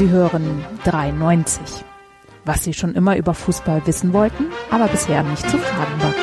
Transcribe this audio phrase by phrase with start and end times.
[0.00, 1.84] Sie hören 93.
[2.46, 6.14] Was Sie schon immer über Fußball wissen wollten, aber bisher nicht zu fragen war.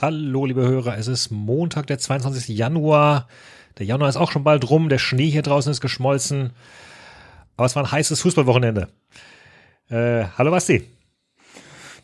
[0.00, 2.56] Hallo, liebe Hörer, es ist Montag, der 22.
[2.56, 3.26] Januar.
[3.78, 6.52] Der Januar ist auch schon bald rum, der Schnee hier draußen ist geschmolzen.
[7.56, 8.86] Aber es war ein heißes Fußballwochenende.
[9.90, 10.88] Äh, hallo Basti.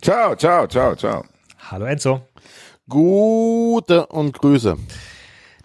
[0.02, 1.24] Ciao, ciao, ciao, ciao.
[1.70, 2.22] Hallo Enzo.
[2.88, 4.76] Gute und Grüße.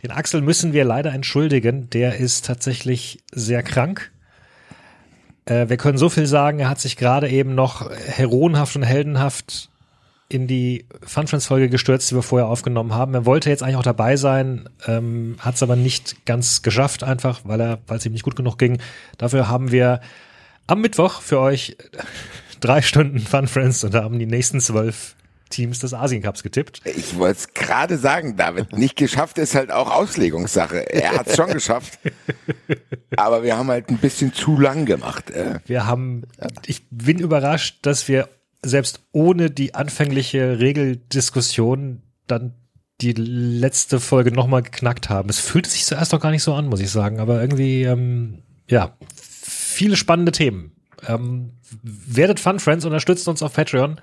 [0.05, 1.89] Den Axel müssen wir leider entschuldigen.
[1.89, 4.11] Der ist tatsächlich sehr krank.
[5.45, 9.71] Äh, wir können so viel sagen, er hat sich gerade eben noch heroenhaft und heldenhaft
[10.29, 13.15] in die Fun Friends Folge gestürzt, die wir vorher aufgenommen haben.
[13.15, 17.39] Er wollte jetzt eigentlich auch dabei sein, ähm, hat es aber nicht ganz geschafft, einfach,
[17.43, 18.77] weil es ihm nicht gut genug ging.
[19.17, 20.01] Dafür haben wir
[20.67, 21.77] am Mittwoch für euch
[22.59, 25.15] drei Stunden Fun Friends und haben die nächsten zwölf
[25.49, 26.81] Teams des Asien Cups getippt.
[26.85, 28.73] Ich wollte es gerade sagen, David.
[28.73, 30.91] Nicht geschafft ist halt auch Auslegungssache.
[30.91, 31.99] Er hat es schon geschafft.
[33.17, 35.29] Aber wir haben halt ein bisschen zu lang gemacht.
[35.31, 35.59] Äh.
[35.65, 36.23] Wir haben,
[36.65, 38.29] ich bin überrascht, dass wir
[38.63, 42.55] selbst ohne die anfängliche Regeldiskussion dann
[43.01, 45.29] die letzte Folge nochmal geknackt haben.
[45.29, 47.19] Es fühlte sich zuerst doch gar nicht so an, muss ich sagen.
[47.19, 50.71] Aber irgendwie, ähm, ja, viele spannende Themen.
[51.07, 51.51] Ähm,
[51.83, 53.99] werdet Fun Friends, unterstützt uns auf Patreon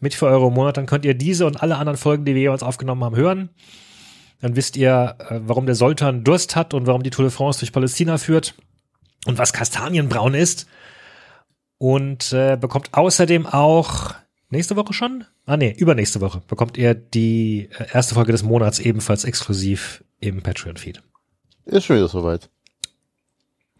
[0.00, 0.76] mit für Euro im Monat.
[0.76, 3.50] Dann könnt ihr diese und alle anderen Folgen, die wir jeweils aufgenommen haben, hören.
[4.40, 7.60] Dann wisst ihr, äh, warum der Sultan Durst hat und warum die Tour de France
[7.60, 8.54] durch Palästina führt
[9.26, 10.66] und was Kastanienbraun ist
[11.78, 14.14] und äh, bekommt außerdem auch
[14.50, 15.24] nächste Woche schon?
[15.46, 20.42] Ah nee, übernächste Woche bekommt ihr die äh, erste Folge des Monats ebenfalls exklusiv im
[20.42, 21.02] Patreon-Feed.
[21.66, 22.50] Ist schon wieder soweit.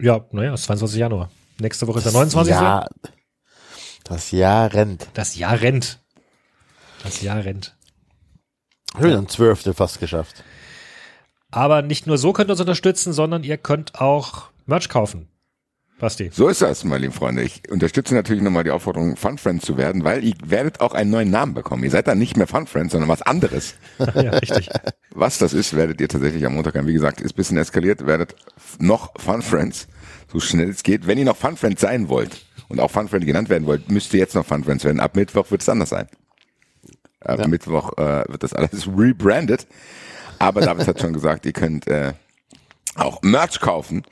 [0.01, 0.99] Ja, naja, ist 22.
[0.99, 1.31] Januar.
[1.59, 2.51] Nächste Woche ist der 29.
[2.53, 2.87] Ja,
[4.05, 5.09] das Jahr rennt.
[5.15, 6.01] Das Jahr rennt.
[7.05, 7.77] Das Jahr rennt.
[8.93, 10.43] Schon wieder ein Zwölftel fast geschafft.
[11.51, 15.29] Aber nicht nur so könnt ihr uns unterstützen, sondern ihr könnt auch Merch kaufen.
[16.01, 16.31] Basti.
[16.33, 17.43] So ist das, meine lieben Freunde.
[17.43, 21.11] Ich unterstütze natürlich nochmal die Aufforderung, Fun Friends zu werden, weil ihr werdet auch einen
[21.11, 21.85] neuen Namen bekommen.
[21.85, 23.75] Ihr seid dann nicht mehr Fun Friends, sondern was anderes.
[23.99, 24.69] ja, richtig.
[25.15, 26.89] Was das ist, werdet ihr tatsächlich am Montag haben.
[26.89, 28.35] Wie gesagt, ist ein bisschen eskaliert, werdet
[28.81, 29.87] noch Fun Friends,
[30.33, 31.07] so schnell es geht.
[31.07, 34.13] Wenn ihr noch Fun Friends sein wollt und auch Fun Friend genannt werden wollt, müsst
[34.15, 34.99] ihr jetzt noch Fun Friends werden.
[34.99, 36.09] Ab Mittwoch wird es anders sein.
[37.27, 37.49] Ab Ja.
[37.49, 39.67] Mittwoch äh, wird das alles rebrandet.
[40.39, 42.13] Aber David hat schon gesagt, ihr könnt äh,
[42.97, 44.03] auch Merch kaufen.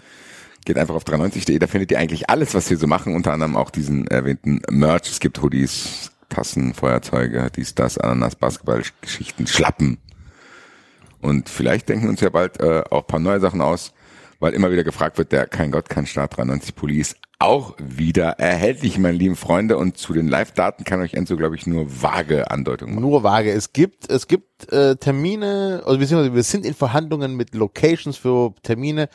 [0.65, 3.57] Geht einfach auf 93.de, da findet ihr eigentlich alles, was wir so machen, unter anderem
[3.57, 5.11] auch diesen erwähnten Merch.
[5.11, 9.99] Es gibt Hoodies, Tassen, Feuerzeuge, dies, das, Ananas, Basketballgeschichten, Schlappen.
[11.21, 13.93] Und vielleicht denken uns ja bald äh, auch ein paar neue Sachen aus,
[14.43, 18.41] weil immer wieder gefragt wird, der Kein Gott, kein Staat 93 Pulli ist auch wieder
[18.41, 19.77] erhältlich, meine lieben Freunde.
[19.77, 23.03] Und zu den Live-Daten kann euch Enzo, glaube ich, nur vage Andeutungen machen.
[23.03, 23.53] Nur vage.
[23.53, 28.53] Es gibt, es gibt äh, Termine, also beziehungsweise wir sind in Verhandlungen mit Locations für
[28.65, 29.09] Termine.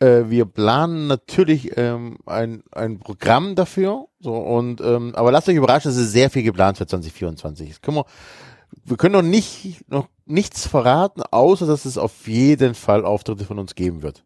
[0.00, 4.06] Äh, wir planen natürlich ähm, ein, ein Programm dafür.
[4.18, 7.68] So und ähm, aber lasst euch überraschen, es ist sehr viel geplant für 2024.
[7.68, 8.06] Das können wir,
[8.84, 13.60] wir können noch nicht noch nichts verraten, außer dass es auf jeden Fall Auftritte von
[13.60, 14.24] uns geben wird.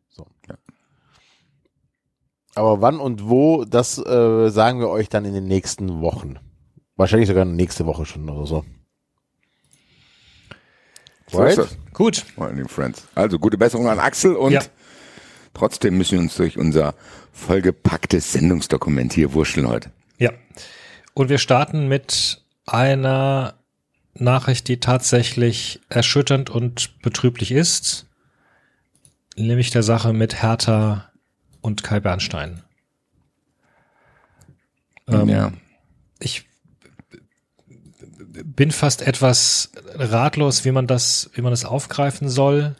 [2.56, 6.38] Aber wann und wo, das äh, sagen wir euch dann in den nächsten Wochen.
[6.96, 8.64] Wahrscheinlich sogar nächste Woche schon oder so.
[11.30, 11.58] So Right?
[11.92, 12.24] Gut.
[12.38, 13.04] lieben Friends.
[13.14, 14.62] Also gute Besserung an Axel und Ja.
[15.54, 16.94] trotzdem müssen wir uns durch unser
[17.32, 19.90] vollgepacktes Sendungsdokument hier wurschteln heute.
[20.18, 20.30] Ja.
[21.14, 23.54] Und wir starten mit einer
[24.14, 28.06] Nachricht, die tatsächlich erschütternd und betrüblich ist.
[29.36, 31.10] Nämlich der Sache mit Hertha
[31.66, 32.62] und Kai Bernstein.
[35.08, 35.52] Ähm, ja.
[36.20, 36.48] ich
[38.44, 42.76] bin fast etwas ratlos, wie man das, wie man das aufgreifen soll.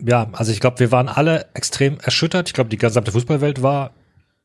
[0.00, 2.48] Ja, also ich glaube, wir waren alle extrem erschüttert.
[2.48, 3.92] Ich glaube, die gesamte Fußballwelt war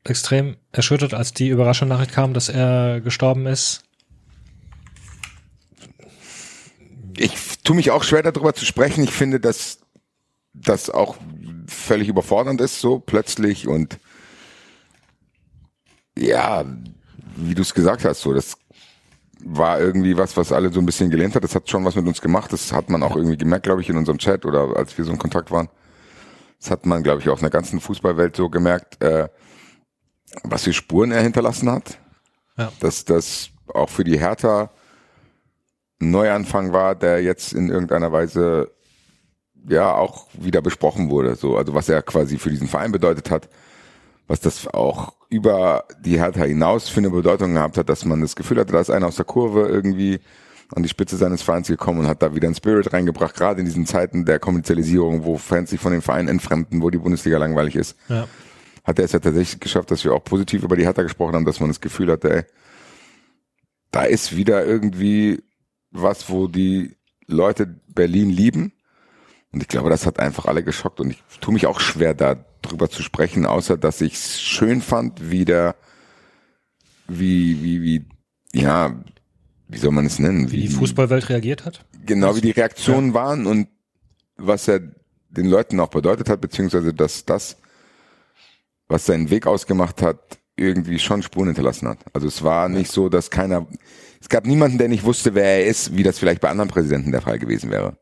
[0.04, 3.84] extrem erschüttert, als die überraschende Nachricht kam, dass er gestorben ist.
[7.18, 9.04] Ich tue mich auch schwer darüber zu sprechen.
[9.04, 9.80] Ich finde, dass
[10.54, 11.18] das auch
[11.68, 14.00] völlig überfordernd ist, so plötzlich und
[16.18, 16.66] ja,
[17.36, 18.58] wie du es gesagt hast, so das
[19.44, 21.44] war irgendwie was, was alle so ein bisschen gelernt hat.
[21.44, 22.52] Das hat schon was mit uns gemacht.
[22.52, 25.12] Das hat man auch irgendwie gemerkt, glaube ich, in unserem Chat oder als wir so
[25.12, 25.70] in Kontakt waren.
[26.60, 29.30] Das hat man, glaube ich, auch in der ganzen Fußballwelt so gemerkt, äh,
[30.44, 32.00] was für Spuren er hinterlassen hat.
[32.58, 32.72] Ja.
[32.80, 34.72] Dass das auch für die Hertha
[36.02, 38.72] ein Neuanfang war, der jetzt in irgendeiner Weise
[39.68, 41.36] ja auch wieder besprochen wurde.
[41.36, 43.50] So, also was er quasi für diesen Verein bedeutet hat,
[44.28, 48.36] was das auch über die Hertha hinaus für eine Bedeutung gehabt hat, dass man das
[48.36, 50.20] Gefühl hatte, da ist einer aus der Kurve irgendwie,
[50.76, 53.66] an die Spitze seines Vereins gekommen und hat da wieder einen Spirit reingebracht, gerade in
[53.66, 57.76] diesen Zeiten der Kommerzialisierung, wo Fans sich von den Vereinen entfremden, wo die Bundesliga langweilig
[57.76, 57.96] ist.
[58.10, 58.28] Ja.
[58.84, 61.46] Hat er es ja tatsächlich geschafft, dass wir auch positiv über die Hertha gesprochen haben,
[61.46, 62.44] dass man das Gefühl hatte, ey,
[63.92, 65.42] da ist wieder irgendwie
[65.92, 66.96] was, wo die
[67.28, 68.74] Leute Berlin lieben.
[69.58, 71.00] Und ich glaube, das hat einfach alle geschockt.
[71.00, 74.84] Und ich tue mich auch schwer, da drüber zu sprechen, außer dass ich es schön
[74.84, 75.76] fand, wie der,
[77.08, 78.06] wie, wie, wie,
[78.54, 79.04] ja,
[79.68, 80.52] wie soll man es nennen?
[80.52, 81.84] Wie die Fußballwelt reagiert hat?
[82.06, 83.68] Genau, wie die Reaktionen waren und
[84.36, 84.80] was er
[85.30, 87.58] den Leuten auch bedeutet hat, beziehungsweise dass das,
[88.88, 91.98] was seinen Weg ausgemacht hat, irgendwie schon Spuren hinterlassen hat.
[92.14, 93.66] Also es war nicht so, dass keiner,
[94.22, 97.12] es gab niemanden, der nicht wusste, wer er ist, wie das vielleicht bei anderen Präsidenten
[97.12, 97.98] der Fall gewesen wäre.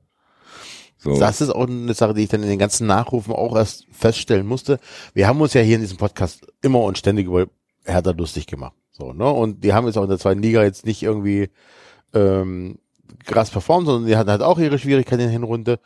[1.06, 1.20] So.
[1.20, 4.48] Das ist auch eine Sache, die ich dann in den ganzen Nachrufen auch erst feststellen
[4.48, 4.80] musste.
[5.14, 7.46] Wir haben uns ja hier in diesem Podcast immer und ständig über
[7.84, 8.74] Hertha lustig gemacht.
[8.92, 9.30] So, ne?
[9.30, 11.50] Und die haben jetzt auch in der zweiten Liga jetzt nicht irgendwie
[12.14, 12.80] ähm,
[13.26, 15.80] krass performt, sondern die hatten halt auch ihre Schwierigkeiten in der Hinrunde.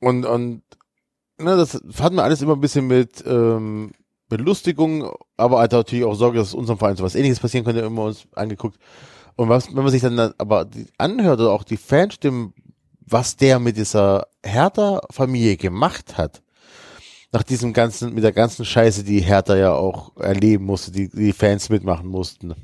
[0.00, 0.62] Und, und
[1.38, 3.92] ne, das hatten wir alles immer ein bisschen mit ähm,
[4.28, 8.04] Belustigung, aber halt natürlich auch Sorge, dass unserem Verein so was ähnliches passieren könnte, immer
[8.04, 8.78] uns angeguckt.
[9.36, 12.54] Und was, wenn man sich dann aber die anhört oder auch die Fanstimmen,
[13.10, 16.42] was der mit dieser Hertha-Familie gemacht hat,
[17.32, 21.32] nach diesem ganzen, mit der ganzen Scheiße, die Hertha ja auch erleben musste, die die
[21.32, 22.54] Fans mitmachen mussten.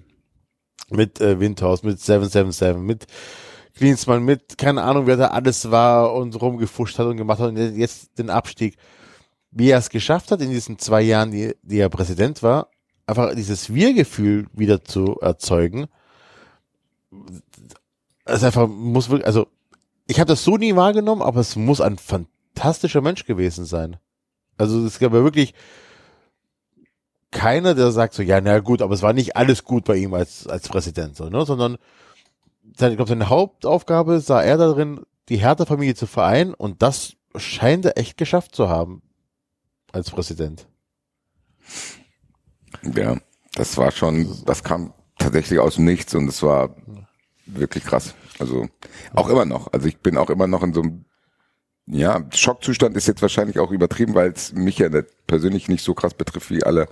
[0.91, 3.07] Mit äh, Windhaus, mit 777, mit
[3.75, 7.57] Klinsmann, mit, keine Ahnung, wer da alles war und rumgefuscht hat und gemacht hat und
[7.77, 8.77] jetzt den Abstieg.
[9.51, 12.71] Wie er es geschafft hat, in diesen zwei Jahren, die, die er Präsident war,
[13.07, 15.87] einfach dieses Wir-Gefühl wieder zu erzeugen.
[18.25, 19.47] Es einfach muss wirklich, also
[20.07, 23.97] ich habe das so nie wahrgenommen, aber es muss ein fantastischer Mensch gewesen sein.
[24.57, 25.55] Also es gab ja wirklich
[27.31, 30.15] keiner, der sagt so, ja, na gut, aber es war nicht alles gut bei ihm
[30.15, 31.45] als, als Präsident, so, ne?
[31.45, 31.77] sondern
[32.77, 37.85] seine, ich glaube, seine Hauptaufgabe sah er darin, die Hertha-Familie zu vereinen und das scheint
[37.85, 39.03] er echt geschafft zu haben
[39.93, 40.67] als Präsident.
[42.95, 43.17] Ja,
[43.55, 46.75] das war schon, das kam tatsächlich aus dem Nichts und es war
[47.47, 48.15] wirklich krass.
[48.39, 48.69] Also
[49.15, 49.73] auch immer noch.
[49.73, 51.05] Also ich bin auch immer noch in so einem
[51.87, 54.89] ja, Schockzustand ist jetzt wahrscheinlich auch übertrieben, weil es mich ja
[55.27, 56.89] persönlich nicht so krass betrifft wie alle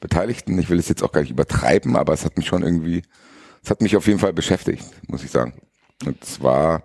[0.00, 0.58] Beteiligten.
[0.58, 3.02] Ich will es jetzt auch gar nicht übertreiben, aber es hat mich schon irgendwie,
[3.62, 5.52] es hat mich auf jeden Fall beschäftigt, muss ich sagen.
[6.06, 6.84] Und es war,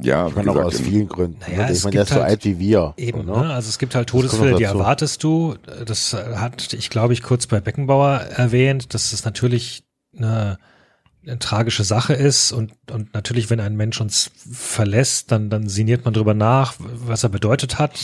[0.00, 1.38] ja, ich meine auch aus vielen Gründen.
[1.40, 2.94] Naja, ich meine, der ist so halt alt wie wir.
[2.96, 3.52] Eben, so, ne?
[3.52, 5.56] also es gibt halt Todesfälle, die erwartest du.
[5.84, 8.94] Das hat ich, glaube ich, kurz bei Beckenbauer erwähnt.
[8.94, 9.84] Das ist natürlich
[10.16, 10.58] eine
[11.26, 16.04] eine tragische Sache ist und, und natürlich, wenn ein Mensch uns verlässt, dann, dann sinniert
[16.04, 17.98] man drüber nach, was er bedeutet hat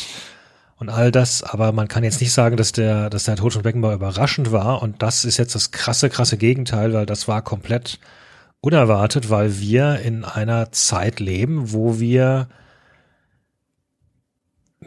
[0.83, 3.63] und all das, aber man kann jetzt nicht sagen, dass der, dass der Tod von
[3.63, 4.83] Beckenbauer überraschend war.
[4.83, 8.01] Und das ist jetzt das krasse, krasse Gegenteil, weil das war komplett
[8.61, 12.49] unerwartet, weil wir in einer Zeit leben, wo wir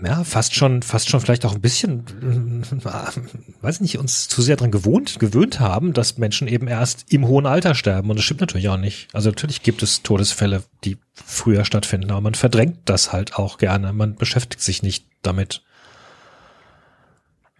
[0.03, 4.55] ja, fast schon, fast schon vielleicht auch ein bisschen, äh, weiß nicht, uns zu sehr
[4.55, 8.09] dran gewohnt, gewöhnt haben, dass Menschen eben erst im hohen Alter sterben.
[8.09, 9.07] Und das stimmt natürlich auch nicht.
[9.13, 13.93] Also natürlich gibt es Todesfälle, die früher stattfinden, aber man verdrängt das halt auch gerne.
[13.93, 15.63] Man beschäftigt sich nicht damit.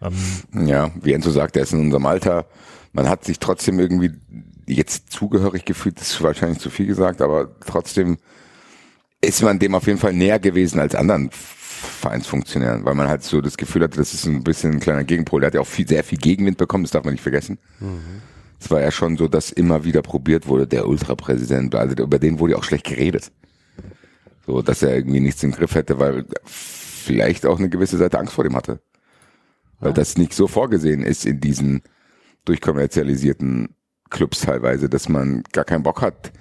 [0.02, 2.46] Ähm, ja, wie Enzo sagt, er ist in unserem Alter.
[2.92, 4.12] Man hat sich trotzdem irgendwie
[4.66, 8.18] jetzt zugehörig gefühlt, das ist wahrscheinlich zu viel gesagt, aber trotzdem
[9.20, 11.30] ist man dem auf jeden Fall näher gewesen als anderen
[11.76, 15.40] Vereinsfunktionären, weil man halt so das Gefühl hatte, das ist ein bisschen ein kleiner Gegenpol.
[15.40, 17.58] Der hat ja auch viel, sehr viel Gegenwind bekommen, das darf man nicht vergessen.
[17.80, 18.22] Mhm.
[18.58, 22.38] Es war ja schon so, dass immer wieder probiert wurde, der Ultrapräsident, also über den
[22.38, 23.30] wurde ja auch schlecht geredet.
[24.46, 28.32] So, dass er irgendwie nichts im Griff hätte, weil vielleicht auch eine gewisse Seite Angst
[28.32, 28.80] vor dem hatte.
[29.80, 29.94] Weil ja.
[29.94, 31.82] das nicht so vorgesehen ist in diesen
[32.44, 33.74] durchkommerzialisierten
[34.08, 36.32] Clubs teilweise, dass man gar keinen Bock hat,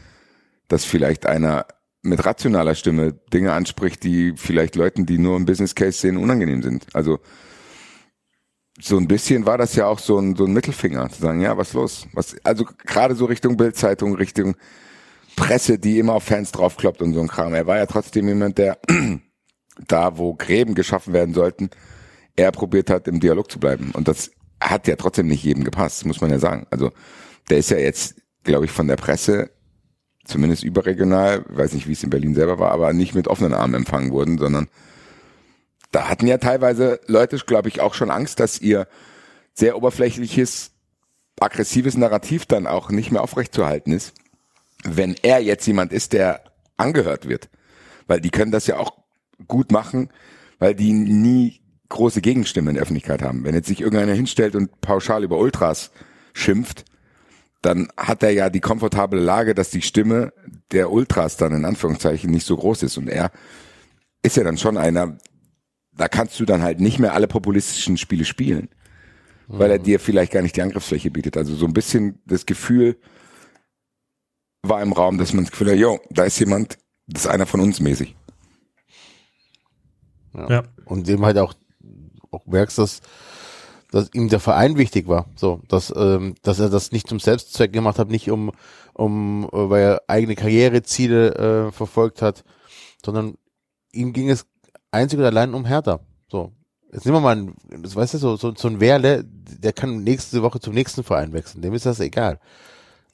[0.68, 1.66] dass vielleicht einer
[2.06, 6.62] mit rationaler Stimme Dinge anspricht, die vielleicht Leuten, die nur im Business Case sehen, unangenehm
[6.62, 6.88] sind.
[6.94, 7.20] Also
[8.80, 11.58] so ein bisschen war das ja auch so ein, so ein Mittelfinger, zu sagen, ja,
[11.58, 12.08] was los?
[12.14, 14.56] Was, also gerade so Richtung Bildzeitung, Richtung
[15.36, 17.54] Presse, die immer auf Fans draufkloppt und so ein Kram.
[17.54, 18.78] Er war ja trotzdem jemand, der
[19.88, 21.70] da, wo Gräben geschaffen werden sollten,
[22.36, 23.92] er probiert hat, im Dialog zu bleiben.
[23.94, 26.68] Und das hat ja trotzdem nicht jedem gepasst, muss man ja sagen.
[26.70, 26.92] Also
[27.50, 29.52] der ist ja jetzt, glaube ich, von der Presse
[30.26, 33.76] zumindest überregional, weiß nicht, wie es in Berlin selber war, aber nicht mit offenen Armen
[33.76, 34.68] empfangen wurden, sondern
[35.92, 38.88] da hatten ja teilweise Leute, glaube ich, auch schon Angst, dass ihr
[39.54, 40.72] sehr oberflächliches,
[41.40, 44.14] aggressives Narrativ dann auch nicht mehr aufrechtzuerhalten ist,
[44.84, 46.44] wenn er jetzt jemand ist, der
[46.78, 47.50] angehört wird.
[48.08, 48.94] Weil die können das ja auch
[49.48, 50.10] gut machen,
[50.60, 53.44] weil die nie große Gegenstimmen in der Öffentlichkeit haben.
[53.44, 55.92] Wenn jetzt sich irgendeiner hinstellt und pauschal über Ultras
[56.34, 56.86] schimpft,
[57.66, 60.34] dann hat er ja die komfortable Lage, dass die Stimme
[60.72, 62.98] der Ultras dann in Anführungszeichen nicht so groß ist.
[62.98, 63.32] Und er
[64.22, 65.18] ist ja dann schon einer,
[65.92, 68.70] da kannst du dann halt nicht mehr alle populistischen Spiele spielen,
[69.48, 71.38] weil er dir vielleicht gar nicht die Angriffsfläche bietet.
[71.38, 72.98] Also so ein bisschen das Gefühl
[74.62, 77.46] war im Raum, dass man das Gefühl hat, jo, da ist jemand, das ist einer
[77.46, 78.16] von uns mäßig.
[80.34, 80.50] Ja.
[80.50, 80.64] Ja.
[80.86, 81.54] Und dem halt auch,
[82.32, 83.02] auch merkst, dass,
[83.92, 85.26] dass ihm der Verein wichtig war.
[85.36, 88.52] So, dass, ähm, dass er das nicht zum Selbstzweck gemacht hat, nicht um,
[88.94, 92.44] um, äh, weil er eigene Karriereziele äh, verfolgt hat,
[93.06, 93.36] sondern
[93.92, 94.46] ihm ging es
[94.92, 96.00] einzig und allein um Hertha.
[96.30, 96.52] So.
[96.92, 100.04] Jetzt nehmen wir mal, ein, das weißt du, so, so, so ein Werle, der kann
[100.04, 101.62] nächste Woche zum nächsten Verein wechseln.
[101.62, 102.40] Dem ist das egal.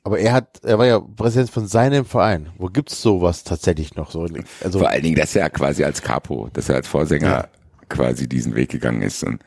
[0.04, 2.50] Aber er hat, er war ja Präsident von seinem Verein.
[2.58, 4.12] Wo gibt's sowas tatsächlich noch?
[4.12, 4.28] So,
[4.64, 7.48] also Vor allen Dingen, dass er quasi als Capo, dass er als Vorsänger Ja.
[7.90, 9.24] quasi diesen Weg gegangen ist.
[9.24, 9.42] Und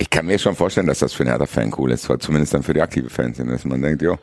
[0.00, 2.72] ich kann mir schon vorstellen, dass das für einen Hertha-Fan cool ist, zumindest dann für
[2.72, 4.16] die aktive Fans, dass man denkt, jo,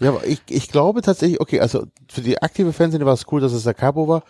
[0.00, 3.40] Ja, aber ich, ich glaube tatsächlich, okay, also für die aktive Fanszene war es cool,
[3.40, 4.24] dass es der Capo war,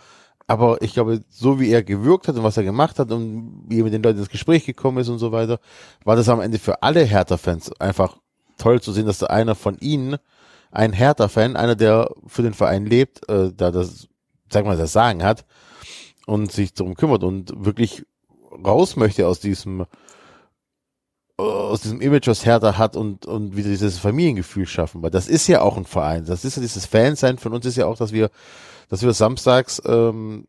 [0.46, 3.80] aber ich glaube, so wie er gewirkt hat und was er gemacht hat und wie
[3.80, 5.60] er mit den Leuten ins Gespräch gekommen ist und so weiter,
[6.04, 8.18] war das am Ende für alle Hertha-Fans einfach
[8.58, 10.18] toll zu sehen, dass da einer von ihnen,
[10.72, 14.08] ein Hertha-Fan, einer, der für den Verein lebt, äh, da das,
[14.52, 15.46] sag mal, das Sagen hat
[16.26, 18.04] und sich darum kümmert und wirklich
[18.62, 19.86] raus möchte aus diesem
[21.40, 25.02] aus diesem Image, was Hertha hat und, und wieder dieses Familiengefühl schaffen.
[25.02, 26.25] Weil das ist ja auch ein Verein.
[26.25, 28.30] Das ist ja dieses Fansein von uns ist ja auch, dass wir,
[28.88, 30.47] dass wir samstags ähm,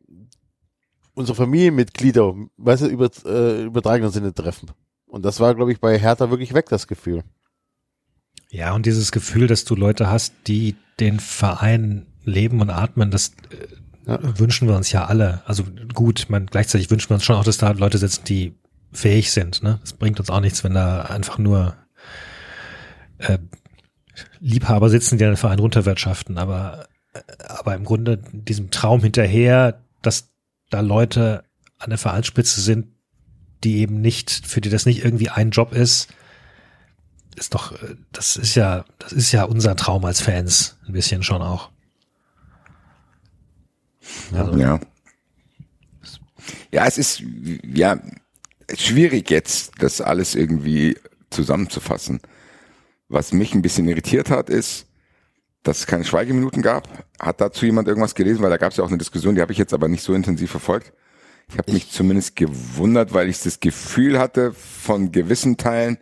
[1.14, 4.72] unsere Familienmitglieder, weißt du, über, äh, übertragenen Sinne treffen.
[5.06, 7.24] Und das war, glaube ich, bei Hertha wirklich weg, das Gefühl.
[8.50, 13.32] Ja, und dieses Gefühl, dass du Leute hast, die den Verein leben und atmen, das
[13.50, 14.20] äh, Ja.
[14.40, 15.42] wünschen wir uns ja alle.
[15.46, 18.56] Also gut, man gleichzeitig wünschen wir uns schon auch, dass da Leute sitzen, die
[18.92, 19.64] fähig sind.
[19.64, 19.80] Ne?
[19.84, 21.76] Es bringt uns auch nichts, wenn da einfach nur
[23.20, 23.38] äh,
[24.40, 26.38] Liebhaber sitzen, die den Verein runterwirtschaften.
[26.38, 30.30] Aber, äh, aber im Grunde diesem Traum hinterher, dass
[30.70, 31.44] da Leute
[31.78, 32.88] an der Vereinsspitze sind,
[33.64, 36.14] die eben nicht, für die das nicht irgendwie ein Job ist,
[37.36, 41.24] ist doch, äh, das ist ja, das ist ja unser Traum als Fans, ein bisschen
[41.24, 41.70] schon auch.
[44.34, 44.80] Also, Ja.
[46.72, 47.24] Ja, es ist
[47.64, 48.00] ja
[48.78, 50.98] schwierig jetzt, das alles irgendwie
[51.30, 52.22] zusammenzufassen.
[53.10, 54.86] Was mich ein bisschen irritiert hat, ist,
[55.64, 56.88] dass es keine Schweigeminuten gab.
[57.20, 58.42] Hat dazu jemand irgendwas gelesen?
[58.42, 60.14] Weil da gab es ja auch eine Diskussion, die habe ich jetzt aber nicht so
[60.14, 60.94] intensiv verfolgt.
[61.50, 65.98] Ich habe mich zumindest gewundert, weil ich das Gefühl hatte, von gewissen Teilen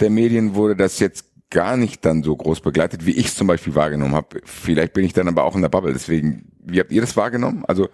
[0.00, 3.46] der Medien wurde das jetzt gar nicht dann so groß begleitet, wie ich es zum
[3.46, 4.40] Beispiel wahrgenommen habe.
[4.44, 5.92] Vielleicht bin ich dann aber auch in der Bubble.
[5.92, 7.64] Deswegen, wie habt ihr das wahrgenommen?
[7.66, 7.88] Also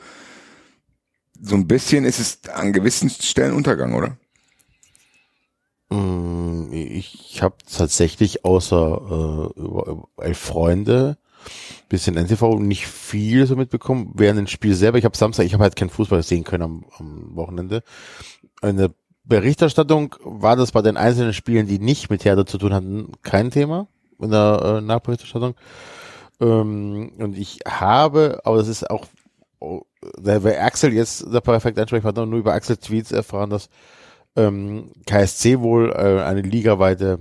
[1.44, 4.16] so ein bisschen ist es an gewissen Stellen Untergang, oder?
[5.90, 11.18] Mm, Ich habe tatsächlich außer äh, über, Freunde,
[11.88, 14.12] bisschen NTV, nicht viel so mitbekommen.
[14.14, 16.84] Während dem Spiel selber, ich habe Samstag, ich habe halt kein Fußball sehen können am,
[16.98, 17.82] am Wochenende.
[18.62, 23.12] Eine Berichterstattung war das bei den einzelnen Spielen, die nicht mit Hertha zu tun hatten,
[23.22, 23.88] kein Thema
[24.20, 25.54] in der äh, Nachberichterstattung.
[26.40, 29.06] Ähm, und ich habe, aber das ist auch,
[29.60, 29.82] oh,
[30.20, 33.68] da wäre Axel jetzt der perfekte Ansprechpartner, nur über Axel Tweets erfahren, dass
[34.36, 37.18] ähm, KSC wohl äh, eine ligaweite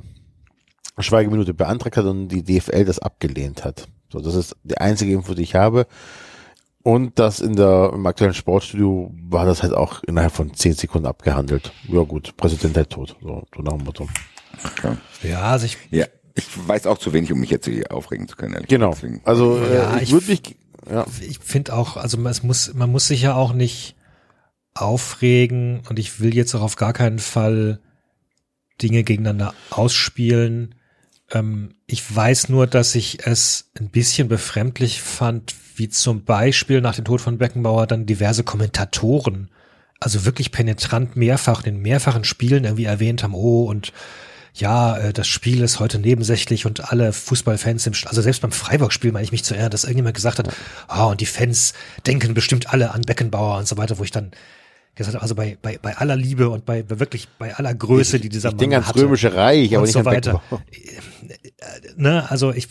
[1.00, 3.88] Schweigeminute beantragt hat und die DFL das abgelehnt hat.
[4.12, 5.88] So, das ist die einzige Info, die ich habe.
[6.84, 11.08] Und das in der, im aktuellen Sportstudio war das halt auch innerhalb von zehn Sekunden
[11.08, 11.72] abgehandelt.
[11.88, 13.16] Ja gut, Präsident halt tot.
[13.22, 14.08] So, so nach dem Motto.
[14.84, 14.98] Ja.
[15.24, 16.06] ja, also ich, ja.
[16.36, 18.90] Ich weiß auch zu wenig, um mich jetzt hier aufregen zu können, ehrlich Genau.
[18.90, 19.04] gesagt.
[19.04, 20.42] Deswegen- Also äh, Ja, ich ich- würde mich,
[20.90, 23.96] ja, ich finde auch, also es muss, man muss sich ja auch nicht
[24.74, 27.80] aufregen und ich will jetzt auch auf gar keinen Fall
[28.82, 30.76] Dinge gegeneinander ausspielen.
[31.32, 36.96] Ähm, ich weiß nur, dass ich es ein bisschen befremdlich fand, wie zum Beispiel nach
[36.96, 39.50] dem Tod von Beckenbauer dann diverse Kommentatoren,
[40.00, 43.94] also wirklich penetrant mehrfach in mehrfachen Spielen irgendwie erwähnt haben, oh und
[44.54, 48.52] ja, äh, das Spiel ist heute nebensächlich und alle Fußballfans im, St- also selbst beim
[48.52, 50.50] Freiburg-Spiel meine ich mich zu erinnern, dass irgendjemand gesagt hat,
[50.88, 51.74] ah, und die Fans
[52.06, 54.32] denken bestimmt alle an Beckenbauer und so weiter, wo ich dann
[54.96, 58.20] gesagt habe, also bei, bei, bei aller Liebe und bei, bei wirklich bei aller Größe,
[58.20, 60.34] die dieser ich denke Mann ans hatte Römische Reich, aber und nicht so weiter.
[60.34, 60.62] Beckenbauer.
[61.96, 62.68] Ne, also ich,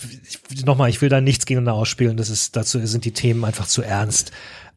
[0.51, 3.67] ich nochmal, ich will da nichts gegeneinander ausspielen, das ist, dazu sind die Themen einfach
[3.67, 4.31] zu ernst.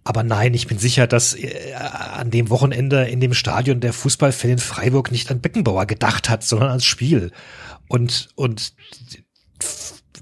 [0.08, 4.52] Aber nein, ich bin sicher, dass äh, an dem Wochenende in dem Stadion der Fußballfan
[4.52, 7.32] in Freiburg nicht an Beckenbauer gedacht hat, sondern ans Spiel.
[7.88, 8.74] Und, und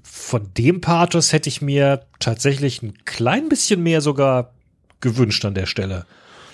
[0.04, 4.54] von dem Pathos hätte ich mir tatsächlich ein klein bisschen mehr sogar
[5.02, 6.06] gewünscht an der Stelle.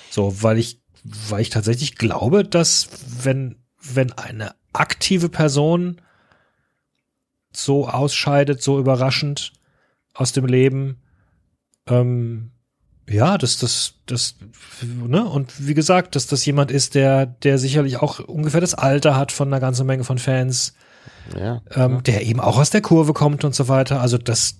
[0.09, 2.89] So, weil ich, weil ich tatsächlich glaube, dass
[3.24, 6.01] wenn, wenn eine aktive Person
[7.51, 9.53] so ausscheidet, so überraschend
[10.15, 10.98] aus dem Leben.
[11.86, 12.53] Ähm,
[13.09, 14.35] ja, dass das, das,
[14.83, 19.15] ne, und wie gesagt, dass das jemand ist, der, der sicherlich auch ungefähr das Alter
[19.15, 20.73] hat von einer ganzen Menge von Fans,
[21.37, 21.61] Ja.
[21.71, 23.99] ähm, der eben auch aus der Kurve kommt und so weiter.
[24.01, 24.55] Also das,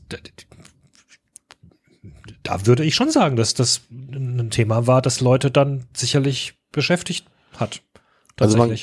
[2.44, 7.26] da würde ich schon sagen, dass das ein Thema war, das Leute dann sicherlich beschäftigt
[7.58, 7.82] hat.
[8.40, 8.76] Also man-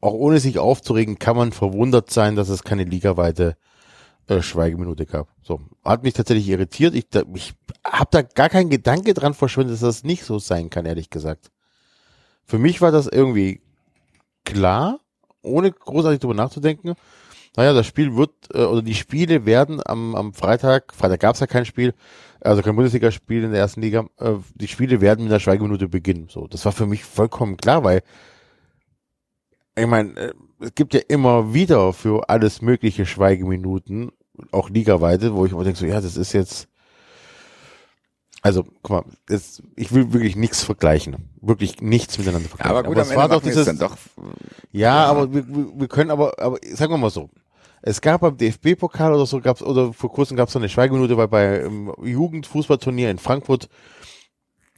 [0.00, 3.56] auch ohne sich aufzuregen, kann man verwundert sein, dass es keine ligaweite
[4.28, 5.28] äh, Schweigeminute gab.
[5.42, 6.94] So hat mich tatsächlich irritiert.
[6.94, 7.54] Ich, da, ich
[7.84, 11.50] habe da gar keinen Gedanke dran verschwendet, dass das nicht so sein kann, ehrlich gesagt.
[12.44, 13.60] Für mich war das irgendwie
[14.44, 15.00] klar,
[15.42, 16.94] ohne großartig drüber nachzudenken.
[17.56, 21.40] Naja, das Spiel wird, äh, oder die Spiele werden am, am Freitag, Freitag gab es
[21.40, 21.94] ja kein Spiel,
[22.40, 26.28] also kein Bundesligaspiel in der ersten Liga, äh, die Spiele werden mit der Schweigeminute beginnen.
[26.28, 28.02] So, das war für mich vollkommen klar, weil
[29.78, 34.12] ich meine, es gibt ja immer wieder für alles mögliche Schweigeminuten,
[34.52, 36.68] auch ligaweite, wo ich immer denke, so, ja, das ist jetzt,
[38.42, 41.30] also, guck mal, das, ich will wirklich nichts vergleichen.
[41.40, 42.76] Wirklich nichts miteinander vergleichen.
[42.76, 43.96] Aber gut, es am war Ende doch wir es dieses, dann doch.
[44.72, 47.28] ja, aber wir, wir können aber, aber sagen wir mal so.
[47.82, 51.28] Es gab beim DFB-Pokal oder so, gab's, oder vor kurzem gab es eine Schweigeminute, weil
[51.28, 53.68] bei ähm, Jugendfußballturnier in Frankfurt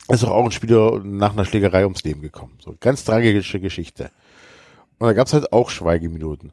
[0.08, 2.58] ist doch auch ein Spieler nach einer Schlägerei ums Leben gekommen.
[2.64, 4.11] So, ganz tragische Geschichte.
[4.99, 6.52] Und da gab es halt auch Schweigeminuten.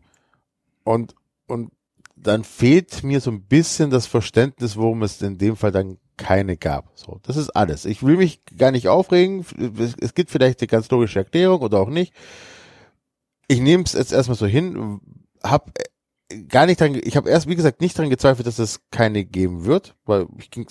[0.84, 1.16] Und,
[1.48, 1.72] und
[2.16, 6.58] dann fehlt mir so ein bisschen das Verständnis, warum es in dem Fall dann keine
[6.58, 6.92] gab.
[6.96, 7.86] So, das ist alles.
[7.86, 9.46] Ich will mich gar nicht aufregen.
[9.78, 12.14] Es, es gibt vielleicht eine ganz logische Erklärung oder auch nicht.
[13.48, 15.02] Ich nehme es jetzt erstmal so hin,
[15.44, 15.72] hab
[16.30, 19.26] äh, gar nicht dran, ich habe erst, wie gesagt, nicht dran gezweifelt, dass es keine
[19.26, 20.68] geben wird, weil ich ging,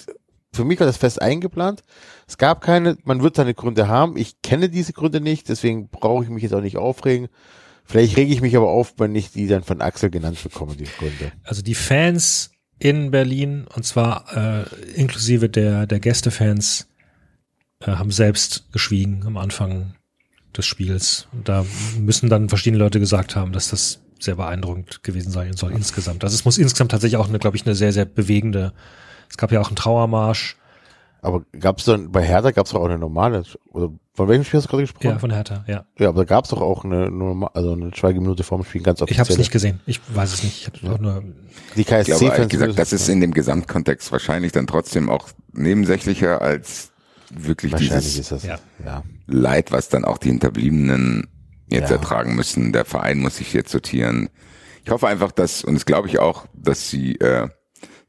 [0.52, 1.82] für mich war das fest eingeplant.
[2.26, 4.16] Es gab keine, man wird seine Gründe haben.
[4.16, 7.28] Ich kenne diese Gründe nicht, deswegen brauche ich mich jetzt auch nicht aufregen.
[7.84, 10.84] Vielleicht rege ich mich aber auf, wenn ich die dann von Axel genannt bekomme, die
[10.84, 11.32] Gründe.
[11.42, 16.88] Also die Fans in Berlin, und zwar äh, inklusive der, der Gästefans,
[17.80, 19.94] äh, haben selbst geschwiegen am Anfang
[20.56, 21.28] des Spiels.
[21.32, 21.64] Und da
[21.98, 26.24] müssen dann verschiedene Leute gesagt haben, dass das sehr beeindruckend gewesen sein soll insgesamt.
[26.24, 28.72] Also es muss insgesamt tatsächlich auch, eine, glaube ich, eine sehr, sehr bewegende,
[29.28, 30.56] es gab ja auch einen Trauermarsch
[31.24, 34.44] Aber gab es dann, bei Hertha gab es doch auch eine normale, oder von welchem
[34.44, 35.06] Spiel hast du gerade gesprochen?
[35.06, 35.86] ja, von Hertha, ja.
[35.98, 38.98] Ja, aber da gab es doch auch eine, norma- also eine Schweigeminute vorm Spiel, ganz
[38.98, 39.20] Ich offiziell.
[39.24, 39.80] habe es nicht gesehen.
[39.86, 40.68] Ich weiß es nicht.
[40.76, 41.22] Ich habe auch nur
[41.76, 42.48] Die Ich KSC-Fans.
[42.50, 46.92] gesagt, das ist in dem Gesamtkontext wahrscheinlich dann trotzdem auch nebensächlicher als
[47.30, 48.60] wirklich wahrscheinlich dieses ist das.
[48.84, 49.02] Ja.
[49.26, 51.26] Leid, was dann auch die Hinterbliebenen
[51.68, 51.96] jetzt Ja.
[51.96, 52.72] ertragen müssen.
[52.74, 54.28] Der Verein muss sich jetzt sortieren.
[54.84, 57.48] Ich hoffe einfach, dass, und das glaube ich auch, dass sie äh,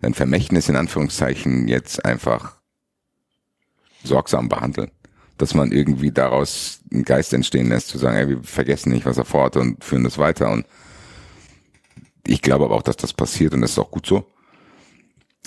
[0.02, 2.55] ein Vermächtnis in Anführungszeichen jetzt einfach
[4.06, 4.92] sorgsam behandeln.
[5.38, 9.18] Dass man irgendwie daraus einen Geist entstehen lässt, zu sagen, ey, wir vergessen nicht, was
[9.18, 10.50] er vorhat und führen das weiter.
[10.50, 10.66] Und
[12.26, 14.26] ich glaube aber auch, dass das passiert und das ist auch gut so.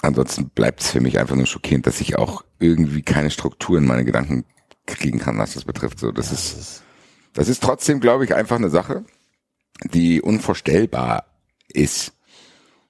[0.03, 3.87] Ansonsten bleibt es für mich einfach nur schockierend, dass ich auch irgendwie keine Struktur in
[3.87, 4.45] meine Gedanken
[4.87, 5.99] kriegen kann, was das betrifft.
[5.99, 6.83] So, das ist,
[7.33, 9.05] das ist trotzdem, glaube ich, einfach eine Sache,
[9.85, 11.27] die unvorstellbar
[11.69, 12.13] ist,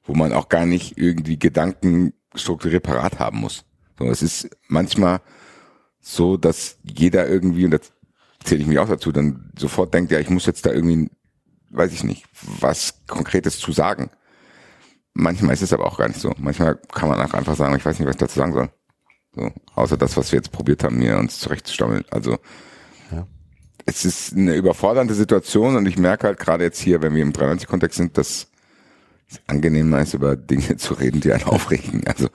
[0.04, 3.64] wo man auch gar nicht irgendwie Gedanken strukturiert parat haben muss.
[3.98, 5.20] So, es ist manchmal
[6.00, 7.78] so, dass jeder irgendwie, und da
[8.44, 11.10] zähle ich mich auch dazu, dann sofort denkt, ja, ich muss jetzt da irgendwie,
[11.70, 12.24] weiß ich nicht,
[12.60, 14.10] was Konkretes zu sagen.
[15.14, 16.32] Manchmal ist es aber auch gar nicht so.
[16.38, 18.70] Manchmal kann man auch einfach sagen, ich weiß nicht, was ich dazu sagen soll.
[19.34, 22.04] So, außer das, was wir jetzt probiert haben, mir uns zurechtzustammeln.
[22.10, 22.38] Also
[23.10, 23.26] Ja.
[23.84, 27.32] es ist eine überfordernde Situation und ich merke halt gerade jetzt hier, wenn wir im
[27.32, 28.46] 93-Kontext sind, dass
[29.28, 32.06] es angenehmer ist, über Dinge zu reden, die einen aufregen.
[32.06, 32.28] Also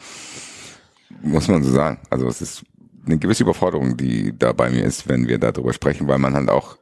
[1.22, 2.00] muss man so sagen.
[2.10, 2.64] Also es ist
[3.06, 6.50] eine gewisse Überforderung, die da bei mir ist, wenn wir darüber sprechen, weil man halt
[6.50, 6.78] auch,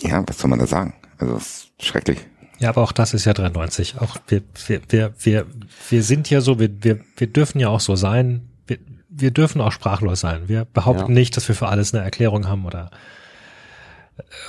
[0.00, 0.94] ja, was soll man da sagen?
[1.18, 2.18] Also es ist schrecklich.
[2.58, 4.00] Ja, aber auch das ist ja 93.
[4.00, 5.46] Auch wir, wir, wir, wir,
[5.90, 8.48] wir sind ja so, wir, wir, wir dürfen ja auch so sein.
[8.66, 8.78] Wir,
[9.08, 10.48] wir dürfen auch sprachlos sein.
[10.48, 11.18] Wir behaupten Ja.
[11.20, 12.90] nicht, dass wir für alles eine Erklärung haben oder,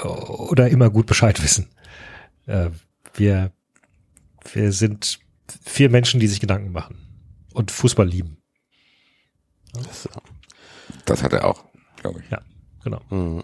[0.03, 1.69] oder immer gut Bescheid wissen.
[2.45, 2.69] Äh,
[3.15, 3.51] Wir,
[4.53, 5.19] wir sind
[5.65, 6.97] vier Menschen, die sich Gedanken machen
[7.53, 8.38] und Fußball lieben.
[9.74, 10.10] Das,
[11.06, 11.64] Das hat er auch,
[11.98, 12.30] glaube ich.
[12.30, 12.42] Ja,
[12.84, 13.02] genau.
[13.10, 13.44] mhm.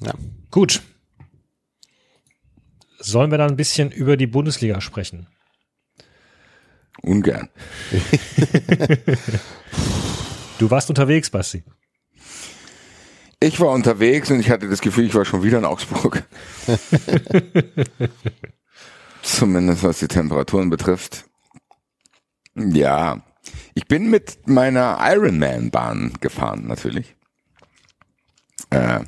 [0.00, 0.14] ja.
[0.50, 0.82] Gut.
[2.98, 5.26] Sollen wir dann ein bisschen über die Bundesliga sprechen?
[7.02, 7.48] Ungern.
[10.60, 11.64] Du warst unterwegs, Basti.
[13.40, 16.24] Ich war unterwegs und ich hatte das Gefühl, ich war schon wieder in Augsburg.
[19.22, 21.24] Zumindest was die Temperaturen betrifft.
[22.54, 23.22] Ja,
[23.74, 27.16] ich bin mit meiner Ironman-Bahn gefahren, natürlich.
[28.70, 29.00] Äh,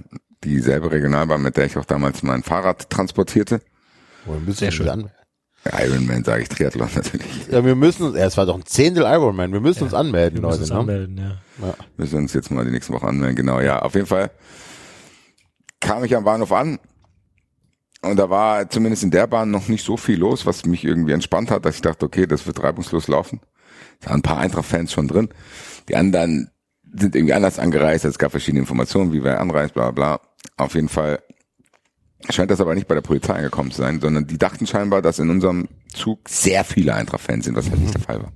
[0.45, 3.61] dieselbe Regionalbahn, mit der ich auch damals mein Fahrrad transportierte.
[4.25, 4.89] Wir müssen Sehr schön.
[4.89, 5.13] anmelden.
[5.65, 7.47] Ironman sage ich Triathlon natürlich.
[7.49, 10.43] Ja, wir müssen uns, ja, es war doch ein Zehntel Ironman, wir müssen uns anmelden,
[10.43, 10.63] Wir müssen Leute.
[10.63, 10.79] uns Ne?
[10.79, 11.75] anmelden, ja.
[11.97, 13.37] Müssen wir uns jetzt mal die nächste Woche anmelden.
[13.37, 13.79] Genau, ja.
[13.81, 14.33] Auf jeden Fall
[15.79, 16.81] kam ich am Bahnhof an
[18.03, 21.13] und da war zumindest in der Bahn noch nicht so viel los, was mich irgendwie
[21.13, 23.41] entspannt hat, dass ich dachte, okay, das wird reibungslos laufen.
[24.03, 25.29] Waren ein paar Eintracht-Fans schon drin.
[25.89, 26.51] Die anderen
[26.95, 28.05] sind irgendwie anders angereist.
[28.05, 30.21] Es gab verschiedene Informationen, wie wer anreist, bla bla.
[30.57, 31.23] Auf jeden Fall
[32.31, 35.19] scheint das aber nicht bei der Polizei angekommen zu sein, sondern die dachten scheinbar, dass
[35.19, 38.33] in unserem Zug sehr viele Eintracht-Fans sind, was halt nicht der Fall war.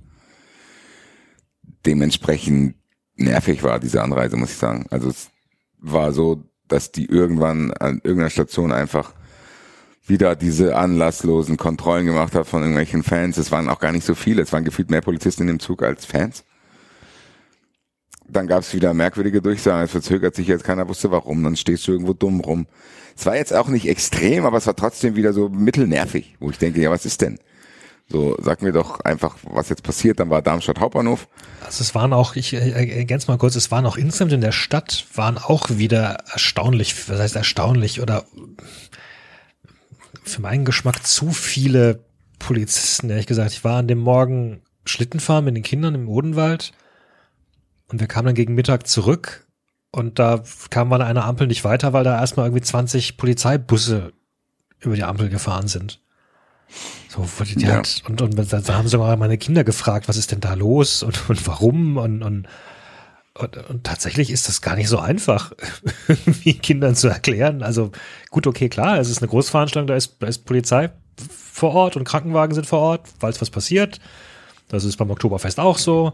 [1.85, 2.75] Dementsprechend
[3.15, 4.85] nervig war diese Anreise, muss ich sagen.
[4.89, 5.29] Also es
[5.79, 9.13] war so, dass die irgendwann an irgendeiner Station einfach
[10.07, 13.37] wieder diese anlasslosen Kontrollen gemacht hat von irgendwelchen Fans.
[13.37, 14.41] Es waren auch gar nicht so viele.
[14.41, 16.43] Es waren gefühlt mehr Polizisten in dem Zug als Fans.
[18.29, 19.85] Dann gab es wieder merkwürdige Durchsagen.
[19.85, 21.43] Es verzögert sich jetzt, keiner wusste warum.
[21.43, 22.67] Dann stehst du irgendwo dumm rum.
[23.15, 26.57] Es war jetzt auch nicht extrem, aber es war trotzdem wieder so mittelnervig, wo ich
[26.57, 27.39] denke, ja, was ist denn?
[28.09, 30.19] So, sag mir doch einfach, was jetzt passiert.
[30.19, 31.27] Dann war Darmstadt Hauptbahnhof.
[31.65, 34.53] Also es waren auch, ich äh, ergänze mal kurz, es waren auch insgesamt in der
[34.53, 38.25] Stadt, waren auch wieder erstaunlich, was heißt erstaunlich oder
[40.29, 42.03] für meinen Geschmack zu viele
[42.39, 43.51] Polizisten, ehrlich gesagt.
[43.51, 46.71] Ich war an dem Morgen Schlitten fahren mit den Kindern im Odenwald
[47.89, 49.47] und wir kamen dann gegen Mittag zurück
[49.91, 54.13] und da kam man an einer Ampel nicht weiter, weil da erstmal irgendwie 20 Polizeibusse
[54.79, 56.01] über die Ampel gefahren sind.
[57.07, 57.75] So, wo die Ja.
[57.75, 61.29] halt, und, und da haben sogar meine Kinder gefragt, was ist denn da los und,
[61.29, 62.47] und warum und, und,
[63.39, 65.51] und, und tatsächlich ist das gar nicht so einfach,
[66.07, 67.63] irgendwie Kindern zu erklären.
[67.63, 67.91] Also
[68.29, 70.91] gut, okay, klar, es ist eine Großveranstaltung, da ist, da ist Polizei
[71.29, 73.99] vor Ort und Krankenwagen sind vor Ort, falls was passiert.
[74.67, 76.13] Das ist beim Oktoberfest auch so,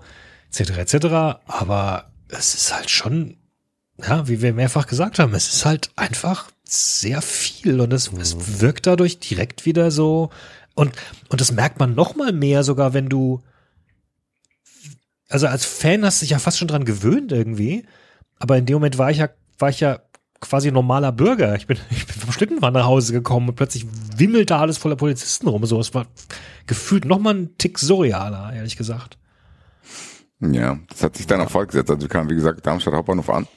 [0.49, 0.77] etc.
[0.77, 1.05] etc.
[1.47, 3.37] Aber es ist halt schon,
[3.97, 8.61] ja, wie wir mehrfach gesagt haben, es ist halt einfach sehr viel und es, es
[8.61, 10.29] wirkt dadurch direkt wieder so
[10.75, 10.93] und
[11.29, 13.43] und das merkt man noch mal mehr sogar, wenn du
[15.33, 17.85] also als Fan hast du dich ja fast schon dran gewöhnt irgendwie,
[18.37, 19.99] aber in dem Moment war ich ja war ich ja
[20.39, 21.55] quasi normaler Bürger.
[21.55, 25.47] Ich bin ich bin vom Schlittenfahren nach Hause gekommen und plötzlich wimmelte alles voller Polizisten
[25.47, 25.65] rum.
[25.65, 26.05] So, es war
[26.67, 29.17] gefühlt noch mal ein Tick surrealer, ehrlich gesagt.
[30.39, 31.89] Ja, das hat sich dann auch fortgesetzt.
[31.89, 33.47] Also wir kamen, wie gesagt, Darmstadt Hauptbahnhof an.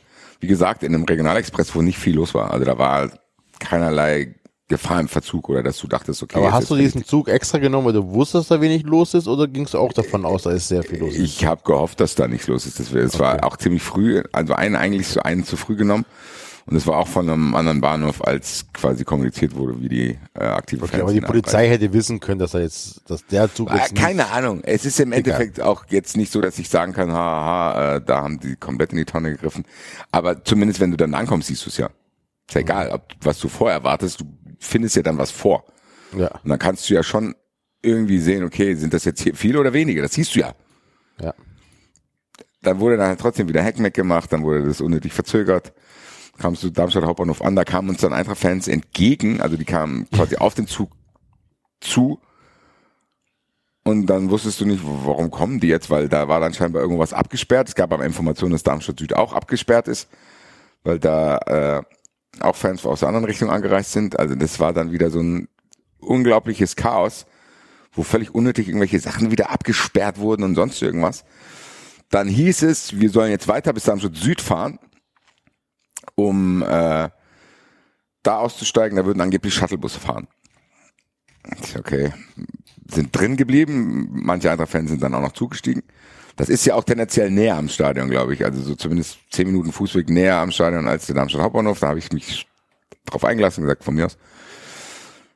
[0.40, 2.52] Wie gesagt, in einem Regionalexpress, wo nicht viel los war.
[2.52, 3.10] Also da war
[3.58, 4.34] keinerlei
[4.68, 6.38] Gefahr im Verzug oder dass du dachtest, okay.
[6.38, 9.28] Aber hast du diesen Zug extra genommen, weil du wusstest, dass da wenig los ist,
[9.28, 11.14] oder ging es auch davon aus, da ist sehr viel los?
[11.14, 12.80] Ich habe gehofft, dass da nichts los ist.
[12.80, 16.04] Das, es war auch ziemlich früh, also einen eigentlich so einen zu früh genommen.
[16.68, 20.42] Und es war auch von einem anderen Bahnhof, als quasi kommuniziert wurde, wie die äh,
[20.46, 23.76] aktive Okay, aber die Polizei hätte wissen können, dass er jetzt, dass der Zug Äh,
[23.76, 24.62] jetzt nicht- keine Ahnung.
[24.64, 28.20] Es ist im Endeffekt auch jetzt nicht so, dass ich sagen kann, haha, äh, da
[28.24, 29.64] haben die komplett in die Tonne gegriffen.
[30.10, 31.86] Aber zumindest wenn du dann ankommst, siehst du es ja.
[32.48, 34.24] Ist ja egal, ob, was du vorher erwartest, du
[34.58, 35.64] findest ja dann was vor.
[36.16, 37.34] Ja, Und dann kannst du ja schon
[37.82, 40.02] irgendwie sehen, okay, sind das jetzt hier viele oder wenige?
[40.02, 40.54] Das siehst du ja.
[41.20, 41.34] ja.
[42.62, 45.72] Dann wurde dann trotzdem wieder Hackmeck gemacht, dann wurde das unnötig verzögert.
[46.38, 50.36] Kamst du Darmstadt Hauptbahnhof an, da kamen uns dann Eintracht-Fans entgegen, also die kamen quasi
[50.38, 50.90] auf den Zug
[51.80, 52.18] zu.
[53.84, 57.12] Und dann wusstest du nicht, warum kommen die jetzt, weil da war dann scheinbar irgendwas
[57.12, 57.68] abgesperrt.
[57.68, 60.08] Es gab aber Informationen, dass Darmstadt Süd auch abgesperrt ist,
[60.82, 61.82] weil da äh,
[62.40, 64.18] auch Fans aus der anderen Richtung angereist sind.
[64.18, 65.48] Also das war dann wieder so ein
[65.98, 67.26] unglaubliches Chaos,
[67.92, 71.24] wo völlig unnötig irgendwelche Sachen wieder abgesperrt wurden und sonst irgendwas.
[72.10, 74.78] Dann hieß es, wir sollen jetzt weiter bis Darmstadt Süd fahren,
[76.14, 77.08] um äh,
[78.22, 78.96] da auszusteigen.
[78.96, 80.28] Da würden angeblich Shuttlebusse fahren.
[81.76, 82.12] Okay,
[82.90, 84.08] sind drin geblieben.
[84.12, 85.82] Manche andere Fans sind dann auch noch zugestiegen.
[86.36, 88.44] Das ist ja auch tendenziell näher am Stadion, glaube ich.
[88.44, 91.80] Also so zumindest zehn Minuten Fußweg näher am Stadion als der Darmstadt Hauptbahnhof.
[91.80, 92.46] Da habe ich mich
[93.06, 94.18] drauf eingelassen gesagt, von mir aus.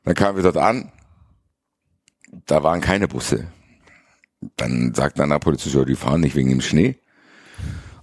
[0.03, 0.91] Dann kamen wir dort an.
[2.45, 3.47] Da waren keine Busse.
[4.57, 6.97] Dann sagt dann der Polizist, ja, die fahren nicht wegen dem Schnee.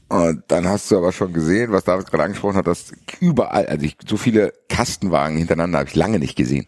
[0.09, 3.85] Und dann hast du aber schon gesehen, was David gerade angesprochen hat, dass überall, also
[3.85, 6.67] ich, so viele Kastenwagen hintereinander habe ich lange nicht gesehen.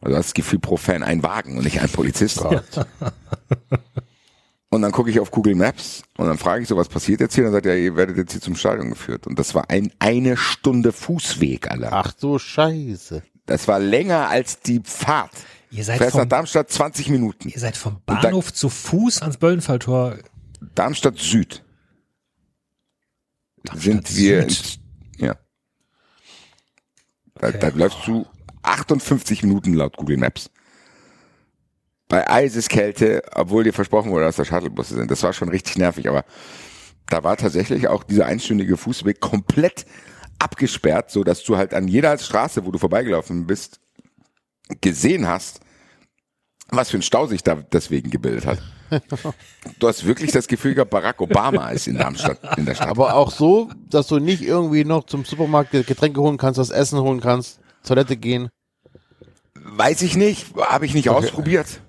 [0.00, 2.42] Also du hast das Gefühl pro Fan ein Wagen und nicht ein Polizist.
[4.72, 7.34] Und dann gucke ich auf Google Maps und dann frage ich so, was passiert jetzt
[7.34, 7.42] hier?
[7.44, 9.26] Und dann sagt er, ja, ihr werdet jetzt hier zum Stadion geführt.
[9.26, 11.88] Und das war ein eine Stunde Fußweg, Alter.
[11.92, 13.22] Ach du Scheiße.
[13.46, 15.32] Das war länger als die Fahrt.
[15.72, 17.48] Ihr seid Fährst nach vom, Darmstadt 20 Minuten.
[17.48, 20.18] ihr seid vom dann- Bahnhof zu Fuß ans Böllenfalltor.
[20.76, 21.64] Darmstadt Süd.
[23.64, 24.80] Darmstadt sind wir, Süd.
[25.18, 25.36] ja.
[27.34, 27.58] Da, Okay.
[27.60, 28.24] da läufst du
[28.62, 30.48] 58 Minuten laut Google Maps.
[32.10, 35.10] Bei Eiseskälte, obwohl dir versprochen wurde, dass da Shuttlebusse sind.
[35.10, 36.24] Das war schon richtig nervig, aber
[37.08, 39.86] da war tatsächlich auch dieser einstündige Fußweg komplett
[40.40, 43.78] abgesperrt, so dass du halt an jeder Straße, wo du vorbeigelaufen bist,
[44.80, 45.60] gesehen hast,
[46.70, 48.58] was für ein Stau sich da deswegen gebildet hat.
[49.78, 52.88] Du hast wirklich das Gefühl gehabt, Barack Obama ist in Darmstadt, in der Stadt.
[52.88, 56.98] Aber auch so, dass du nicht irgendwie noch zum Supermarkt Getränke holen kannst, das Essen
[56.98, 58.48] holen kannst, Toilette gehen.
[59.54, 61.82] Weiß ich nicht, habe ich nicht ausprobiert.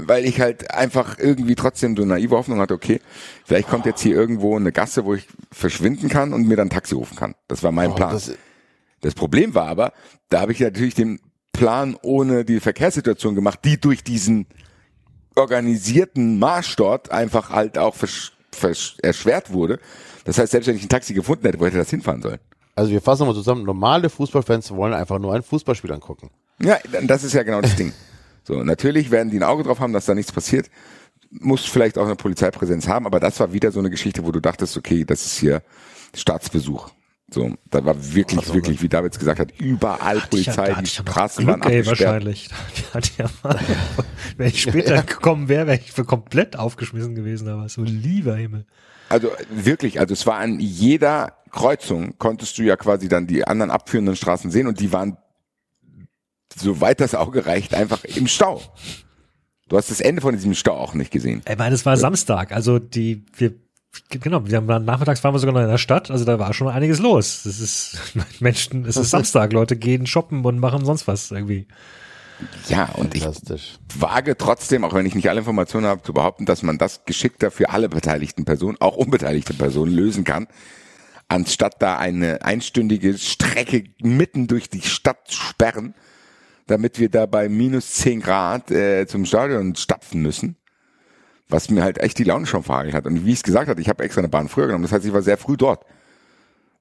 [0.00, 3.00] Weil ich halt einfach irgendwie trotzdem so naive Hoffnung hatte, okay,
[3.44, 6.70] vielleicht kommt jetzt hier irgendwo eine Gasse, wo ich verschwinden kann und mir dann ein
[6.70, 7.34] Taxi rufen kann.
[7.48, 8.12] Das war mein Oh, Plan.
[8.12, 8.32] das-
[9.00, 9.92] Das Problem war aber,
[10.28, 11.20] da habe ich natürlich den
[11.52, 14.46] Plan ohne die Verkehrssituation gemacht, die durch diesen
[15.36, 19.78] organisierten Marsch dort einfach halt auch versch versch erschwert wurde.
[20.24, 22.38] Das heißt, selbst wenn ich ein Taxi gefunden hätte, wo hätte das hinfahren sollen?
[22.74, 26.30] Also wir fassen mal zusammen, normale Fußballfans wollen einfach nur ein Fußballspiel angucken.
[26.60, 27.92] Ja, das ist ja genau das Ding.
[28.48, 30.70] So, natürlich werden die ein Auge drauf haben, dass da nichts passiert.
[31.28, 34.40] Muss vielleicht auch eine Polizeipräsenz haben, aber das war wieder so eine Geschichte, wo du
[34.40, 35.62] dachtest, okay, das ist hier
[36.16, 36.88] Staatsbesuch.
[37.30, 41.72] So, da war wirklich, wirklich, wie Davids gesagt hat, überall Polizei, die Straßen waren Glück,
[41.72, 42.10] ey, abgesperrt.
[42.14, 42.48] wahrscheinlich.
[42.74, 43.60] Die hat ja mal,
[44.38, 48.64] wenn ich später gekommen wäre, wäre ich für komplett aufgeschmissen gewesen, aber so lieber Himmel.
[49.10, 53.70] Also wirklich, also es war an jeder Kreuzung konntest du ja quasi dann die anderen
[53.70, 55.18] abführenden Straßen sehen und die waren,
[56.58, 58.62] soweit das Auge reicht, einfach im Stau.
[59.68, 61.42] Du hast das Ende von diesem Stau auch nicht gesehen.
[61.48, 63.54] Ich meine, es war Samstag, also die, wir,
[64.10, 66.68] genau, wir haben nachmittags waren wir sogar noch in der Stadt, also da war schon
[66.68, 67.44] einiges los.
[67.44, 67.98] Es ist,
[68.40, 71.66] Menschen, es ist Samstag, Leute gehen shoppen und machen sonst was irgendwie.
[72.68, 73.24] Ja, und ich
[73.96, 77.50] wage trotzdem, auch wenn ich nicht alle Informationen habe, zu behaupten, dass man das geschickter
[77.50, 80.46] für alle beteiligten Personen, auch unbeteiligte Personen, lösen kann,
[81.26, 85.94] anstatt da eine einstündige Strecke mitten durch die Stadt zu sperren,
[86.68, 90.56] damit wir da bei minus 10 Grad äh, zum Stadion stapfen müssen.
[91.48, 93.06] Was mir halt echt die Laune schon verhagelt hat.
[93.06, 94.82] Und wie ich es gesagt hatte, ich habe extra eine Bahn früher genommen.
[94.84, 95.84] Das heißt, ich war sehr früh dort.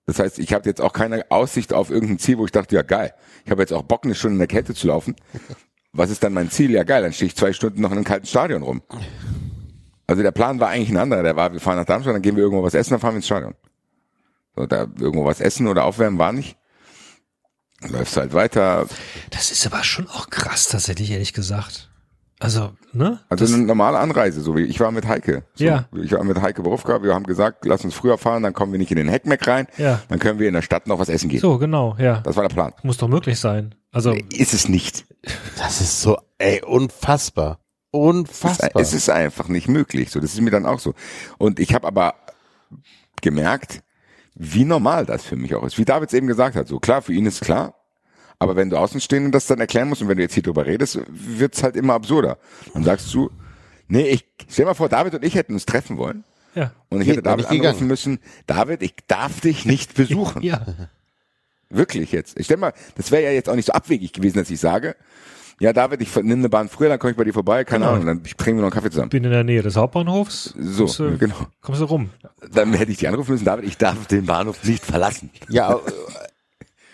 [0.05, 2.81] Das heißt, ich habe jetzt auch keine Aussicht auf irgendein Ziel, wo ich dachte, ja
[2.81, 3.13] geil,
[3.45, 5.15] ich habe jetzt auch Bock, eine Stunde in der Kälte zu laufen.
[5.93, 6.71] Was ist dann mein Ziel?
[6.71, 8.81] Ja geil, dann stehe ich zwei Stunden noch in einem kalten Stadion rum.
[10.05, 11.23] Also der Plan war eigentlich ein anderer.
[11.23, 13.17] Der war, wir fahren nach Darmstadt, dann gehen wir irgendwo was essen, dann fahren wir
[13.17, 13.55] ins Stadion.
[14.55, 16.57] So, da irgendwo was essen oder aufwärmen war nicht.
[17.87, 18.87] Läufst halt weiter.
[19.29, 21.89] Das ist aber schon auch krass, tatsächlich, ehrlich gesagt.
[22.39, 23.19] Also, ne?
[23.29, 25.43] Also das, eine normale Anreise, so wie ich war mit Heike.
[25.55, 25.85] So, Ja.
[25.95, 28.77] Ich war mit Heike Berufka, wir haben gesagt, lass uns früher fahren, dann kommen wir
[28.79, 30.01] nicht in den Heckmeck rein, Ja.
[30.09, 31.39] dann können wir in der Stadt noch was essen gehen.
[31.39, 32.21] so, genau, ja.
[32.21, 32.73] Das war der Plan.
[32.83, 33.73] Muss doch möglich sein.
[33.91, 35.05] Also, Ist es nicht.
[35.57, 37.59] Das ist so, ey, unfassbar.
[37.89, 38.69] Unfassbar.
[38.81, 40.11] Es ist einfach nicht möglich.
[40.11, 40.93] So, das ist mir dann auch so.
[41.39, 42.13] Und ich habe aber
[43.21, 43.81] gemerkt,
[44.39, 45.77] wie normal das für mich auch ist.
[45.77, 47.73] Wie David eben gesagt hat, so klar, für ihn ist klar.
[48.39, 50.99] Aber wenn du Außenstehenden das dann erklären musst und wenn du jetzt hier drüber redest,
[51.07, 52.37] wird's halt immer absurder.
[52.73, 53.31] Dann sagst du,
[53.87, 56.23] nee, ich stell mal vor, David und ich hätten uns treffen wollen.
[56.53, 56.71] ja.
[56.89, 57.87] Und ich Geht hätte David nicht anrufen gegangen.
[57.87, 60.43] müssen, David, ich darf dich nicht besuchen.
[60.43, 60.65] Ja.
[61.69, 62.39] Wirklich jetzt.
[62.39, 64.95] Ich stell mal, das wäre ja jetzt auch nicht so abwegig gewesen, dass ich sage,
[65.59, 67.95] ja David, ich nehme eine Bahn früher, dann komme ich bei dir vorbei, keine Genau.
[67.95, 69.09] Ahnung, dann trinken wir noch einen Kaffee zusammen.
[69.09, 70.53] Bin in der Nähe des Hauptbahnhofs.
[70.57, 71.35] So, kommst du, genau.
[71.61, 72.09] Kommst du rum.
[72.51, 75.29] Dann hätte ich die anrufen müssen, David, ich darf den Bahnhof nicht verlassen.
[75.49, 75.77] ja, äh,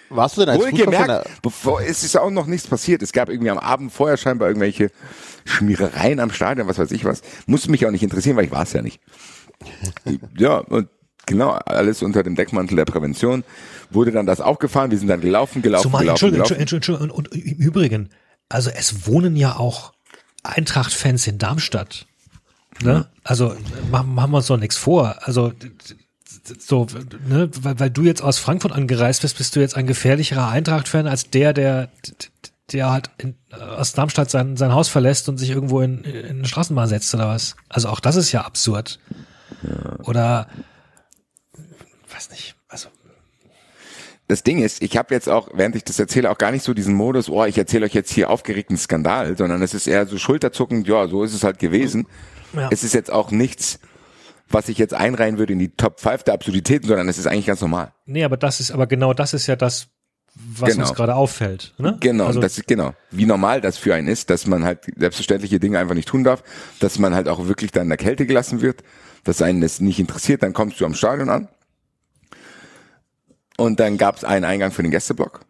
[0.10, 3.02] warst du denn als Wohlgemerkt, bevor es ist auch noch nichts passiert.
[3.02, 4.92] Es gab irgendwie am Abend vorher scheinbar irgendwelche
[5.46, 7.22] Schmierereien am Stadion, was weiß ich was.
[7.48, 9.02] Musste mich auch nicht interessieren, weil ich war es ja nicht.
[10.38, 10.88] ja, und
[11.26, 13.44] genau, alles unter dem Deckmantel der Prävention.
[13.90, 16.62] Wurde dann das auch gefahren, wir sind dann gelaufen, gelaufen, Zumal, gelaufen, Entschuldigung, gelaufen.
[16.62, 18.10] Entschuldigung, Entschuldigung, und, und im Übrigen,
[18.50, 19.94] also es wohnen ja auch
[20.44, 22.06] Eintracht-Fans in Darmstadt.
[22.82, 23.08] Ne?
[23.24, 23.56] Also
[23.92, 25.16] machen, machen wir uns doch nichts vor.
[25.22, 25.54] Also
[26.60, 26.88] so,
[27.28, 31.08] ne, weil, weil du jetzt aus Frankfurt angereist bist, bist du jetzt ein gefährlicherer Eintracht-Fan
[31.08, 31.90] als der, der,
[32.72, 36.48] der halt in, aus Darmstadt sein, sein Haus verlässt und sich irgendwo in, in eine
[36.48, 37.56] Straßenbahn setzt oder was.
[37.70, 39.00] Also auch das ist ja absurd.
[40.04, 40.48] Oder
[42.14, 42.53] weiß nicht,
[44.34, 46.74] das Ding ist, ich habe jetzt auch, während ich das erzähle, auch gar nicht so
[46.74, 50.18] diesen Modus, oh, ich erzähle euch jetzt hier aufgeregten Skandal, sondern es ist eher so
[50.18, 52.08] schulterzuckend, ja, so ist es halt gewesen.
[52.54, 52.68] Ja.
[52.72, 53.80] Es ist jetzt auch nichts,
[54.50, 57.46] was ich jetzt einreihen würde in die Top 5 der Absurditäten, sondern es ist eigentlich
[57.46, 57.94] ganz normal.
[58.08, 59.90] Nee, aber das ist, aber genau das ist ja das,
[60.34, 60.88] was Genau.
[60.88, 61.76] uns gerade auffällt.
[61.78, 61.98] Ne?
[62.00, 65.60] Genau, Also, das ist genau, wie normal das für einen ist, dass man halt selbstverständliche
[65.60, 66.44] Dinge einfach nicht tun darf,
[66.80, 68.82] dass man halt auch wirklich dann in der Kälte gelassen wird,
[69.26, 71.50] dass einen das nicht interessiert, dann kommst du am Stadion an
[73.58, 75.42] und dann gab es einen Eingang für den Gästeblock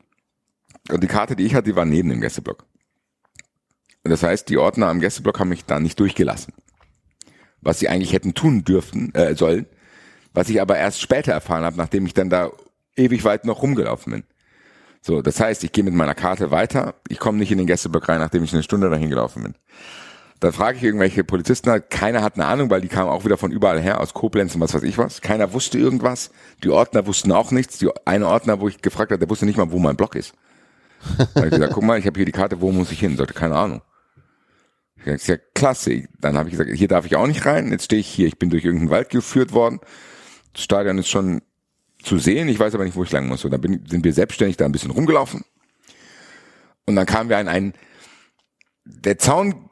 [0.92, 2.66] und die Karte, die ich hatte, die war neben dem Gästeblock.
[4.04, 6.54] Und das heißt, die Ordner am Gästeblock haben mich da nicht durchgelassen,
[7.62, 9.66] was sie eigentlich hätten tun dürften äh, sollen,
[10.34, 12.52] was ich aber erst später erfahren habe, nachdem ich dann da
[12.98, 14.24] ewig weit noch rumgelaufen bin.
[15.02, 18.10] So, das heißt, ich gehe mit meiner Karte weiter, ich komme nicht in den Gästeblock
[18.10, 19.56] rein, nachdem ich eine Stunde dahin gelaufen bin.
[20.40, 23.38] Dann frage ich irgendwelche Polizisten, halt, keiner hat eine Ahnung, weil die kamen auch wieder
[23.38, 25.22] von überall her, aus Koblenz und was weiß ich was.
[25.22, 26.32] Keiner wusste irgendwas.
[26.64, 27.78] Die Ordner wussten auch nichts.
[27.78, 30.34] Die eine Ordner, wo ich gefragt habe, der wusste nicht mal, wo mein Block ist.
[31.34, 33.18] Da ich gesagt, guck mal, ich habe hier die Karte, wo muss ich hin?
[33.18, 33.82] Sollte keine Ahnung.
[34.98, 36.08] Ich habe gesagt, klasse.
[36.20, 37.72] Dann habe ich gesagt, hier darf ich auch nicht rein.
[37.72, 39.80] Jetzt stehe ich hier, ich bin durch irgendeinen Wald geführt worden.
[40.54, 41.42] Das Stadion ist schon
[42.02, 43.44] zu sehen, ich weiß aber nicht, wo ich lang muss.
[43.46, 45.44] Und dann bin, sind wir selbstständig da ein bisschen rumgelaufen.
[46.86, 47.74] Und dann kamen wir an einen,
[48.86, 49.70] der Zaun,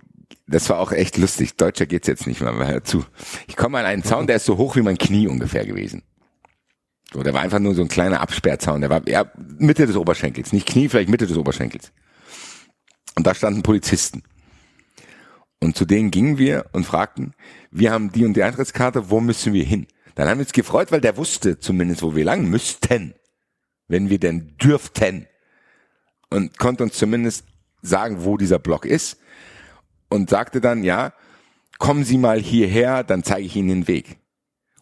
[0.52, 3.06] das war auch echt lustig, deutscher geht's jetzt nicht mehr, hör zu.
[3.48, 6.04] Ich komme an einen Zaun, der ist so hoch wie mein Knie ungefähr gewesen.
[7.14, 10.54] So, der war einfach nur so ein kleiner Absperrzaun, der war ja, Mitte des Oberschenkels,
[10.54, 11.92] nicht Knie, vielleicht Mitte des Oberschenkels.
[13.16, 14.24] Und da standen Polizisten.
[15.60, 17.34] Und zu denen gingen wir und fragten,
[17.70, 19.88] wir haben die und die Eintrittskarte, wo müssen wir hin?
[20.16, 23.14] Dann haben wir uns gefreut, weil der wusste zumindest, wo wir lang müssten,
[23.88, 25.28] wenn wir denn dürften.
[26.30, 27.46] Und konnte uns zumindest
[27.82, 29.18] sagen, wo dieser Block ist.
[30.12, 31.14] Und sagte dann, ja,
[31.80, 34.18] kommen Sie mal hierher, dann zeige ich Ihnen den Weg.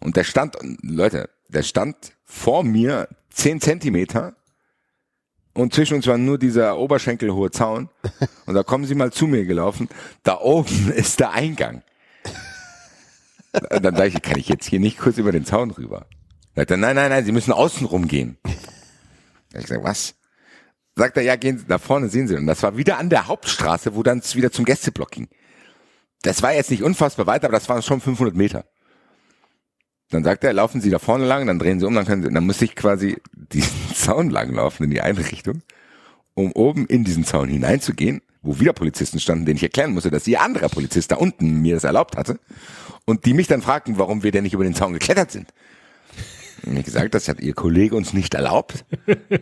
[0.01, 4.35] Und der stand, Leute, der stand vor mir zehn Zentimeter
[5.53, 7.89] und zwischen uns war nur dieser oberschenkelhohe Zaun.
[8.45, 9.89] Und da kommen Sie mal zu mir gelaufen.
[10.23, 11.83] Da oben ist der Eingang.
[13.69, 16.05] Dann sage ich, kann ich jetzt hier nicht kurz über den Zaun rüber?
[16.55, 18.37] Er, nein, nein, nein, Sie müssen außen rumgehen.
[19.53, 20.15] Ich sage, was?
[20.99, 22.35] Sagt er, ja, gehen Sie, da vorne sehen Sie.
[22.35, 25.29] Und das war wieder an der Hauptstraße, wo dann wieder zum Gästeblock ging.
[26.23, 28.65] Das war jetzt nicht unfassbar weit, aber das waren schon 500 Meter.
[30.09, 32.29] Dann sagt er, laufen Sie da vorne lang, dann drehen Sie um, dann können Sie,
[32.29, 35.61] dann muss ich quasi diesen Zaun lang laufen in die eine Richtung,
[36.33, 40.27] um oben in diesen Zaun hineinzugehen, wo wieder Polizisten standen, denen ich erklären musste, dass
[40.27, 42.41] ihr anderer Polizist da unten mir das erlaubt hatte
[43.05, 45.53] und die mich dann fragten, warum wir denn nicht über den Zaun geklettert sind.
[46.63, 48.85] Ich gesagt, das hat ihr Kollege uns nicht erlaubt.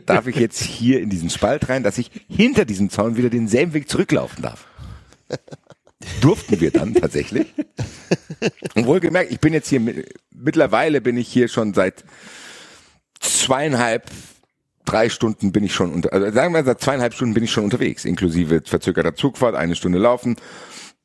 [0.06, 3.74] Darf ich jetzt hier in diesen Spalt rein, dass ich hinter diesem Zaun wieder denselben
[3.74, 4.68] Weg zurücklaufen darf?
[6.22, 7.54] Durften wir dann tatsächlich.
[8.76, 9.82] Und wohlgemerkt, ich bin jetzt hier,
[10.32, 12.04] mittlerweile bin ich hier schon seit
[13.20, 14.10] zweieinhalb,
[14.86, 17.64] drei Stunden bin ich schon unter, also sagen wir seit zweieinhalb Stunden bin ich schon
[17.64, 20.36] unterwegs, inklusive verzögerter Zugfahrt, eine Stunde laufen,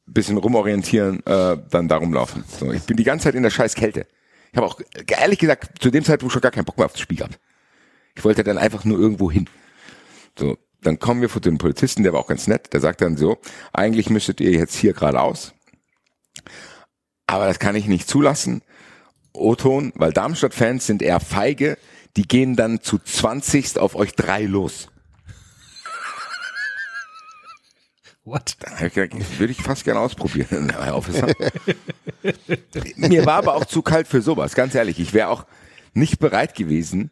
[0.06, 2.44] bisschen rumorientieren, äh, dann darum laufen.
[2.58, 4.06] So, ich bin die ganze Zeit in der scheiß Kälte.
[4.52, 7.00] Ich habe auch ehrlich gesagt zu dem Zeitpunkt schon gar keinen Bock mehr auf das
[7.00, 7.40] Spiel gehabt.
[8.14, 9.48] Ich wollte dann einfach nur irgendwo hin.
[10.38, 13.16] So, dann kommen wir vor den Polizisten, der war auch ganz nett, der sagt dann
[13.16, 13.38] so,
[13.72, 15.54] eigentlich müsstet ihr jetzt hier geradeaus,
[17.26, 18.62] aber das kann ich nicht zulassen.
[19.32, 21.78] O-Ton, weil Darmstadt-Fans sind eher feige,
[22.16, 24.88] die gehen dann zu 20 auf euch drei los.
[28.24, 28.56] What?
[28.84, 31.26] Ich gedacht, würde ich fast gerne ausprobieren, Herr Officer.
[32.96, 35.00] Mir war aber auch zu kalt für sowas, ganz ehrlich.
[35.00, 35.44] Ich wäre auch
[35.92, 37.10] nicht bereit gewesen,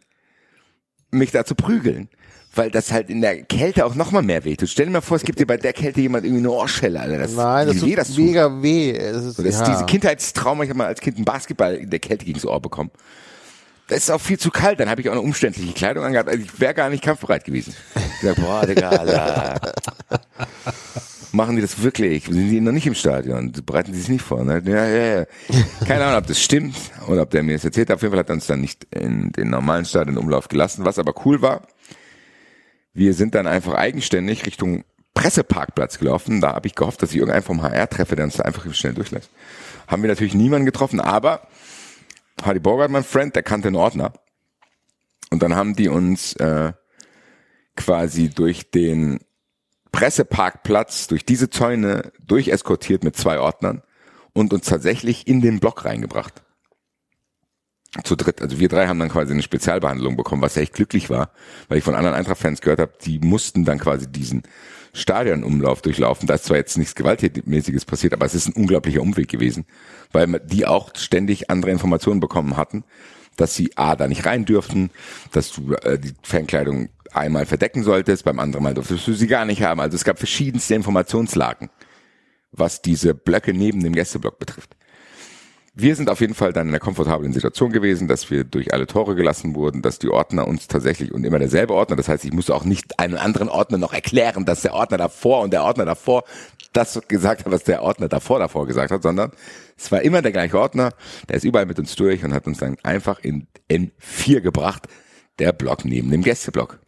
[1.10, 2.08] mich da zu prügeln.
[2.52, 4.68] Weil das halt in der Kälte auch noch mal mehr wehtut.
[4.68, 7.18] Stell dir mal vor, es gibt dir bei der Kälte jemand irgendwie eine Ohrschelle, Alter.
[7.18, 8.18] Das, Nein, das tut weh das tut.
[8.24, 8.90] mega weh.
[8.90, 9.62] Es ist, So, das ja.
[9.62, 12.60] ist diese Kindheitstrauma, ich habe mal als Kind einen Basketball in der Kälte gegens Ohr
[12.60, 12.90] bekommen.
[13.90, 16.28] Das ist auch viel zu kalt, dann habe ich auch eine umständliche Kleidung angehabt.
[16.28, 17.74] Also ich wäre gar nicht kampfbereit gewesen.
[17.96, 19.72] Ich sag, boah, Digga, Alter.
[21.32, 22.26] Machen die das wirklich?
[22.26, 23.50] Sind die noch nicht im Stadion?
[23.66, 24.44] Bereiten die sich nicht vor?
[24.44, 24.62] Ne?
[24.64, 25.26] Ja, ja, ja.
[25.88, 26.76] Keine Ahnung, ob das stimmt
[27.08, 27.96] oder ob der mir das erzählt hat.
[27.96, 31.12] Auf jeden Fall hat er uns dann nicht in den normalen Stadionumlauf gelassen, was aber
[31.24, 31.66] cool war.
[32.94, 36.40] Wir sind dann einfach eigenständig Richtung Presseparkplatz gelaufen.
[36.40, 38.94] Da habe ich gehofft, dass ich irgendeinen vom HR treffe, der uns da einfach schnell
[38.94, 39.30] durchlässt.
[39.88, 41.48] Haben wir natürlich niemanden getroffen, aber
[42.44, 44.12] Hardy Bogart, mein Friend, der kannte einen Ordner.
[45.30, 46.72] Und dann haben die uns äh,
[47.76, 49.20] quasi durch den
[49.92, 53.82] Presseparkplatz, durch diese Zäune durcheskortiert mit zwei Ordnern
[54.32, 56.42] und uns tatsächlich in den Block reingebracht.
[58.04, 58.40] Zu dritt.
[58.40, 61.32] Also wir drei haben dann quasi eine Spezialbehandlung bekommen, was echt glücklich war,
[61.68, 64.44] weil ich von anderen Eintracht-Fans gehört habe, die mussten dann quasi diesen
[64.92, 66.26] Stadionumlauf durchlaufen.
[66.26, 69.66] Da ist zwar jetzt nichts Gewalttätiges passiert, aber es ist ein unglaublicher Umweg gewesen,
[70.12, 72.84] weil die auch ständig andere Informationen bekommen hatten,
[73.36, 74.90] dass sie A, da nicht rein dürften,
[75.32, 79.44] dass du äh, die Fankleidung einmal verdecken solltest, beim anderen Mal durftest du sie gar
[79.44, 79.80] nicht haben.
[79.80, 81.70] Also es gab verschiedenste Informationslagen,
[82.52, 84.76] was diese Blöcke neben dem Gästeblock betrifft.
[85.72, 88.88] Wir sind auf jeden Fall dann in einer komfortablen Situation gewesen, dass wir durch alle
[88.88, 92.32] Tore gelassen wurden, dass die Ordner uns tatsächlich und immer derselbe Ordner, das heißt, ich
[92.32, 95.84] musste auch nicht einen anderen Ordner noch erklären, dass der Ordner davor und der Ordner
[95.84, 96.24] davor
[96.72, 99.32] das gesagt hat, was der Ordner davor davor gesagt hat, sondern
[99.76, 100.90] es war immer der gleiche Ordner,
[101.28, 104.88] der ist überall mit uns durch und hat uns dann einfach in N4 gebracht,
[105.38, 106.80] der Block neben dem Gästeblock.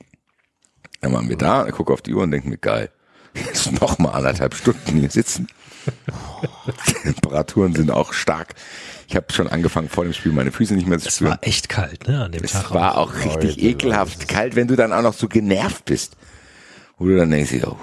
[1.00, 2.90] Dann waren wir da, gucke auf die Uhr und denke mir, geil,
[3.34, 5.46] jetzt noch mal anderthalb Stunden hier sitzen.
[7.02, 8.54] Temperaturen sind auch stark.
[9.08, 11.32] Ich habe schon angefangen vor dem Spiel meine Füße nicht mehr zu Es spüren.
[11.32, 12.70] war echt kalt, ne, an dem Es Tag.
[12.72, 16.16] war auch richtig ekelhaft kalt, wenn du dann auch noch so genervt bist.
[16.98, 17.76] Wo du dann denkst, oh,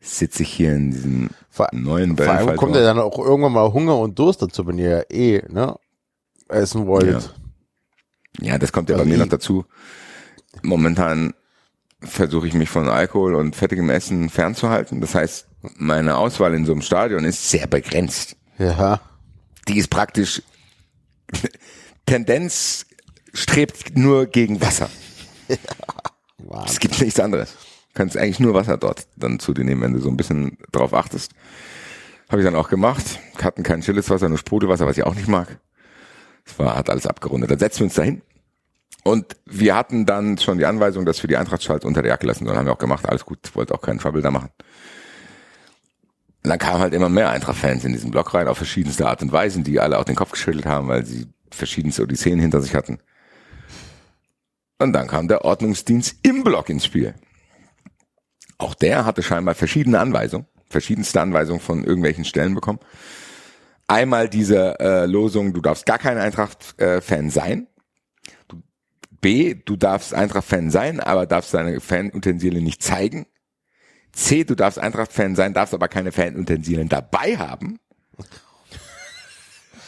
[0.00, 3.72] sitze ich hier in diesem Vor- neuen Vor allem kommt ja dann auch irgendwann mal
[3.72, 5.76] Hunger und Durst dazu, wenn ihr eh ne,
[6.48, 7.34] essen wollt.
[8.40, 9.64] Ja, das kommt ja Also bei mir ich- noch dazu.
[10.62, 11.34] Momentan
[12.00, 15.00] versuche ich mich von Alkohol und fettigem Essen fernzuhalten.
[15.00, 18.36] Das heißt, meine Auswahl in so einem Stadion ist sehr begrenzt.
[18.58, 19.00] Ja.
[19.66, 20.42] Die ist praktisch
[22.06, 22.86] Tendenz
[23.34, 24.88] strebt nur gegen Wasser.
[26.64, 27.50] Es gibt nichts anderes.
[27.50, 30.56] Du kannst eigentlich nur Wasser dort dann zu dir nehmen, wenn du so ein bisschen
[30.72, 31.32] drauf achtest.
[32.30, 33.04] Habe ich dann auch gemacht.
[33.42, 35.58] Hatten kein stilles Wasser, nur Sprudelwasser, was ich auch nicht mag.
[36.46, 37.50] Es war, hat alles abgerundet.
[37.50, 38.22] Dann setzen wir uns dahin.
[39.02, 42.46] Und wir hatten dann schon die Anweisung, dass wir die Eintrachtschalt unter der Jacke lassen
[42.46, 42.56] sollen.
[42.56, 43.06] Haben wir auch gemacht.
[43.06, 43.54] Alles gut.
[43.54, 44.50] Wollte auch keinen Trouble da machen.
[46.44, 49.32] Und dann kamen halt immer mehr Eintracht-Fans in diesen Block rein, auf verschiedenste Art und
[49.32, 52.98] Weisen, die alle auch den Kopf geschüttelt haben, weil sie verschiedenste Odysseen hinter sich hatten.
[54.78, 57.14] Und dann kam der Ordnungsdienst im Block ins Spiel.
[58.58, 62.78] Auch der hatte scheinbar verschiedene Anweisungen, verschiedenste Anweisungen von irgendwelchen Stellen bekommen.
[63.88, 67.66] Einmal diese äh, Losung, du darfst gar kein Eintracht-Fan sein.
[69.20, 73.26] B, du darfst Eintracht-Fan sein, aber darfst deine Fanutensilien nicht zeigen.
[74.18, 77.78] C, du darfst Eintracht-Fan sein, darfst aber keine Fanutensilien dabei haben.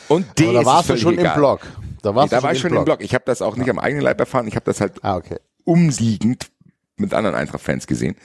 [0.09, 1.35] Und D, Aber da warst du schon egal.
[1.35, 1.61] im Block.
[2.03, 3.01] Da warst da du war ich schon im Block.
[3.03, 4.47] Ich habe das auch nicht am eigenen Leib erfahren.
[4.49, 5.39] Ich habe das halt Ah, okay.
[5.65, 6.51] umliegend
[6.97, 8.17] mit anderen Eintracht-Fans gesehen.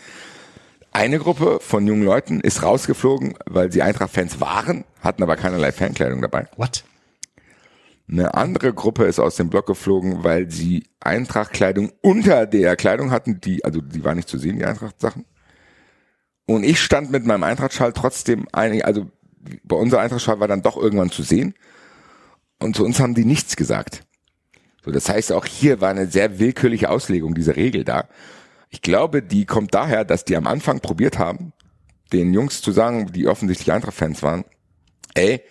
[0.92, 6.22] Eine Gruppe von jungen Leuten ist rausgeflogen, weil sie Eintracht-Fans waren, hatten aber keinerlei Fankleidung
[6.22, 6.48] dabei.
[6.56, 6.86] What?
[8.08, 13.42] Eine andere Gruppe ist aus dem Block geflogen, weil sie Eintracht-Kleidung unter der Kleidung hatten,
[13.42, 15.26] die, also die war nicht zu sehen, die Eintracht-Sachen.
[16.46, 19.10] Und ich stand mit meinem Eintracht-Schal trotzdem einig, also
[19.64, 21.56] bei unserer Eintracht-Schal war dann doch irgendwann zu sehen.
[22.60, 24.04] Und zu uns haben die nichts gesagt.
[24.84, 28.08] So, das heißt, auch hier war eine sehr willkürliche Auslegung dieser Regel da.
[28.70, 31.54] Ich glaube, die kommt daher, dass die am Anfang probiert haben,
[32.14, 34.46] den Jungs zu sagen, die offensichtlich Eintracht-Fans waren,
[35.16, 35.42] ey,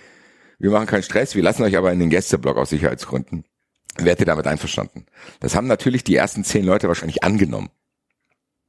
[0.59, 3.45] wir machen keinen Stress, wir lassen euch aber in den Gästeblock aus Sicherheitsgründen.
[3.97, 5.07] Werdet ihr damit einverstanden?
[5.41, 7.71] Das haben natürlich die ersten zehn Leute wahrscheinlich angenommen.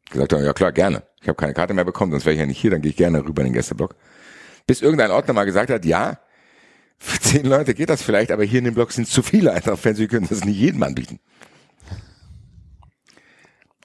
[0.09, 1.03] Gesagt haben, ja klar, gerne.
[1.21, 2.97] Ich habe keine Karte mehr bekommen, sonst wäre ich ja nicht hier, dann gehe ich
[2.97, 3.95] gerne rüber in den Gästeblock.
[4.67, 6.19] Bis irgendein Ordner mal gesagt hat, ja,
[6.97, 9.99] für zehn Leute geht das vielleicht, aber hier in dem Block sind zu viele Eintracht-Fans,
[9.99, 11.19] wir können das nicht jedem anbieten.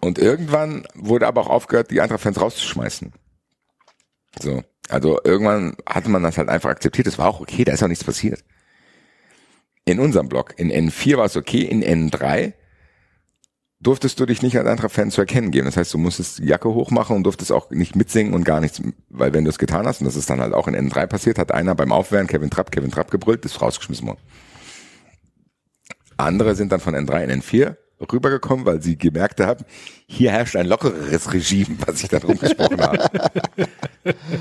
[0.01, 3.13] Und irgendwann wurde aber auch aufgehört, die Eintracht-Fans rauszuschmeißen.
[4.41, 4.63] So.
[4.89, 7.07] Also irgendwann hatte man das halt einfach akzeptiert.
[7.07, 8.43] Es war auch okay, da ist auch nichts passiert.
[9.85, 12.55] In unserem Block, in N4 war es okay, in N3
[13.81, 15.67] durftest du dich nicht als Eintracht-Fan zu erkennen geben.
[15.67, 18.83] Das heißt, du musstest die Jacke hochmachen und durftest auch nicht mitsingen und gar nichts,
[19.09, 21.39] weil wenn du es getan hast, und das ist dann halt auch in N3 passiert,
[21.39, 24.21] hat einer beim Aufwärmen Kevin Trapp, Kevin Trapp gebrüllt, ist rausgeschmissen worden.
[26.19, 27.77] Andere sind dann von N3 in N4
[28.13, 29.65] rübergekommen, weil sie gemerkt haben,
[30.07, 33.09] hier herrscht ein lockereres Regime, was ich da drum gesprochen habe.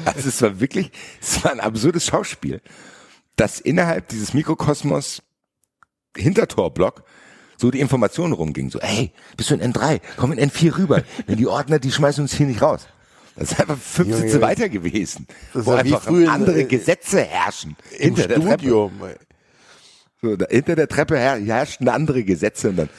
[0.06, 2.62] Also es war wirklich, es war ein absurdes Schauspiel,
[3.36, 5.22] dass innerhalb dieses Mikrokosmos
[6.16, 7.04] Hintertorblock
[7.60, 8.70] so die Informationen rumging.
[8.70, 10.00] So, hey, bist du in N3?
[10.18, 11.04] Komm in N4 rüber.
[11.28, 12.88] Wenn die Ordner, die schmeißen uns hier nicht raus.
[13.36, 15.28] Das ist einfach fünf Junge, Sitze weiter gewesen.
[15.54, 17.76] Das wo einfach früher in- andere äh, Gesetze herrschen.
[17.98, 18.54] Im hinter der Treppe.
[18.54, 18.92] Studium.
[20.22, 22.90] So, da, hinter der Treppe her, herrschten andere Gesetze und dann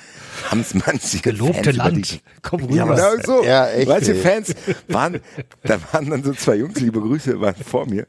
[0.50, 2.12] haben es manche Gelobte Fans über Land.
[2.12, 2.96] Die, Komm ja, rüber.
[2.96, 3.44] genau so.
[3.44, 4.20] Ja, echt, Manche ey.
[4.22, 4.54] Fans
[4.88, 5.20] waren,
[5.64, 8.06] da waren dann so zwei Jungs, liebe Grüße, waren vor mir.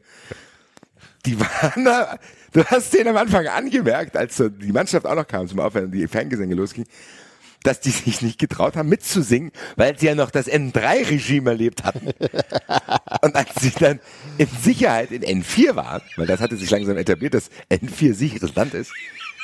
[1.26, 2.18] Die waren da,
[2.52, 5.92] du hast denen am Anfang angemerkt, als so die Mannschaft auch noch kam zum und
[5.92, 6.86] die Fangesänge losging,
[7.62, 12.06] dass die sich nicht getraut haben mitzusingen, weil sie ja noch das N3-Regime erlebt hatten.
[13.22, 14.00] Und als sie dann
[14.38, 18.74] in Sicherheit in N4 waren, weil das hatte sich langsam etabliert, dass N4 sicheres Land
[18.74, 18.92] ist,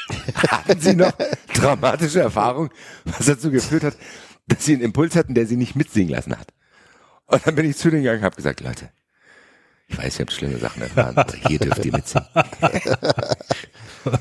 [0.49, 1.13] hatten sie noch
[1.55, 2.71] traumatische Erfahrungen,
[3.05, 3.97] was dazu geführt hat,
[4.49, 6.49] dass sie einen Impuls hatten, der sie nicht mitsingen lassen hat.
[7.27, 8.91] Und dann bin ich zu denen gegangen und habe gesagt, Leute,
[9.89, 12.29] ich weiß, ihr habt schlimme Sachen erfahren, aber hier dürft ihr mitsingen.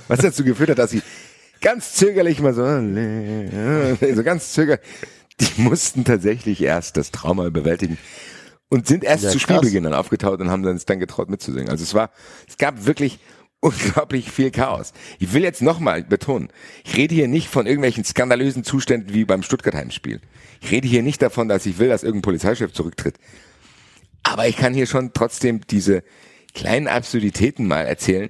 [0.08, 1.02] Was dazu geführt hat, dass sie
[1.62, 2.64] ganz zögerlich mal so,
[4.16, 4.82] so ganz zögerlich,
[5.40, 7.98] die mussten tatsächlich erst das Trauma bewältigen
[8.70, 9.40] und sind erst Ja, zu.
[9.40, 11.70] Spielbeginn dann aufgetaucht und haben dann, es dann getraut mitzusingen.
[11.70, 12.12] Also es war,
[12.48, 13.20] es gab wirklich
[13.60, 14.94] unglaublich viel Chaos.
[15.20, 16.50] Ich will jetzt nochmal betonen,
[16.86, 20.22] ich rede hier nicht von irgendwelchen skandalösen Zuständen wie beim Stuttgart-Heimspiel.
[20.62, 23.18] Ich rede hier nicht davon, dass ich will, dass irgendein Polizeichef zurücktritt.
[24.28, 26.04] Aber ich kann hier schon trotzdem diese
[26.54, 28.30] kleinen Absurditäten mal erzählen,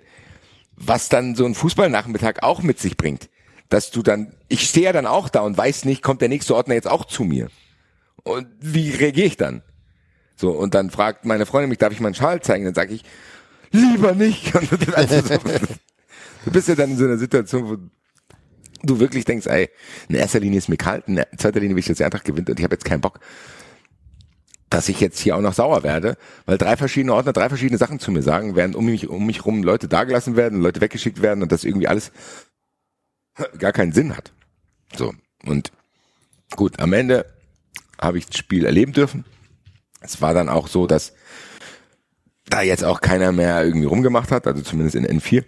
[0.75, 3.29] was dann so ein Fußballnachmittag auch mit sich bringt.
[3.69, 6.55] Dass du dann, ich stehe ja dann auch da und weiß nicht, kommt der nächste
[6.55, 7.49] Ordner jetzt auch zu mir?
[8.23, 9.63] Und wie reagiere ich dann?
[10.35, 12.65] So, und dann fragt meine Freundin mich, darf ich meinen Schal zeigen?
[12.65, 13.03] Dann sage ich,
[13.71, 14.53] lieber nicht.
[14.93, 15.37] Also so,
[16.45, 17.77] du bist ja dann in so einer Situation, wo
[18.83, 19.69] du wirklich denkst, ey,
[20.07, 22.49] in erster Linie ist mir kalt, in zweiter Linie will ich, dass die Eintracht gewinnt
[22.49, 23.19] und ich habe jetzt keinen Bock,
[24.69, 27.99] dass ich jetzt hier auch noch sauer werde, weil drei verschiedene Ordner drei verschiedene Sachen
[27.99, 31.41] zu mir sagen, während um mich, um mich rum Leute dagelassen werden, Leute weggeschickt werden
[31.41, 32.11] und das irgendwie alles
[33.59, 34.33] gar keinen Sinn hat.
[34.95, 35.13] So.
[35.45, 35.71] Und
[36.55, 37.25] gut, am Ende
[37.99, 39.25] habe ich das Spiel erleben dürfen.
[40.01, 41.13] Es war dann auch so, dass
[42.49, 45.43] da jetzt auch keiner mehr irgendwie rumgemacht hat, also zumindest in N4.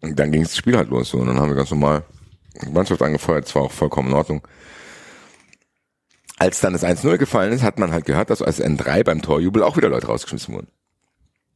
[0.00, 2.04] Und dann ging das Spiel halt los so, und dann haben wir ganz normal
[2.62, 4.46] die Mannschaft angefeuert, das war auch vollkommen in Ordnung.
[6.38, 9.62] Als dann das 1-0 gefallen ist, hat man halt gehört, dass als N3 beim Torjubel
[9.62, 10.68] auch wieder Leute rausgeschmissen wurden.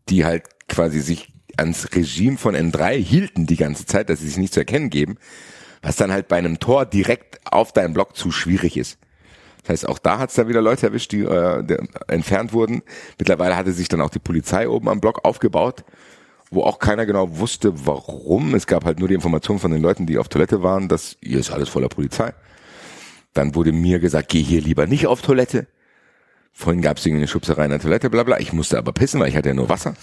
[0.09, 4.37] Die halt quasi sich ans Regime von N3 hielten die ganze Zeit, dass sie sich
[4.37, 5.19] nicht zu erkennen geben,
[5.83, 8.99] was dann halt bei einem Tor direkt auf deinem Block zu schwierig ist.
[9.63, 12.83] Das heißt, auch da hat es da wieder Leute erwischt, die äh, der, entfernt wurden.
[13.19, 15.85] Mittlerweile hatte sich dann auch die Polizei oben am Block aufgebaut,
[16.51, 18.55] wo auch keiner genau wusste, warum.
[18.55, 21.41] Es gab halt nur die Information von den Leuten, die auf Toilette waren, dass hier
[21.41, 22.33] ist alles voller Polizei.
[23.39, 25.69] Dann wurde mir gesagt, geh hier lieber nicht auf Toilette.
[26.53, 28.41] Vorhin gab es eine Schubserei in der Toilette, bla bla.
[28.41, 29.95] Ich musste aber pissen, weil ich hatte ja nur Wasser.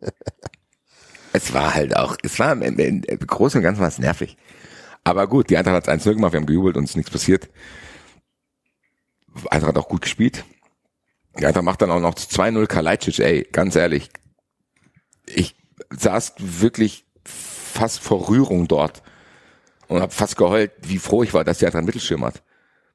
[1.32, 4.36] es war halt auch, es war im, im, im Großen und Ganzen was nervig.
[5.02, 7.48] Aber gut, die Eintracht hat 1-0 gemacht, wir haben gejubelt, uns ist nichts passiert.
[9.50, 10.44] Eintracht hat auch gut gespielt.
[11.38, 14.10] Die Eintracht macht dann auch noch 2-0 Kalajdzic, ey, ganz ehrlich.
[15.24, 15.56] Ich
[15.88, 19.02] saß wirklich fast vor Rührung dort
[19.88, 22.42] und habe fast geheult, wie froh ich war, dass Eintracht einen Mittelstürmer hat.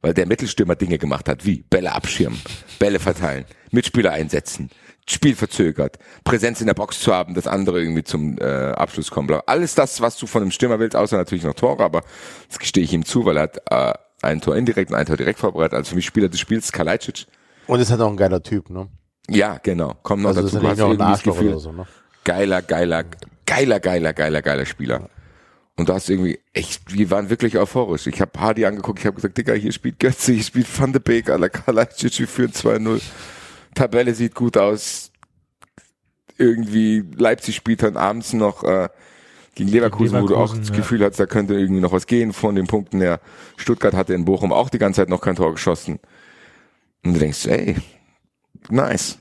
[0.01, 2.41] Weil der Mittelstürmer Dinge gemacht hat, wie Bälle abschirmen,
[2.79, 4.71] Bälle verteilen, Mitspieler einsetzen,
[5.07, 9.29] Spiel verzögert, Präsenz in der Box zu haben, dass andere irgendwie zum äh, Abschluss kommen.
[9.45, 12.01] Alles das, was du von einem Stürmer willst, außer natürlich noch Tore, aber
[12.47, 15.17] das gestehe ich ihm zu, weil er hat äh, ein Tor indirekt und ein Tor
[15.17, 15.75] direkt vorbereitet.
[15.75, 17.27] Also für mich Spieler des Spiels Kalajdzic.
[17.67, 18.87] Und ist halt auch ein geiler Typ, ne?
[19.29, 19.93] Ja, genau.
[20.01, 20.57] Kommt noch Also dazu.
[20.57, 21.87] ist Du hast nicht noch ein irgendwie das Gefühl, oder so, ne?
[22.23, 23.05] geiler, geiler,
[23.45, 25.09] geiler, geiler, geiler, geiler Spieler.
[25.77, 28.07] Und du hast irgendwie echt, wir waren wirklich euphorisch.
[28.07, 31.01] Ich habe Hardy angeguckt, ich habe gesagt, Digga, hier spielt Götze, hier spielt Van de
[31.01, 33.01] Beek, Alter, Kalajdzic, wir führen 2-0.
[33.73, 35.11] Tabelle sieht gut aus.
[36.37, 38.89] Irgendwie Leipzig spielt dann abends noch äh,
[39.55, 40.75] gegen Leverkusen, wo du auch Leverkusen, das ja.
[40.75, 43.19] Gefühl hast, da könnte irgendwie noch was gehen von den Punkten her.
[43.57, 45.99] Stuttgart hatte in Bochum auch die ganze Zeit noch kein Tor geschossen.
[47.03, 47.77] Und du denkst, ey,
[48.69, 49.19] nice.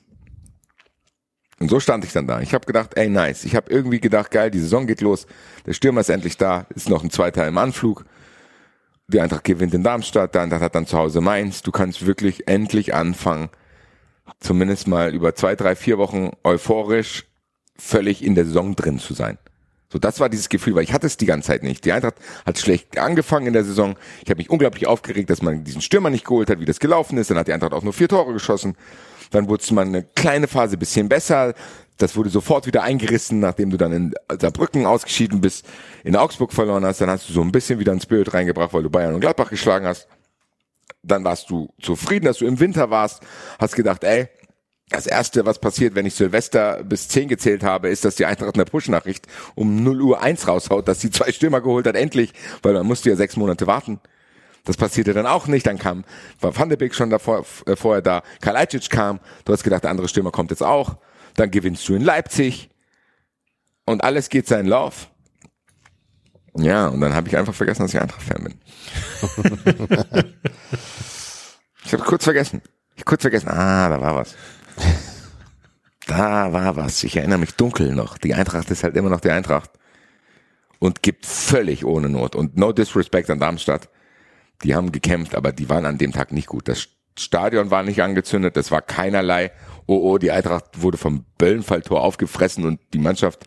[1.61, 2.41] Und so stand ich dann da.
[2.41, 3.45] Ich habe gedacht, ey, nice.
[3.45, 5.27] Ich habe irgendwie gedacht, geil, die Saison geht los.
[5.67, 6.67] Der Stürmer ist endlich da.
[6.75, 8.07] Ist noch ein zweiter im Anflug.
[9.09, 10.35] Die Eintracht gewinnt in Darmstadt.
[10.35, 11.63] Der Eintracht hat dann zu Hause Mainz.
[11.63, 13.51] Du kannst wirklich endlich anfangen,
[14.41, 17.27] zumindest mal über zwei, drei, vier Wochen euphorisch
[17.77, 19.37] völlig in der Saison drin zu sein.
[19.93, 21.85] So, das war dieses Gefühl, weil ich hatte es die ganze Zeit nicht.
[21.85, 22.15] Die Eintracht
[22.47, 23.97] hat schlecht angefangen in der Saison.
[24.23, 27.19] Ich habe mich unglaublich aufgeregt, dass man diesen Stürmer nicht geholt hat, wie das gelaufen
[27.19, 27.31] ist.
[27.31, 28.77] Dann hat die Eintracht auch nur vier Tore geschossen.
[29.31, 31.55] Dann wurde es mal eine kleine Phase bisschen besser.
[31.99, 35.67] Das wurde sofort wieder eingerissen, nachdem du dann in Saarbrücken ausgeschieden bist,
[36.03, 37.01] in Augsburg verloren hast.
[37.01, 39.51] Dann hast du so ein bisschen wieder einen Spirit reingebracht, weil du Bayern und Gladbach
[39.51, 40.09] geschlagen hast.
[41.03, 43.23] Dann warst du zufrieden, dass du im Winter warst,
[43.59, 44.29] hast gedacht, ey,
[44.91, 48.55] das erste, was passiert, wenn ich Silvester bis 10 gezählt habe, ist, dass die Eintracht
[48.55, 52.75] eine Push-Nachricht um 0 Uhr 1 raushaut, dass sie zwei Stürmer geholt hat, endlich, weil
[52.75, 54.01] man musste ja sechs Monate warten.
[54.65, 56.05] Das passierte dann auch nicht, dann kam,
[56.41, 59.91] war Van de Beek schon davor, äh, vorher da, Kalajdzic kam, du hast gedacht, der
[59.91, 60.97] andere Stürmer kommt jetzt auch,
[61.35, 62.71] dann gewinnst du in Leipzig
[63.87, 65.11] und alles geht seinen Lauf.
[66.57, 68.61] Ja, und dann habe ich einfach vergessen, dass ich Eintracht-Fan bin.
[71.85, 72.61] ich habe kurz vergessen.
[72.97, 74.35] Ich hab kurz vergessen, ah, da war was.
[76.07, 77.05] Da war was.
[77.05, 78.19] Ich erinnere mich dunkel noch.
[78.19, 79.71] Die Eintracht ist halt immer noch die Eintracht.
[80.81, 82.35] Und gibt völlig ohne Not.
[82.35, 83.89] Und no disrespect an Darmstadt.
[84.63, 86.69] Die haben gekämpft, aber die waren an dem Tag nicht gut.
[86.69, 86.89] Das
[87.19, 88.57] Stadion war nicht angezündet.
[88.57, 89.53] Das war keinerlei.
[89.87, 93.47] Oh, oh, die Eintracht wurde vom Böllenfalltor aufgefressen und die Mannschaft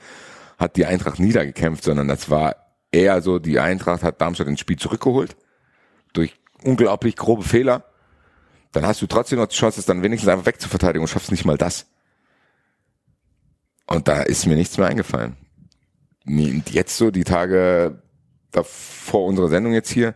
[0.58, 2.56] hat die Eintracht niedergekämpft, sondern das war
[2.92, 5.36] eher so, die Eintracht hat Darmstadt ins Spiel zurückgeholt.
[6.14, 7.86] Durch unglaublich grobe Fehler
[8.74, 11.46] dann hast du trotzdem noch die Chance, es dann wenigstens einfach wegzuverteidigen und schaffst nicht
[11.46, 11.86] mal das.
[13.86, 15.38] Und da ist mir nichts mehr eingefallen.
[16.26, 18.02] Jetzt so, die Tage
[18.52, 20.16] vor unserer Sendung jetzt hier,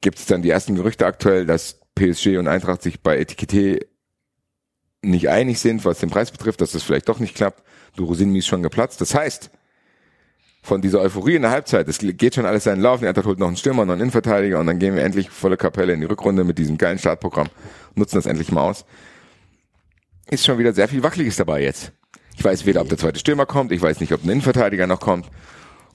[0.00, 3.86] gibt es dann die ersten Gerüchte aktuell, dass PSG und Eintracht sich bei Etikette
[5.02, 7.62] nicht einig sind, was den Preis betrifft, dass das vielleicht doch nicht klappt.
[7.96, 9.00] Du Rosinmi ist schon geplatzt.
[9.00, 9.50] Das heißt,
[10.62, 13.38] von dieser Euphorie in der Halbzeit, es geht schon alles seinen Lauf, die Eintracht holt
[13.38, 16.06] noch einen Stürmer, noch einen Innenverteidiger und dann gehen wir endlich volle Kapelle in die
[16.06, 17.48] Rückrunde mit diesem geilen Startprogramm,
[17.94, 18.84] nutzen das endlich mal aus.
[20.30, 21.92] Ist schon wieder sehr viel Wackeliges dabei jetzt.
[22.36, 25.00] Ich weiß weder, ob der zweite Stürmer kommt, ich weiß nicht, ob ein Innenverteidiger noch
[25.00, 25.26] kommt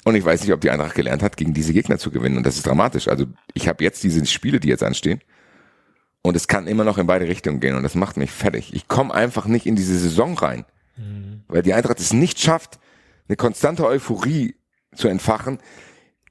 [0.05, 2.37] und ich weiß nicht, ob die Eintracht gelernt hat, gegen diese Gegner zu gewinnen.
[2.37, 3.07] Und das ist dramatisch.
[3.07, 3.25] Also
[3.55, 5.19] ich habe jetzt diese Spiele, die jetzt anstehen.
[6.21, 7.75] Und es kann immer noch in beide Richtungen gehen.
[7.75, 8.71] Und das macht mich fertig.
[8.75, 10.65] Ich komme einfach nicht in diese Saison rein,
[11.47, 12.79] weil die Eintracht es nicht schafft,
[13.27, 14.55] eine konstante Euphorie
[14.95, 15.57] zu entfachen,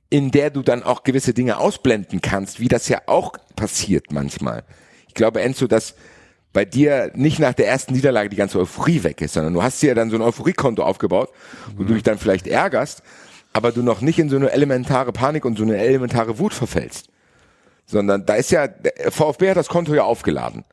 [0.08, 4.62] in der du dann auch gewisse Dinge ausblenden kannst, wie das ja auch passiert manchmal.
[5.08, 5.96] Ich glaube, Enzo, dass
[6.52, 9.82] bei dir nicht nach der ersten Niederlage die ganze Euphorie weg ist, sondern du hast
[9.82, 11.30] dir dann so ein Euphoriekonto aufgebaut,
[11.76, 13.02] wo du dich dann vielleicht ärgerst,
[13.55, 17.09] aber du noch nicht in so eine elementare Panik und so eine elementare Wut verfällst.
[17.86, 20.64] Sondern da ist ja, der VfB hat das Konto ja aufgeladen.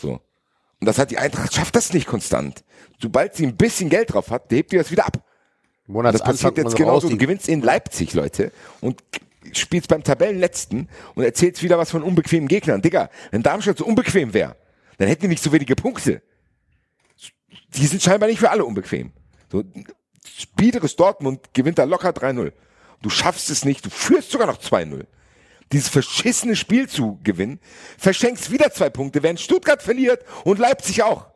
[0.00, 0.20] So.
[0.80, 2.64] Und das hat die Eintracht, schafft das nicht konstant.
[3.00, 5.18] Sobald sie ein bisschen Geld drauf hat, hebt die das wieder ab.
[5.18, 5.22] Das
[5.88, 7.08] Monatsanfang passiert jetzt genauso.
[7.10, 9.02] Du gewinnst in Leipzig, Leute, und
[9.52, 12.80] spielst beim Tabellenletzten und erzählst wieder was von unbequemen Gegnern.
[12.80, 14.56] Digga, wenn Darmstadt so unbequem wäre,
[14.96, 16.22] dann hätten die nicht so wenige Punkte.
[17.74, 19.12] Die sind scheinbar nicht für alle unbequem.
[19.50, 19.62] So,
[20.56, 22.52] biederes Dortmund gewinnt da locker 3-0.
[23.02, 25.06] Du schaffst es nicht, du führst sogar noch 2-0.
[25.72, 27.60] Dieses verschissene Spiel zu gewinnen,
[27.98, 31.26] verschenkst wieder zwei Punkte, während Stuttgart verliert und Leipzig auch.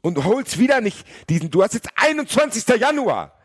[0.00, 2.66] Und holst wieder nicht diesen, du hast jetzt 21.
[2.78, 3.38] Januar.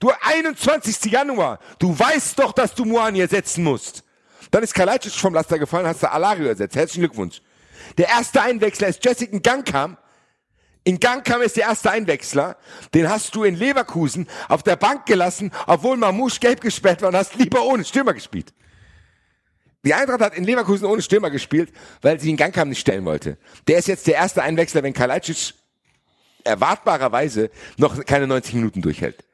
[0.00, 1.12] Du 21.
[1.12, 1.60] Januar.
[1.78, 4.02] Du weißt doch, dass du Moani ersetzen musst.
[4.50, 6.74] Dann ist Kalajdzic vom Laster gefallen, hast du Alario ersetzt.
[6.74, 7.40] Herzlichen Glückwunsch.
[7.98, 9.96] Der erste Einwechsler ist Jessica Gang kam.
[10.84, 12.56] In Gang kam ist der erste Einwechsler.
[12.92, 17.16] Den hast du in Leverkusen auf der Bank gelassen, obwohl Mamouche gelb gesperrt war und
[17.16, 18.52] hast lieber ohne Stürmer gespielt.
[19.84, 21.72] Die Eintracht hat in Leverkusen ohne Stürmer gespielt,
[22.02, 23.36] weil sie in Gang kam nicht stellen wollte.
[23.66, 25.54] Der ist jetzt der erste Einwechsler, wenn Kalajdzic
[26.44, 29.24] erwartbarerweise noch keine 90 Minuten durchhält.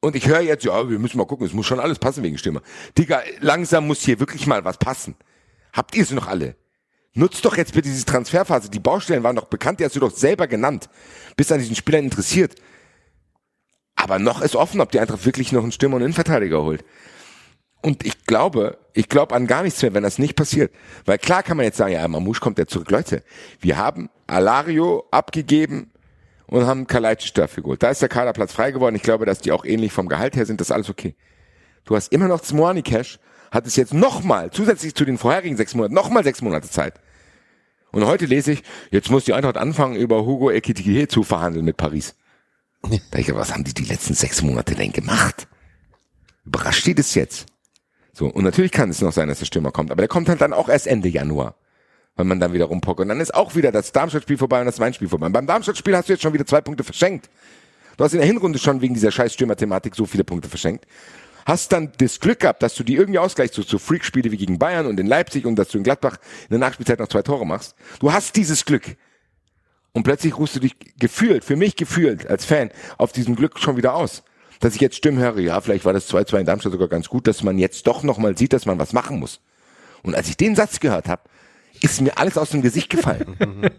[0.00, 2.38] Und ich höre jetzt, ja, wir müssen mal gucken, es muss schon alles passen wegen
[2.38, 2.62] Stürmer.
[2.96, 5.14] Digga, langsam muss hier wirklich mal was passen.
[5.72, 6.56] Habt ihr sie noch alle?
[7.14, 8.70] Nutzt doch jetzt bitte diese Transferphase.
[8.70, 10.88] Die Baustellen waren doch bekannt, die hast du doch selber genannt.
[11.36, 12.54] Bist an diesen Spielern interessiert.
[13.96, 16.84] Aber noch ist offen, ob die Eintracht wirklich noch einen Stürmer und einen Innenverteidiger holt.
[17.82, 20.72] Und ich glaube, ich glaube an gar nichts mehr, wenn das nicht passiert.
[21.04, 22.90] Weil klar kann man jetzt sagen, ja, Mamouche kommt ja zurück.
[22.90, 23.22] Leute,
[23.60, 25.90] wir haben Alario abgegeben
[26.46, 27.82] und haben Kalajdzic dafür geholt.
[27.82, 28.96] Da ist der Kaderplatz frei geworden.
[28.96, 30.60] Ich glaube, dass die auch ähnlich vom Gehalt her sind.
[30.60, 31.14] Das ist alles okay.
[31.84, 33.18] Du hast immer noch Zmoani Cash,
[33.50, 37.00] hat es jetzt nochmal, zusätzlich zu den vorherigen sechs Monaten, nochmal sechs Monate Zeit.
[37.92, 41.76] Und heute lese ich, jetzt muss die Eintracht anfangen, über Hugo Ekitike zu verhandeln mit
[41.76, 42.14] Paris.
[42.82, 45.48] Da denke ich, was haben die die letzten sechs Monate denn gemacht?
[46.44, 47.46] Überrascht die das jetzt?
[48.12, 50.40] So, und natürlich kann es noch sein, dass der Stürmer kommt, aber der kommt halt
[50.40, 51.56] dann auch erst Ende Januar.
[52.16, 53.00] Wenn man dann wieder rumpockt.
[53.00, 55.26] Und dann ist auch wieder das Darmstadt-Spiel vorbei und das Main-Spiel vorbei.
[55.26, 57.30] Und beim Darmstadt-Spiel hast du jetzt schon wieder zwei Punkte verschenkt.
[57.96, 60.86] Du hast in der Hinrunde schon wegen dieser scheiß Stürmer-Thematik so viele Punkte verschenkt.
[61.46, 64.58] Hast dann das Glück gehabt, dass du die irgendwie ausgleichst, so, so Freak-Spiele wie gegen
[64.58, 67.46] Bayern und in Leipzig und dass du in Gladbach in der Nachspielzeit noch zwei Tore
[67.46, 67.74] machst.
[68.00, 68.96] Du hast dieses Glück.
[69.92, 73.76] Und plötzlich ruhst du dich gefühlt, für mich gefühlt, als Fan, auf diesem Glück schon
[73.76, 74.22] wieder aus.
[74.60, 77.26] Dass ich jetzt Stimmen höre, ja, vielleicht war das 2-2 in Darmstadt sogar ganz gut,
[77.26, 79.40] dass man jetzt doch nochmal sieht, dass man was machen muss.
[80.02, 81.22] Und als ich den Satz gehört habe,
[81.80, 83.36] ist mir alles aus dem Gesicht gefallen.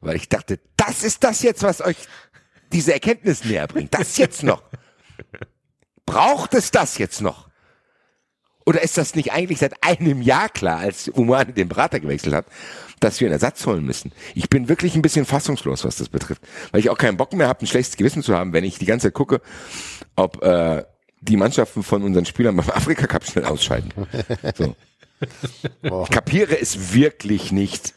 [0.00, 1.96] Weil ich dachte, das ist das jetzt, was euch
[2.72, 3.94] diese Erkenntnis näher bringt.
[3.94, 4.62] Das jetzt noch.
[6.06, 7.48] Braucht es das jetzt noch?
[8.64, 12.46] Oder ist das nicht eigentlich seit einem Jahr klar, als Umani den Berater gewechselt hat,
[13.00, 14.12] dass wir einen Ersatz holen müssen?
[14.34, 16.42] Ich bin wirklich ein bisschen fassungslos, was das betrifft.
[16.70, 18.86] Weil ich auch keinen Bock mehr habe, ein schlechtes Gewissen zu haben, wenn ich die
[18.86, 19.40] ganze Zeit gucke,
[20.14, 20.84] ob äh,
[21.20, 23.92] die Mannschaften von unseren Spielern beim Afrika Cup schnell ausscheiden.
[24.56, 24.76] So.
[26.04, 27.94] Ich kapiere es wirklich nicht.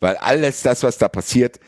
[0.00, 1.60] Weil alles das, was da passiert,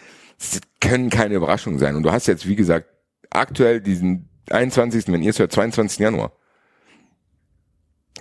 [0.81, 1.97] können keine Überraschungen sein.
[1.97, 2.89] Und du hast jetzt, wie gesagt,
[3.31, 5.99] aktuell diesen 21., wenn ihr es hört, 22.
[6.01, 6.33] Januar.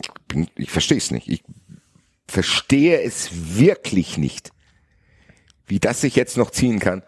[0.02, 1.28] Ich, bin, ich verstehe es nicht.
[1.28, 1.44] Ich
[2.28, 4.52] verstehe es wirklich nicht,
[5.68, 7.04] wie das sich jetzt noch ziehen kann,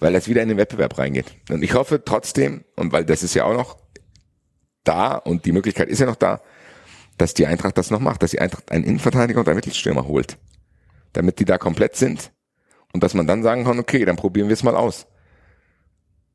[0.00, 1.36] weil das wieder in den Wettbewerb reingeht.
[1.50, 3.78] Und ich hoffe trotzdem, und weil das ist ja auch noch
[4.82, 6.42] da und die Möglichkeit ist ja noch da,
[7.16, 10.36] dass die Eintracht das noch macht, dass die Eintracht einen Innenverteidiger und einen Mittelstürmer holt.
[11.12, 12.32] Damit die da komplett sind
[12.92, 15.06] und dass man dann sagen kann, okay, dann probieren wir es mal aus.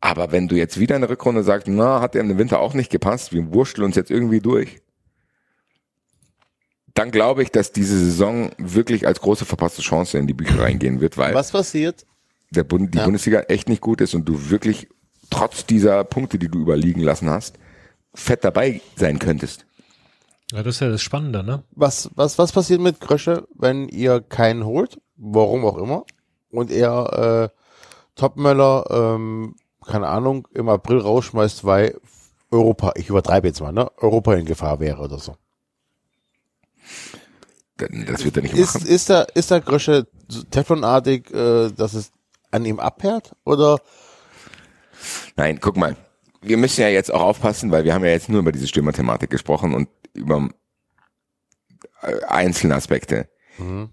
[0.02, 2.74] Aber wenn du jetzt wieder in der Rückrunde sagst, na, hat der im Winter auch
[2.74, 4.80] nicht gepasst, wir wurschteln uns jetzt irgendwie durch,
[6.94, 11.02] dann glaube ich, dass diese Saison wirklich als große verpasste Chance in die Bücher reingehen
[11.02, 12.06] wird, weil Was passiert?
[12.52, 13.04] der Bund, die Ja.
[13.06, 14.88] Bundesliga echt nicht gut ist und du wirklich
[15.30, 17.60] trotz dieser Punkte, die du überliegen lassen hast,
[18.16, 19.66] fett dabei sein könntest.
[20.52, 21.62] Ja, das ist ja das Spannende, ne?
[21.72, 25.00] Was, was, was passiert mit Krösche, wenn ihr keinen holt?
[25.16, 26.06] Warum auch immer.
[26.50, 27.56] Und er, äh,
[28.16, 29.56] Topmöller, ähm,
[29.86, 32.00] keine Ahnung, im April rausschmeißt, weil
[32.52, 33.92] Europa, ich übertreibe jetzt mal, ne?
[33.98, 35.36] Europa in Gefahr wäre oder so.
[37.78, 38.88] Das wird er nicht Ist, machen.
[38.88, 42.12] ist da, ist da Grösche so Teflonartig, äh, dass es
[42.52, 43.36] an ihm abhärt?
[43.46, 43.80] Oder?
[45.38, 45.96] Nein, guck mal.
[46.42, 49.30] Wir müssen ja jetzt auch aufpassen, weil wir haben ja jetzt nur über diese Stürmerthematik
[49.30, 50.50] gesprochen und über
[52.02, 53.30] äh, einzelne Aspekte.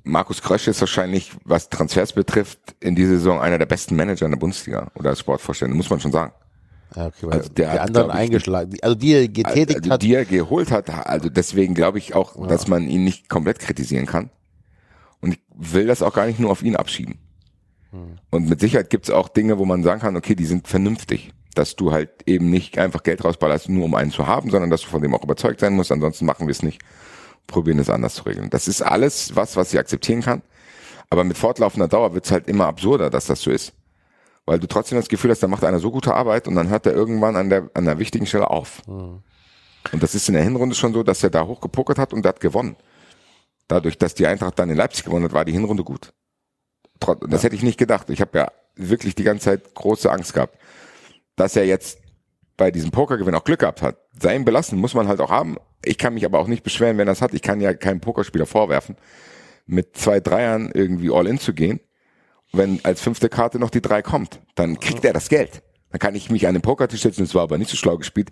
[0.04, 4.32] Markus Krösch ist wahrscheinlich, was Transfers betrifft, in dieser Saison einer der besten Manager in
[4.32, 6.32] der Bundesliga oder als Sportvorstände, muss man schon sagen.
[6.94, 9.90] Ja, okay, weil Also der die hat, anderen ich, eingeschlagen, also die er getätigt also,
[9.90, 10.02] hat.
[10.02, 14.06] die er geholt hat, also deswegen glaube ich auch, dass man ihn nicht komplett kritisieren
[14.06, 14.30] kann.
[15.20, 17.18] Und ich will das auch gar nicht nur auf ihn abschieben.
[17.90, 18.18] Hm.
[18.30, 21.32] Und mit Sicherheit gibt es auch Dinge, wo man sagen kann, okay, die sind vernünftig.
[21.54, 24.82] Dass du halt eben nicht einfach Geld rausballerst, nur um einen zu haben, sondern dass
[24.82, 26.82] du von dem auch überzeugt sein musst, ansonsten machen wir es nicht.
[27.46, 28.50] Probieren es anders zu regeln.
[28.50, 30.42] Das ist alles was, was ich akzeptieren kann.
[31.10, 33.72] Aber mit fortlaufender Dauer wird es halt immer absurder, dass das so ist.
[34.44, 36.86] Weil du trotzdem das Gefühl hast, da macht einer so gute Arbeit und dann hört
[36.86, 38.86] er irgendwann an der, an der wichtigen Stelle auf.
[38.86, 39.22] Mhm.
[39.92, 42.30] Und das ist in der Hinrunde schon so, dass er da hochgepokert hat und der
[42.30, 42.76] hat gewonnen.
[43.68, 46.12] Dadurch, dass die Eintracht dann in Leipzig gewonnen hat, war die Hinrunde gut.
[47.28, 48.10] Das hätte ich nicht gedacht.
[48.10, 50.58] Ich habe ja wirklich die ganze Zeit große Angst gehabt,
[51.34, 51.98] dass er jetzt
[52.56, 53.98] bei diesem Pokergewinn auch Glück gehabt hat.
[54.18, 55.56] Sei ihm belassen, muss man halt auch haben.
[55.84, 57.34] Ich kann mich aber auch nicht beschweren, wenn er es hat.
[57.34, 58.96] Ich kann ja keinem Pokerspieler vorwerfen,
[59.66, 61.80] mit zwei Dreiern irgendwie all in zu gehen.
[62.52, 65.62] Wenn als fünfte Karte noch die drei kommt, dann kriegt er das Geld.
[65.90, 68.30] Dann kann ich mich an den Pokertisch setzen, es war aber nicht so schlau gespielt,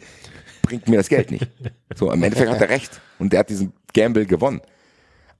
[0.62, 1.48] bringt mir das Geld nicht.
[1.96, 3.00] So, im Endeffekt hat er recht.
[3.20, 4.60] Und der hat diesen Gamble gewonnen.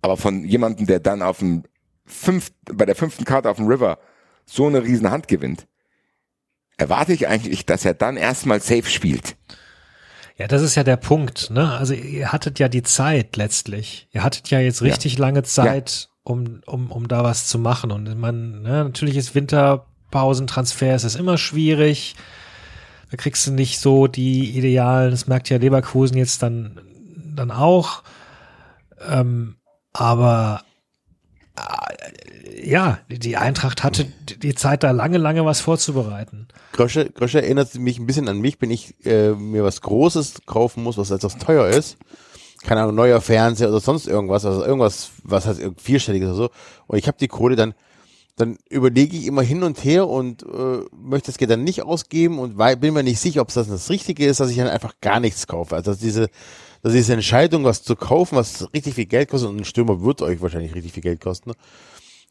[0.02, 1.64] Aber von jemandem, der dann auf dem
[2.06, 3.98] fünf, bei der fünften Karte auf dem River
[4.44, 5.66] so eine riesen Hand gewinnt,
[6.76, 9.36] erwarte ich eigentlich, dass er dann erstmal safe spielt.
[10.36, 11.72] Ja, das ist ja der Punkt, ne?
[11.72, 14.08] Also ihr hattet ja die Zeit letztlich.
[14.10, 17.92] Ihr hattet ja jetzt richtig lange Zeit, um, um, um da was zu machen.
[17.92, 22.16] Und man, ne, natürlich ist Winterpausentransfer, es ist immer schwierig.
[23.12, 26.80] Da kriegst du nicht so die idealen, das merkt ja Leverkusen jetzt dann,
[27.36, 28.02] dann auch.
[29.08, 29.56] Ähm,
[29.92, 30.62] aber
[31.56, 32.23] äh,
[32.64, 36.48] ja, die Eintracht hatte die Zeit, da lange, lange was vorzubereiten.
[36.72, 40.82] Grösche, Grösche erinnert mich ein bisschen an mich, wenn ich äh, mir was Großes kaufen
[40.82, 41.96] muss, was etwas teuer ist.
[42.62, 46.36] Keine Ahnung, neuer Fernseher oder sonst irgendwas, also irgendwas, was halt irgendwie vierstellig ist oder
[46.36, 46.50] so.
[46.86, 47.74] Und ich habe die Kohle dann,
[48.36, 52.38] dann überlege ich immer hin und her und äh, möchte das Geld dann nicht ausgeben
[52.38, 54.94] und weil, bin mir nicht sicher, ob das das Richtige ist, dass ich dann einfach
[55.00, 55.76] gar nichts kaufe.
[55.76, 56.30] Also dass diese,
[56.82, 60.22] dass diese Entscheidung, was zu kaufen, was richtig viel Geld kostet, und ein Stürmer wird
[60.22, 61.52] euch wahrscheinlich richtig viel Geld kosten,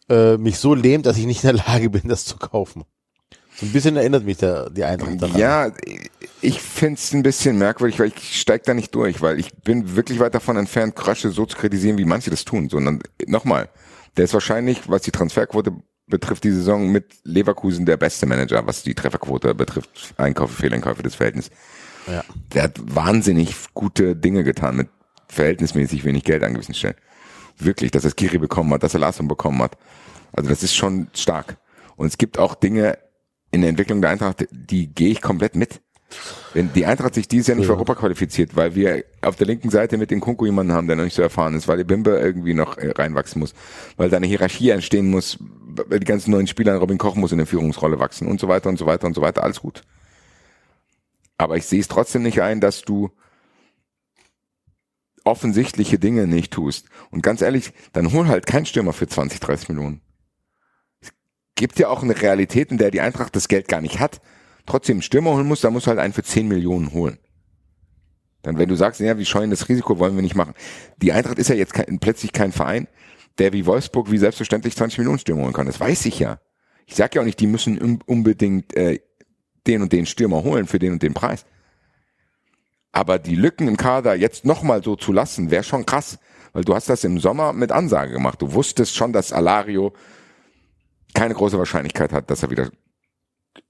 [0.10, 2.84] äh, mich so lähmt, dass ich nicht in der Lage bin, das zu kaufen.
[3.56, 5.38] So ein bisschen erinnert mich der, die Eintracht daran.
[5.38, 5.72] Ja,
[6.42, 10.20] ich find's ein bisschen merkwürdig, weil ich steig da nicht durch, weil ich bin wirklich
[10.20, 13.70] weit davon entfernt, Krösche so zu kritisieren, wie manche das tun, sondern nochmal,
[14.18, 15.72] der ist wahrscheinlich, was die Transferquote
[16.08, 21.16] betrifft, die Saison mit Leverkusen der beste Manager, was die Trefferquote betrifft, Einkäufe, Fehleinkäufe des
[21.16, 21.52] Verhältnisses.
[22.08, 22.24] Ja.
[22.54, 24.90] Der hat wahnsinnig gute Dinge getan mit
[25.28, 26.96] verhältnismäßig wenig Geld an gewissen Stellen.
[27.58, 29.78] Wirklich, dass er Skiri bekommen hat, dass er Larsson bekommen hat.
[30.32, 31.58] Also das ist schon stark.
[31.96, 32.98] Und es gibt auch Dinge
[33.52, 35.82] in der Entwicklung der Eintracht, die gehe ich komplett mit.
[36.54, 39.70] Wenn die Eintracht sich dieses Jahr nicht für Europa qualifiziert, weil wir auf der linken
[39.70, 42.12] Seite mit dem Kunku jemanden haben, der noch nicht so erfahren ist, weil die Bimbe
[42.12, 43.54] irgendwie noch äh, reinwachsen muss,
[43.98, 47.40] weil da eine Hierarchie entstehen muss, weil die ganzen neuen Spieler, Robin Koch muss in
[47.40, 49.82] der Führungsrolle wachsen und so weiter und so weiter und so weiter, alles gut.
[51.38, 53.10] Aber ich sehe es trotzdem nicht ein, dass du
[55.24, 56.88] offensichtliche Dinge nicht tust.
[57.12, 60.02] Und ganz ehrlich, dann hol halt keinen Stürmer für 20, 30 Millionen.
[61.02, 61.12] Es
[61.56, 64.22] gibt ja auch eine Realität, in der die Eintracht das Geld gar nicht hat,
[64.66, 67.18] trotzdem einen Stürmer holen muss, dann musst du halt einen für 10 Millionen holen.
[68.42, 70.54] Dann, wenn du sagst, ja, wir scheuen das Risiko, wollen wir nicht machen.
[70.98, 72.88] Die Eintracht ist ja jetzt kein, plötzlich kein Verein,
[73.38, 75.66] der wie Wolfsburg wie selbstverständlich 20 Millionen Stürmer holen kann.
[75.66, 76.40] Das weiß ich ja.
[76.86, 79.00] Ich sag ja auch nicht, die müssen un- unbedingt äh,
[79.66, 81.46] den und den Stürmer holen für den und den Preis.
[82.94, 86.20] Aber die Lücken im Kader jetzt nochmal so zu lassen, wäre schon krass.
[86.54, 88.42] Weil du hast das im Sommer mit Ansage gemacht.
[88.42, 89.92] Du wusstest schon, dass Alario
[91.14, 92.70] keine große Wahrscheinlichkeit hat, dass er wieder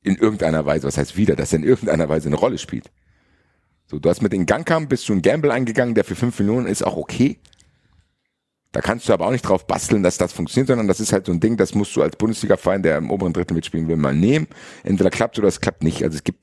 [0.01, 2.91] in irgendeiner Weise, was heißt wieder, dass er in irgendeiner Weise eine Rolle spielt.
[3.87, 6.67] So, du hast mit den Gangkam bist du einen Gamble eingegangen, der für 5 Millionen
[6.67, 7.39] ist auch okay.
[8.73, 11.27] Da kannst du aber auch nicht drauf basteln, dass das funktioniert, sondern das ist halt
[11.27, 14.15] so ein Ding, das musst du als Bundesliga-Verein, der im oberen Drittel mitspielen will, mal
[14.15, 14.47] nehmen.
[14.83, 16.03] Entweder klappt oder es klappt nicht.
[16.03, 16.39] Also es gibt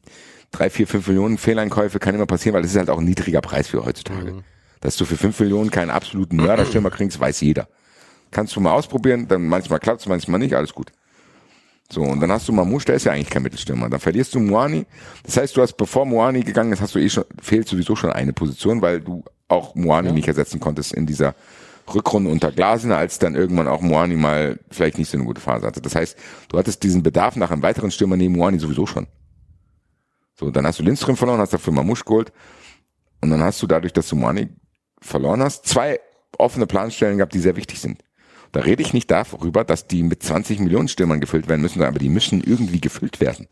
[0.50, 3.40] drei, vier, fünf Millionen Fehleinkäufe, kann immer passieren, weil das ist halt auch ein niedriger
[3.40, 4.42] Preis für heutzutage.
[4.80, 7.68] Dass du für fünf Millionen keinen absoluten Mörderstürmer kriegst, weiß jeder.
[8.30, 10.92] Kannst du mal ausprobieren, dann manchmal klappt's, manchmal nicht, alles gut.
[11.92, 13.88] So, und dann hast du Mamouche, der ist ja eigentlich kein Mittelstürmer.
[13.90, 14.86] Dann verlierst du Moani.
[15.24, 18.12] Das heißt, du hast, bevor Moani gegangen ist, hast du eh schon, fehlt sowieso schon
[18.12, 21.34] eine Position, weil du auch Moani nicht ersetzen konntest in dieser
[21.92, 25.66] Rückrunde unter Glasner, als dann irgendwann auch Moani mal vielleicht nicht so eine gute Phase
[25.66, 25.80] hatte.
[25.80, 26.16] Das heißt,
[26.48, 29.08] du hattest diesen Bedarf nach einem weiteren Stürmer neben Moani sowieso schon.
[30.40, 32.32] So, dann hast du Lindström verloren, hast dafür Mamouche geholt.
[33.20, 34.48] Und dann hast du dadurch, dass du Moani
[34.98, 36.00] verloren hast, zwei
[36.38, 38.02] offene Planstellen gehabt, die sehr wichtig sind.
[38.52, 41.98] Da rede ich nicht darüber, dass die mit 20 Millionen Stürmern gefüllt werden müssen, aber
[41.98, 43.48] die müssen irgendwie gefüllt werden.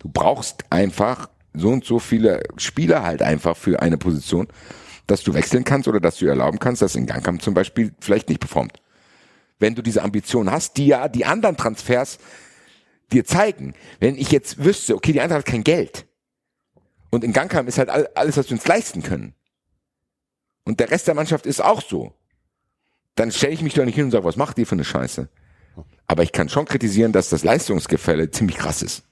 [0.00, 4.48] Du brauchst einfach so und so viele Spieler halt einfach für eine Position,
[5.06, 8.28] dass du wechseln kannst oder dass du erlauben kannst, dass in Gangkamp zum Beispiel vielleicht
[8.28, 8.82] nicht performt.
[9.58, 12.18] Wenn du diese Ambition hast, die ja die anderen Transfers
[13.12, 13.74] dir zeigen.
[14.00, 16.06] Wenn ich jetzt wüsste, okay, die andere hat kein Geld
[17.10, 19.34] und in Gangkamp ist halt all- alles, was wir uns leisten können
[20.64, 22.14] und der Rest der Mannschaft ist auch so,
[23.14, 25.28] dann stelle ich mich doch nicht hin und sage, was macht ihr für eine Scheiße?
[26.06, 29.04] Aber ich kann schon kritisieren, dass das Leistungsgefälle ziemlich krass ist.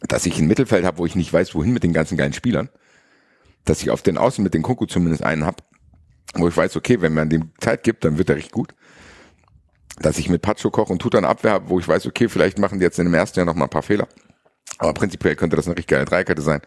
[0.00, 2.68] Dass ich ein Mittelfeld habe, wo ich nicht weiß, wohin mit den ganzen geilen Spielern.
[3.64, 5.62] Dass ich auf den Außen mit den Kunku zumindest einen habe,
[6.34, 8.74] wo ich weiß, okay, wenn man dem Zeit gibt, dann wird er recht gut.
[10.00, 12.78] Dass ich mit Pacho Koch und Tutan Abwehr habe, wo ich weiß, okay, vielleicht machen
[12.78, 14.06] die jetzt in dem ersten Jahr noch mal ein paar Fehler.
[14.78, 16.60] Aber prinzipiell könnte das eine richtig geile Dreikette sein.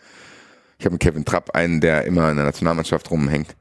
[0.80, 3.56] Ich habe mit Kevin Trapp einen, der immer in der Nationalmannschaft rumhängt.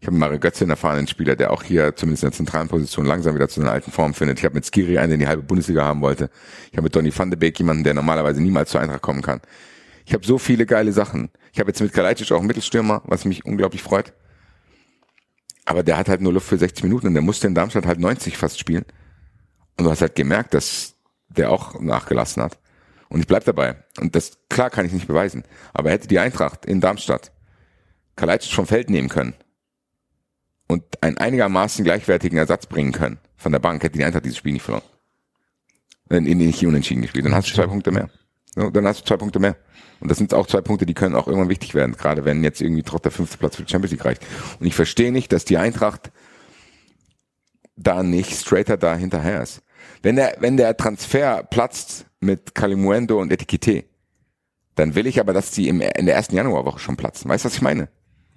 [0.00, 3.04] Ich habe Mario Götze, einen erfahrenen Spieler, der auch hier zumindest in der zentralen Position
[3.06, 4.38] langsam wieder zu seiner alten Form findet.
[4.38, 6.30] Ich habe mit Skiri einen, der die halbe Bundesliga haben wollte.
[6.70, 9.40] Ich habe mit Donny van de Beek jemanden, der normalerweise niemals zur Eintracht kommen kann.
[10.06, 11.30] Ich habe so viele geile Sachen.
[11.52, 14.12] Ich habe jetzt mit Kalajdzic auch einen Mittelstürmer, was mich unglaublich freut.
[15.64, 17.98] Aber der hat halt nur Luft für 60 Minuten und der musste in Darmstadt halt
[17.98, 18.84] 90 fast spielen.
[19.78, 20.96] Und du hast halt gemerkt, dass
[21.28, 22.58] der auch nachgelassen hat.
[23.08, 23.76] Und ich bleib dabei.
[23.98, 25.44] Und das, klar kann ich nicht beweisen.
[25.72, 27.32] Aber hätte die Eintracht in Darmstadt
[28.16, 29.34] Kalajdzic vom Feld nehmen können
[30.66, 34.52] und einen einigermaßen gleichwertigen Ersatz bringen können von der Bank, hätte die Eintracht dieses Spiel
[34.52, 34.84] nicht verloren.
[36.08, 37.24] Wenn in nicht unentschieden gespielt.
[37.24, 38.10] Dann hast du zwei Punkte mehr.
[38.54, 39.56] Dann hast du zwei Punkte mehr.
[40.00, 42.60] Und das sind auch zwei Punkte, die können auch irgendwann wichtig werden, gerade wenn jetzt
[42.60, 44.26] irgendwie trotz der fünfte Platz für die Champions League reicht.
[44.58, 46.10] Und ich verstehe nicht, dass die Eintracht
[47.76, 49.62] da nicht straighter da hinterher ist.
[50.02, 53.84] Wenn der, wenn der Transfer platzt mit Kalimuendo und Etiquette,
[54.74, 57.28] dann will ich aber, dass die im, in der ersten Januarwoche schon platzen.
[57.28, 57.88] Weißt du, was ich meine?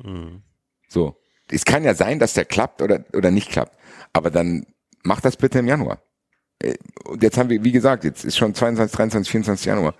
[0.03, 0.41] Mhm.
[0.87, 1.17] So.
[1.49, 3.77] Es kann ja sein, dass der klappt oder, oder nicht klappt.
[4.13, 4.65] Aber dann
[5.03, 6.01] mach das bitte im Januar.
[6.59, 9.93] Äh, und jetzt haben wir, wie gesagt, jetzt ist schon 22, 23, 24 Januar.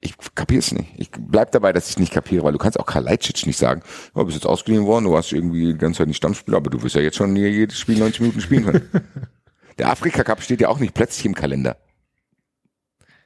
[0.00, 0.92] Ich kapiere es nicht.
[0.96, 3.82] Ich bleib dabei, dass ich nicht kapiere, weil du kannst auch Kalajdzic nicht sagen,
[4.14, 6.80] oh, bist jetzt ausgeliehen worden, du hast irgendwie die ganze Zeit nicht Stammspieler, aber du
[6.82, 8.90] wirst ja jetzt schon jedes Spiel 90 Minuten spielen können.
[9.78, 11.76] Der Afrika Cup steht ja auch nicht plötzlich im Kalender.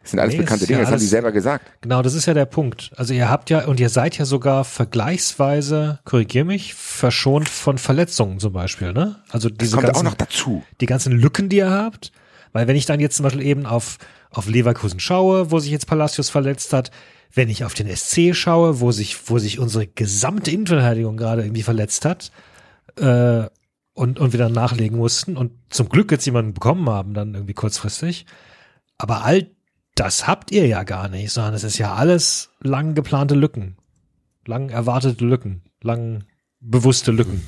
[0.02, 1.64] Das sind alles nee, bekannte Dinge, ja das haben die selber gesagt.
[1.80, 2.90] Genau, das ist ja der Punkt.
[2.96, 8.40] Also ihr habt ja, und ihr seid ja sogar vergleichsweise, korrigier mich, verschont von Verletzungen
[8.40, 9.22] zum Beispiel, ne?
[9.30, 10.64] Also diese das kommt ganzen, auch noch dazu.
[10.80, 12.10] Die ganzen Lücken, die ihr habt.
[12.52, 13.98] Weil wenn ich dann jetzt zum Beispiel eben auf,
[14.30, 16.90] auf Leverkusen schaue, wo sich jetzt Palacios verletzt hat,
[17.32, 21.62] wenn ich auf den SC schaue, wo sich, wo sich unsere gesamte Innenverteidigung gerade irgendwie
[21.62, 22.30] verletzt hat,
[22.96, 23.44] äh,
[23.94, 28.26] und, und wieder nachlegen mussten und zum Glück jetzt jemanden bekommen haben, dann irgendwie kurzfristig.
[28.98, 29.50] Aber all
[29.94, 33.76] das habt ihr ja gar nicht, sondern es ist ja alles lang geplante Lücken.
[34.46, 35.62] Lang erwartete Lücken.
[35.82, 36.24] Lang
[36.60, 37.42] bewusste Lücken.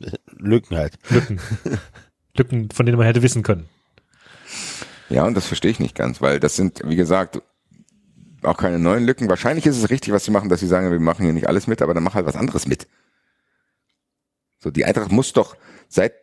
[0.38, 0.98] Lücken halt.
[1.08, 1.40] Lücken.
[2.36, 3.68] Lücken, von denen man hätte wissen können.
[5.08, 7.40] Ja, und das verstehe ich nicht ganz, weil das sind, wie gesagt,
[8.42, 9.28] auch keine neuen Lücken.
[9.28, 11.66] Wahrscheinlich ist es richtig, was sie machen, dass sie sagen, wir machen hier nicht alles
[11.66, 12.86] mit, aber dann mach halt was anderes mit.
[14.64, 15.56] So, die Eintracht muss doch,
[15.88, 16.14] seit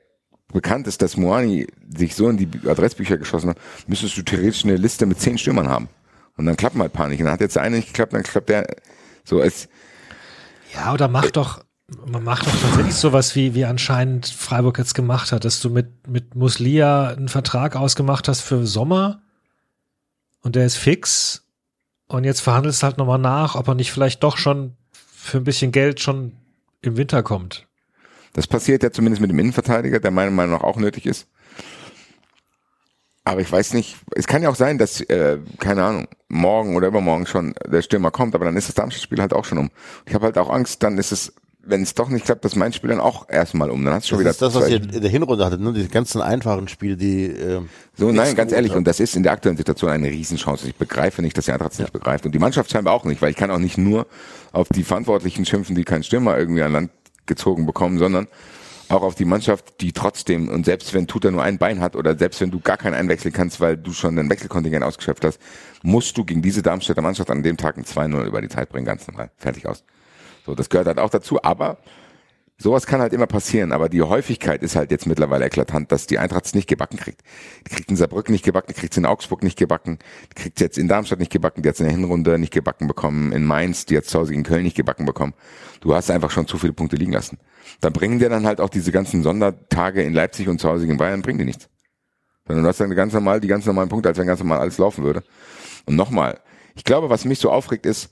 [0.51, 4.77] bekannt ist, dass Moani sich so in die Adressbücher geschossen hat, müsstest du theoretisch eine
[4.77, 5.89] Liste mit zehn Stürmern haben.
[6.37, 7.19] Und dann klappt mal Panik.
[7.19, 8.65] Und dann hat jetzt der eine nicht geklappt, dann klappt der
[9.23, 9.69] so als.
[10.73, 11.63] Ja, oder mach doch,
[12.07, 16.07] man macht doch tatsächlich sowas, wie, wie anscheinend Freiburg jetzt gemacht hat, dass du mit,
[16.07, 19.21] mit Muslia einen Vertrag ausgemacht hast für Sommer
[20.41, 21.43] und der ist fix
[22.07, 25.43] und jetzt verhandelst du halt nochmal nach, ob er nicht vielleicht doch schon für ein
[25.43, 26.31] bisschen Geld schon
[26.81, 27.67] im Winter kommt.
[28.33, 31.27] Das passiert ja zumindest mit dem Innenverteidiger, der meiner Meinung nach auch nötig ist.
[33.23, 36.87] Aber ich weiß nicht, es kann ja auch sein, dass, äh, keine Ahnung, morgen oder
[36.87, 39.69] übermorgen schon der Stürmer kommt, aber dann ist das Darmstadt-Spiel halt auch schon um.
[40.07, 42.73] Ich habe halt auch Angst, dann ist es, wenn es doch nicht klappt, dass mein
[42.73, 43.85] Spiel dann auch erstmal um.
[43.85, 44.47] Dann hast du schon das wieder.
[44.47, 45.71] Ist das, was ihr in der Hinrunde hattet, ne?
[45.71, 47.25] Die ganzen einfachen Spiele, die.
[47.25, 47.61] Äh,
[47.93, 50.67] so, nein, ganz ehrlich, und das ist in der aktuellen Situation eine Riesenchance.
[50.67, 51.83] Ich begreife nicht, dass die Eintracht es ja.
[51.83, 52.25] nicht begreift.
[52.25, 54.07] Und die Mannschaft scheinbar auch nicht, weil ich kann auch nicht nur
[54.51, 56.91] auf die Verantwortlichen schimpfen, die keinen Stürmer irgendwie an Land
[57.31, 58.27] gezogen bekommen, sondern
[58.89, 62.17] auch auf die Mannschaft, die trotzdem, und selbst wenn Tuta nur ein Bein hat oder
[62.17, 65.39] selbst wenn du gar keinen einwechseln kannst, weil du schon dein Wechselkontingent ausgeschöpft hast,
[65.81, 68.85] musst du gegen diese Darmstädter Mannschaft an dem Tag ein 2-0 über die Zeit bringen,
[68.85, 69.31] ganz normal.
[69.37, 69.83] Fertig aus.
[70.45, 71.77] So, das gehört halt auch dazu, aber
[72.61, 76.19] sowas kann halt immer passieren, aber die Häufigkeit ist halt jetzt mittlerweile eklatant, dass die
[76.19, 77.21] Eintracht es nicht gebacken kriegt.
[77.67, 79.99] Die kriegt in Saarbrücken nicht gebacken, die kriegt in Augsburg nicht gebacken,
[80.31, 82.87] die kriegt jetzt in Darmstadt nicht gebacken, die hat es in der Hinrunde nicht gebacken
[82.87, 85.33] bekommen, in Mainz, die hat zu Hause in Köln nicht gebacken bekommen.
[85.81, 87.39] Du hast einfach schon zu viele Punkte liegen lassen.
[87.79, 90.97] Da bringen dir dann halt auch diese ganzen Sondertage in Leipzig und zu Hause in
[90.97, 91.69] Bayern, bringen dir nichts.
[92.45, 94.77] Sondern du hast dann ganz normal die ganz normalen Punkte, als wenn ganz normal alles
[94.77, 95.23] laufen würde.
[95.85, 96.39] Und nochmal,
[96.75, 98.09] ich glaube, was mich so aufregt, ist,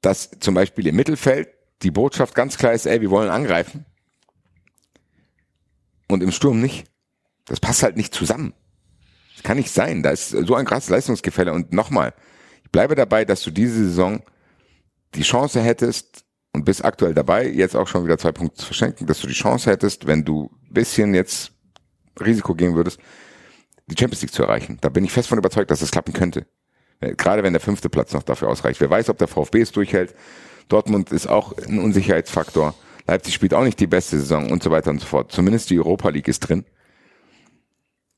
[0.00, 1.48] dass zum Beispiel im Mittelfeld
[1.82, 3.86] die Botschaft ganz klar ist, ey, wir wollen angreifen.
[6.08, 6.86] Und im Sturm nicht.
[7.46, 8.54] Das passt halt nicht zusammen.
[9.34, 10.02] Das kann nicht sein.
[10.02, 11.52] Da ist so ein krasses Leistungsgefälle.
[11.52, 12.14] Und nochmal,
[12.64, 14.22] ich bleibe dabei, dass du diese Saison
[15.14, 19.06] die Chance hättest, und bist aktuell dabei, jetzt auch schon wieder zwei Punkte zu verschenken,
[19.06, 21.52] dass du die Chance hättest, wenn du bisschen jetzt
[22.20, 22.98] Risiko gehen würdest,
[23.86, 24.78] die Champions League zu erreichen.
[24.80, 26.46] Da bin ich fest von überzeugt, dass das klappen könnte.
[27.00, 28.80] Gerade wenn der fünfte Platz noch dafür ausreicht.
[28.80, 30.14] Wer weiß, ob der VfB es durchhält.
[30.68, 32.74] Dortmund ist auch ein Unsicherheitsfaktor.
[33.06, 35.32] Leipzig spielt auch nicht die beste Saison und so weiter und so fort.
[35.32, 36.64] Zumindest die Europa League ist drin.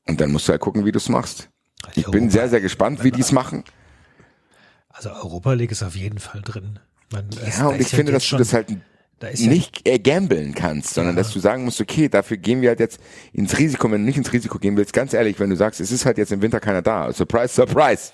[0.07, 1.49] Und dann musst du halt gucken, wie du es machst.
[1.95, 3.63] Ich bin sehr, sehr gespannt, wie die es machen.
[4.89, 6.79] Also Europa League ist auf jeden Fall drin.
[7.11, 8.67] Man, ja, und ich finde, dass du das halt
[9.19, 12.61] Da ist ja, nicht äh, gambeln kannst, sondern dass du sagen musst, okay, dafür gehen
[12.61, 12.99] wir halt jetzt
[13.33, 15.91] ins Risiko, wenn du nicht ins Risiko gehen willst, ganz ehrlich, wenn du sagst, es
[15.91, 18.11] ist halt jetzt im Winter keiner da, surprise, surprise,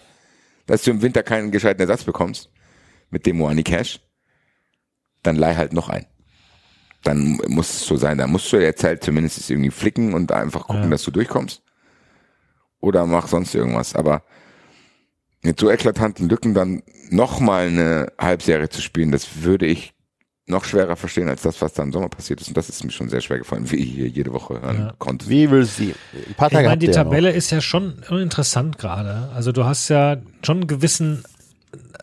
[0.66, 2.50] dass du im Winter keinen gescheiten Ersatz bekommst
[3.10, 4.00] mit dem Money Cash,
[5.28, 6.06] dann leih halt noch ein.
[7.04, 10.68] Dann muss es so sein, dann musst du jetzt halt zumindest irgendwie flicken und einfach
[10.68, 10.90] gucken, Ja.
[10.90, 11.62] dass du durchkommst.
[12.80, 14.24] Oder mach sonst irgendwas, aber
[15.42, 19.94] mit so eklatanten Lücken dann nochmal eine Halbserie zu spielen, das würde ich
[20.50, 22.48] noch schwerer verstehen als das, was da im Sommer passiert ist.
[22.48, 24.94] Und das ist mir schon sehr schwer gefallen, wie ich hier jede Woche hören Ja.
[24.98, 25.28] konnte.
[25.30, 25.94] Wie will sie?
[26.14, 27.04] Ein paar ich Tage meine, habt die ja noch.
[27.12, 29.30] Tabelle ist ja schon interessant gerade.
[29.36, 31.24] Also du hast ja schon einen gewissen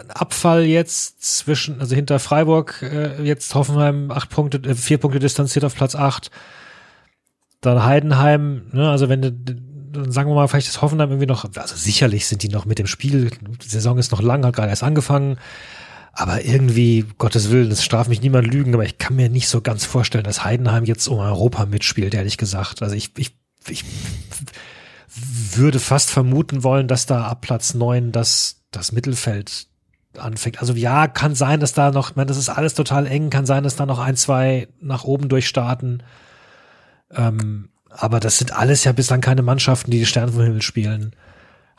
[0.09, 5.65] Abfall jetzt zwischen, also hinter Freiburg, äh, jetzt Hoffenheim acht Punkte, äh, vier Punkte distanziert
[5.65, 6.31] auf Platz acht.
[7.61, 11.77] Dann Heidenheim, ne, also wenn dann sagen wir mal, vielleicht ist Hoffenheim irgendwie noch, also
[11.77, 13.31] sicherlich sind die noch mit dem Spiel,
[13.63, 15.39] die Saison ist noch lang, hat gerade erst angefangen.
[16.13, 19.61] Aber irgendwie, Gottes Willen, es straft mich niemand lügen, aber ich kann mir nicht so
[19.61, 22.83] ganz vorstellen, dass Heidenheim jetzt um Europa mitspielt, ehrlich gesagt.
[22.83, 23.37] Also ich, ich,
[23.69, 23.85] ich
[25.55, 29.67] würde fast vermuten wollen, dass da ab Platz neun das, das Mittelfeld
[30.19, 30.61] anfängt.
[30.61, 33.47] Also ja, kann sein, dass da noch, ich meine, das ist alles total eng, kann
[33.47, 36.03] sein, dass da noch ein, zwei nach oben durchstarten.
[37.11, 41.15] Ähm, aber das sind alles ja bislang keine Mannschaften, die die Sterne vom Himmel spielen.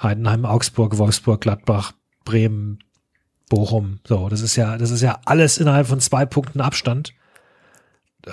[0.02, 2.80] Heidenheim, Augsburg, Wolfsburg, Gladbach, Bremen,
[3.50, 4.00] Bochum.
[4.08, 7.14] So, das ist ja, das ist ja alles innerhalb von zwei Punkten Abstand.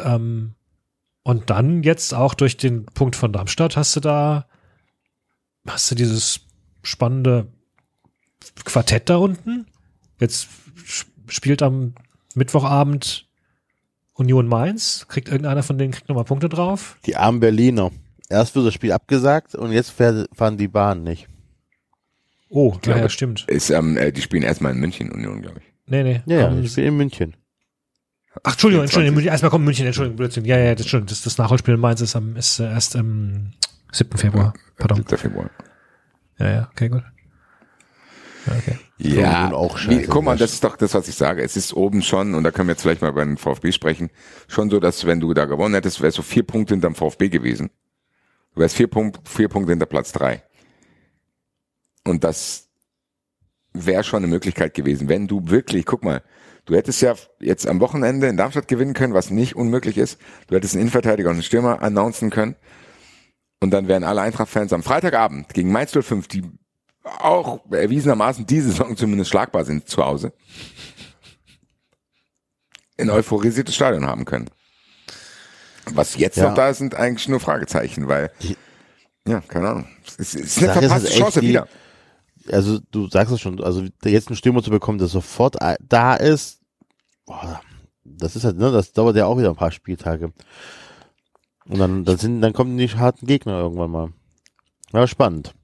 [0.04, 0.54] Ähm,
[1.22, 4.46] und dann jetzt auch durch den Punkt von Darmstadt hast du da,
[5.66, 6.40] hast du dieses
[6.82, 7.52] spannende
[8.64, 9.66] Quartett da unten.
[10.22, 10.48] Jetzt
[10.86, 11.94] sp- spielt am
[12.34, 13.28] Mittwochabend
[14.14, 15.06] Union Mainz.
[15.08, 16.96] Kriegt irgendeiner von denen kriegt nochmal Punkte drauf?
[17.06, 17.90] Die armen Berliner.
[18.28, 21.28] Erst wird das Spiel abgesagt und jetzt fahren die Bahn nicht.
[22.48, 23.44] Oh, ja, glaube, ja, stimmt.
[23.48, 25.64] Ist, ähm, äh, die spielen erstmal in München Union, glaube ich.
[25.86, 26.22] Nee, nee.
[26.26, 27.34] Ja, ja, ich spiele in München.
[28.44, 28.84] Ach, Entschuldigung, 24.
[28.84, 30.44] Entschuldigung, München, erstmal kommt München, Entschuldigung, Blödsinn.
[30.44, 31.10] Ja, ja, das stimmt.
[31.10, 33.52] Das, das Nachholspiel in Mainz ist, am, ist äh, erst am
[33.90, 34.16] 7.
[34.18, 34.54] Februar.
[34.78, 34.98] Pardon.
[34.98, 35.18] 7.
[35.18, 35.50] Februar.
[36.38, 37.02] Ja, ja, okay, gut.
[38.46, 38.78] Ja, okay.
[39.04, 41.42] Ja, auch wie, guck mal, das- das ist doch das, was ich sage.
[41.42, 44.10] Es ist oben schon, und da können wir jetzt vielleicht mal den VfB sprechen,
[44.48, 47.70] schon so, dass wenn du da gewonnen hättest, wärst du vier Punkte hinterm VfB gewesen.
[48.54, 50.42] Du wärst vier, Punkt, vier Punkte hinter Platz drei.
[52.04, 52.68] Und das
[53.72, 56.22] wäre schon eine Möglichkeit gewesen, wenn du wirklich, guck mal,
[56.66, 60.18] du hättest ja jetzt am Wochenende in Darmstadt gewinnen können, was nicht unmöglich ist.
[60.48, 62.56] Du hättest einen Innenverteidiger und einen Stürmer announcen können.
[63.60, 66.42] Und dann wären alle Eintracht-Fans am Freitagabend gegen Mainz 05, die
[67.04, 70.32] auch erwiesenermaßen diese Saison zumindest schlagbar sind zu Hause,
[72.98, 74.48] ein euphorisiertes Stadion haben können.
[75.86, 76.48] Was jetzt Ja.
[76.48, 78.30] noch da ist, sind eigentlich nur Fragezeichen, weil,
[79.26, 79.88] ja, keine Ahnung.
[80.18, 81.68] Es ist eine ist verpasste echt Chance die- wieder.
[82.50, 86.60] Also du sagst es schon, also jetzt einen Stürmer zu bekommen, der sofort da ist,
[87.24, 87.60] boah,
[88.04, 90.32] das ist halt, ne, das dauert ja auch wieder ein paar Spieltage.
[91.66, 94.12] Und dann, dann sind, dann kommen die harten Gegner irgendwann mal.
[94.92, 95.54] Ja, spannend.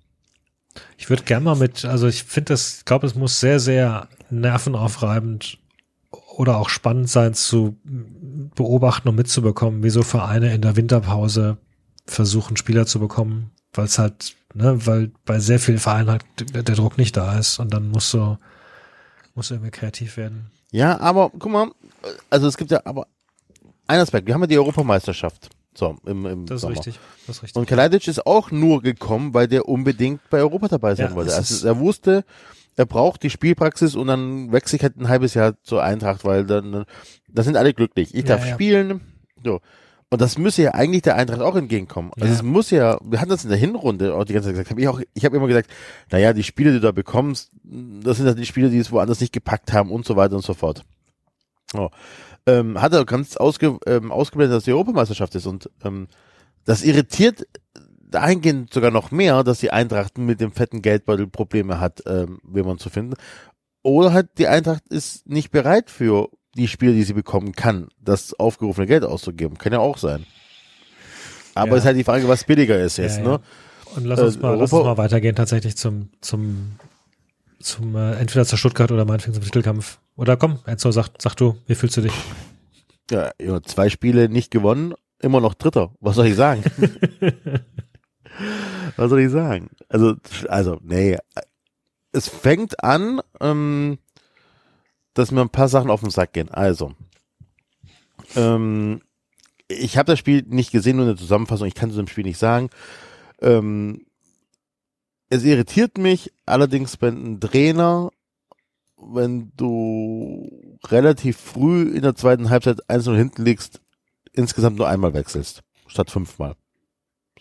[0.97, 4.09] Ich würde gerne mal mit, also ich finde das, ich glaube, es muss sehr, sehr
[4.31, 5.59] nervenaufreibend
[6.37, 11.59] oder auch spannend sein zu beobachten und mitzubekommen, wie so Vereine in der Winterpause
[12.07, 16.25] versuchen, Spieler zu bekommen, weil es halt, ne, weil bei sehr vielen Vereinen halt
[16.55, 18.39] der Druck nicht da ist und dann musst du,
[19.35, 20.51] musst irgendwie kreativ werden.
[20.71, 21.71] Ja, aber guck mal,
[22.31, 23.07] also es gibt ja aber
[23.87, 24.27] ein Aspekt.
[24.27, 25.51] Wir haben ja die Europameisterschaft.
[25.79, 26.75] So, im, im Das ist Sommer.
[26.75, 26.99] richtig.
[27.29, 27.57] Das ist richtig.
[27.57, 31.33] Und Kalajdzic ist auch nur gekommen, weil der unbedingt bei Europa dabei sein Ja, wollte.
[31.37, 32.25] Also er wusste,
[32.75, 36.45] er braucht die Spielpraxis und dann wechsle ich halt ein halbes Jahr zur Eintracht, weil
[36.45, 36.85] dann,
[37.29, 38.13] da sind alle glücklich.
[38.13, 38.55] Ich Ja, darf ja.
[38.55, 39.03] spielen.
[39.45, 39.61] So.
[40.11, 42.11] Und das müsse ja eigentlich der Eintracht auch entgegenkommen.
[42.19, 44.71] Also es muss ja, wir hatten das in der Hinrunde auch die ganze Zeit gesagt,
[44.71, 45.71] hab ich auch, ich habe immer gesagt,
[46.11, 49.21] naja, die Spiele, die du da bekommst, das sind ja die Spiele, die es woanders
[49.21, 50.83] nicht gepackt haben und so weiter und so fort.
[51.73, 51.91] So.
[52.49, 56.09] Ähm, hat er ganz ausge, ähm, ausgeblendet, dass die Europameisterschaft ist und ähm,
[56.65, 57.47] das irritiert
[58.11, 62.79] dahingehend sogar noch mehr, dass die Eintracht mit dem fetten Geldbeutel Probleme hat, ähm, jemanden
[62.79, 63.15] zu finden.
[63.83, 68.33] Oder halt die Eintracht ist nicht bereit für die Spiele, die sie bekommen kann, das
[68.39, 69.59] aufgerufene Geld auszugeben.
[69.59, 70.25] Kann ja auch sein.
[71.55, 71.77] Aber Ja.
[71.79, 73.31] ist halt die Frage, was billiger ist jetzt, Ja, ne?
[73.31, 73.41] ja.
[73.97, 76.73] Und lass uns, Äh, mal, lass uns mal weitergehen tatsächlich zum, zum,
[77.61, 79.99] zum äh, entweder zur Stuttgart oder meinetwegen zum Titelkampf.
[80.19, 82.13] Oder komm, Enzo, sag, sag du, wie fühlst du dich?
[83.09, 85.93] Ja, ja, zwei Spiele nicht gewonnen, immer noch Dritter.
[86.01, 86.65] Was soll ich sagen?
[88.97, 89.71] Was soll ich sagen?
[89.89, 90.17] Also,
[90.49, 91.17] also, nee.
[92.11, 93.99] Es fängt an, ähm,
[95.15, 96.51] dass mir ein paar Sachen auf den Sack gehen.
[96.51, 96.95] Also,
[98.35, 99.03] ähm,
[99.69, 101.69] ich habe das Spiel nicht gesehen, nur eine Zusammenfassung.
[101.69, 102.71] Ich kann zu dem Spiel nicht sagen.
[103.41, 104.05] Ähm,
[105.31, 108.11] es irritiert mich allerdings, wenn ein Trainer
[109.01, 110.49] wenn du
[110.87, 113.81] relativ früh in der zweiten Halbzeit 1 hinten liegst,
[114.33, 116.55] insgesamt nur einmal wechselst, statt fünfmal.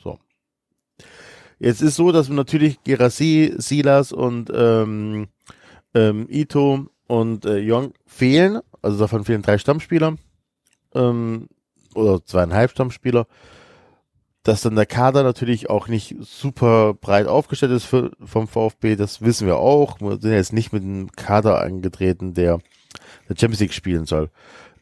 [0.01, 0.19] So.
[1.59, 5.27] Jetzt ist so, dass natürlich Gerasi, Silas und ähm,
[5.93, 10.15] ähm, Ito und äh, Young fehlen, also davon fehlen drei Stammspieler
[10.93, 11.47] ähm,
[11.95, 13.27] oder zweieinhalb Stammspieler
[14.47, 19.21] dass dann der Kader natürlich auch nicht super breit aufgestellt ist für, vom VfB, das
[19.21, 19.99] wissen wir auch.
[19.99, 22.59] Wir sind jetzt nicht mit einem Kader angetreten, der
[23.27, 24.29] der Champions League spielen soll.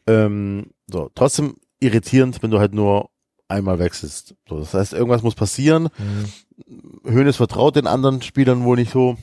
[0.06, 3.10] Ähm, so, trotzdem irritierend, wenn du halt nur
[3.48, 4.34] einmal wechselst.
[4.48, 5.88] So, das heißt, irgendwas muss passieren.
[5.98, 7.10] Mhm.
[7.10, 9.16] Hönes vertraut den anderen Spielern wohl nicht so.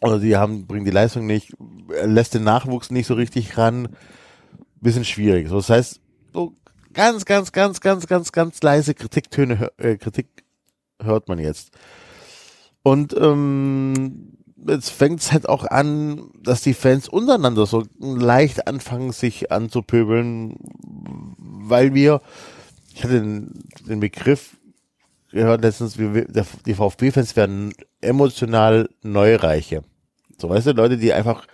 [0.00, 1.52] Oder die haben, bringen die Leistung nicht,
[1.94, 3.88] er lässt den Nachwuchs nicht so richtig ran.
[4.80, 5.48] Bisschen schwierig.
[5.48, 6.00] So, das heißt,
[6.32, 6.54] so
[6.92, 10.44] ganz, ganz, ganz, ganz, ganz, ganz leise Kritiktöne, äh, Kritik
[11.02, 11.70] hört man jetzt.
[12.82, 14.36] Und ähm,
[14.66, 20.56] jetzt fängt es halt auch an, dass die Fans untereinander so leicht anfangen, sich anzupöbeln,
[21.38, 22.20] weil wir,
[22.94, 24.56] ich hatte den, den Begriff
[25.30, 26.26] gehört letztens, wir,
[26.66, 29.84] die VfB-Fans werden emotional Neureiche.
[30.38, 31.46] So, weißt du, Leute, die einfach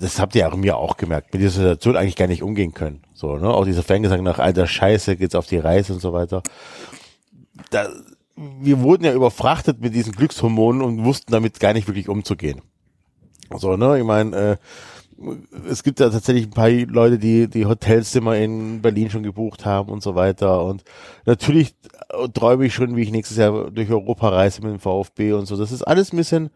[0.00, 3.02] das habt ihr auch mir auch gemerkt, mit dieser Situation eigentlich gar nicht umgehen können.
[3.14, 3.48] So, ne?
[3.48, 6.42] Auch dieser Fangesang nach alter Scheiße geht's auf die Reise und so weiter.
[7.70, 7.88] Da,
[8.36, 12.62] wir wurden ja überfrachtet mit diesen Glückshormonen und wussten damit gar nicht wirklich umzugehen.
[13.56, 13.98] So, ne?
[13.98, 14.56] Ich meine, äh,
[15.68, 19.90] es gibt ja tatsächlich ein paar Leute, die die Hotelzimmer in Berlin schon gebucht haben
[19.90, 20.64] und so weiter.
[20.64, 20.84] Und
[21.26, 21.74] natürlich
[22.34, 25.56] träume ich schon, wie ich nächstes Jahr durch Europa reise mit dem VfB und so.
[25.56, 26.50] Das ist alles ein bisschen,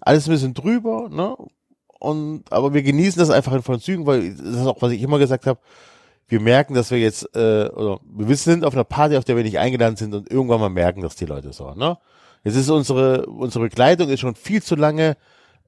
[0.00, 1.36] alles ein bisschen drüber, ne?
[1.98, 5.02] Und aber wir genießen das einfach in vollen Zügen, weil das ist auch, was ich
[5.02, 5.60] immer gesagt habe.
[6.28, 9.44] Wir merken, dass wir jetzt, äh, oder wir sind auf einer Party, auf der wir
[9.44, 11.96] nicht eingeladen sind und irgendwann mal merken, dass die Leute so, ne?
[12.44, 15.16] Jetzt ist unsere, unsere Begleitung ist schon viel zu lange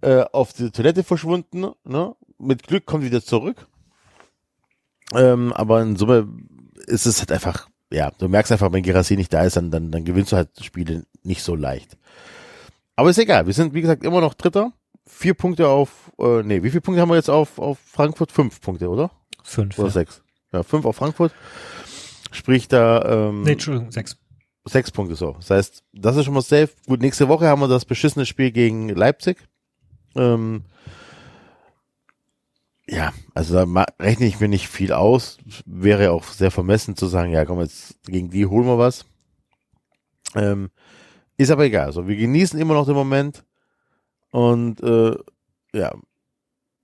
[0.02, 2.14] äh, auf die Toilette verschwunden, ne?
[2.38, 3.66] Mit Glück kommt wieder zurück.
[5.14, 6.28] Ähm, aber in Summe
[6.86, 9.90] ist es halt einfach, ja, du merkst einfach, wenn Gerassi nicht da ist, dann, dann,
[9.90, 11.96] dann gewinnst du halt Spiele nicht so leicht.
[12.96, 14.72] Aber ist egal, wir sind, wie gesagt, immer noch Dritter
[15.10, 18.32] vier Punkte auf, äh, nee, wie viele Punkte haben wir jetzt auf, auf Frankfurt?
[18.32, 19.10] Fünf Punkte, oder?
[19.42, 19.78] Fünf.
[19.78, 19.92] Oder ja.
[19.92, 20.22] sechs.
[20.52, 21.32] Ja, fünf auf Frankfurt.
[22.32, 24.16] Sprich da, ähm, Nee, Entschuldigung, sechs.
[24.64, 25.32] Sechs Punkte so.
[25.32, 26.70] Das heißt, das ist schon mal safe.
[26.86, 29.38] Gut, nächste Woche haben wir das beschissene Spiel gegen Leipzig.
[30.14, 30.64] Ähm,
[32.86, 35.38] ja, also da rechne ich mir nicht viel aus.
[35.64, 39.06] Wäre auch sehr vermessen zu sagen, ja, komm, jetzt gegen die holen wir was.
[40.34, 40.70] Ähm,
[41.36, 41.86] ist aber egal.
[41.86, 43.44] Also wir genießen immer noch den Moment.
[44.30, 45.16] Und äh,
[45.74, 45.94] ja,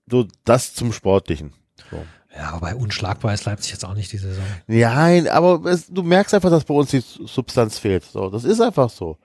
[0.09, 1.53] so das zum Sportlichen.
[1.91, 1.97] So.
[2.35, 4.43] Ja, wobei unschlagbar ist Leipzig jetzt auch nicht die Saison.
[4.67, 8.03] Nein, aber es, du merkst einfach, dass bei uns die Substanz fehlt.
[8.03, 9.17] So, das ist einfach so.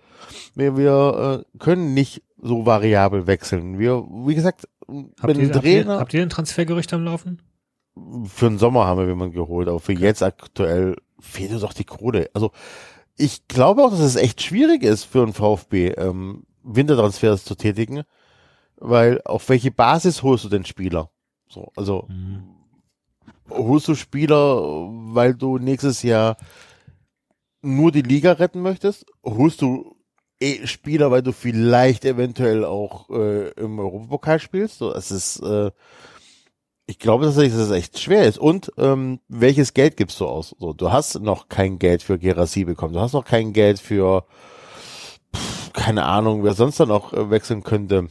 [0.54, 3.78] Wir, wir äh, können nicht so variabel wechseln.
[3.78, 4.66] Wir, wie gesagt,
[5.20, 7.42] habt ihr, Trainer, habt ihr, habt ihr ein Transfergerücht am Laufen?
[8.26, 10.02] Für den Sommer haben wir jemanden geholt, aber für okay.
[10.02, 12.30] jetzt aktuell fehlt uns doch die Kohle.
[12.32, 12.50] Also
[13.16, 15.88] ich glaube auch, dass es echt schwierig ist für einen VfB.
[15.88, 18.02] Ähm, Wintertransfers zu tätigen,
[18.76, 21.10] weil auf welche Basis holst du den Spieler?
[21.48, 22.42] So, also mhm.
[23.50, 24.62] holst du Spieler,
[25.14, 26.37] weil du nächstes Jahr
[27.62, 29.07] nur die Liga retten möchtest?
[29.24, 29.96] Holst du
[30.41, 34.78] eh Spieler, weil du vielleicht eventuell auch äh, im Europapokal spielst?
[34.78, 35.70] So, es ist, äh,
[36.87, 38.38] ich glaube tatsächlich, dass es echt schwer ist.
[38.38, 40.54] Und ähm, welches Geld gibst du aus?
[40.58, 42.95] So, du hast noch kein Geld für Gerasi bekommen.
[42.95, 44.26] Du hast noch kein Geld für
[45.72, 48.09] keine Ahnung, wer sonst dann auch äh, wechseln könnte.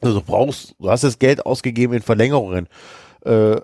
[0.00, 2.68] Also du brauchst, du hast das Geld ausgegeben in Verlängerungen.
[3.24, 3.60] Äh, äh,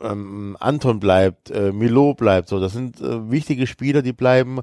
[0.00, 4.60] ähm, Anton bleibt, äh, Milo bleibt, so, das sind äh, wichtige Spieler, die bleiben.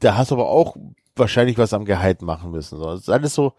[0.00, 0.76] Da hast du aber auch
[1.16, 2.78] wahrscheinlich was am Gehalt machen müssen.
[2.78, 2.86] So.
[2.86, 3.52] Das ist alles so,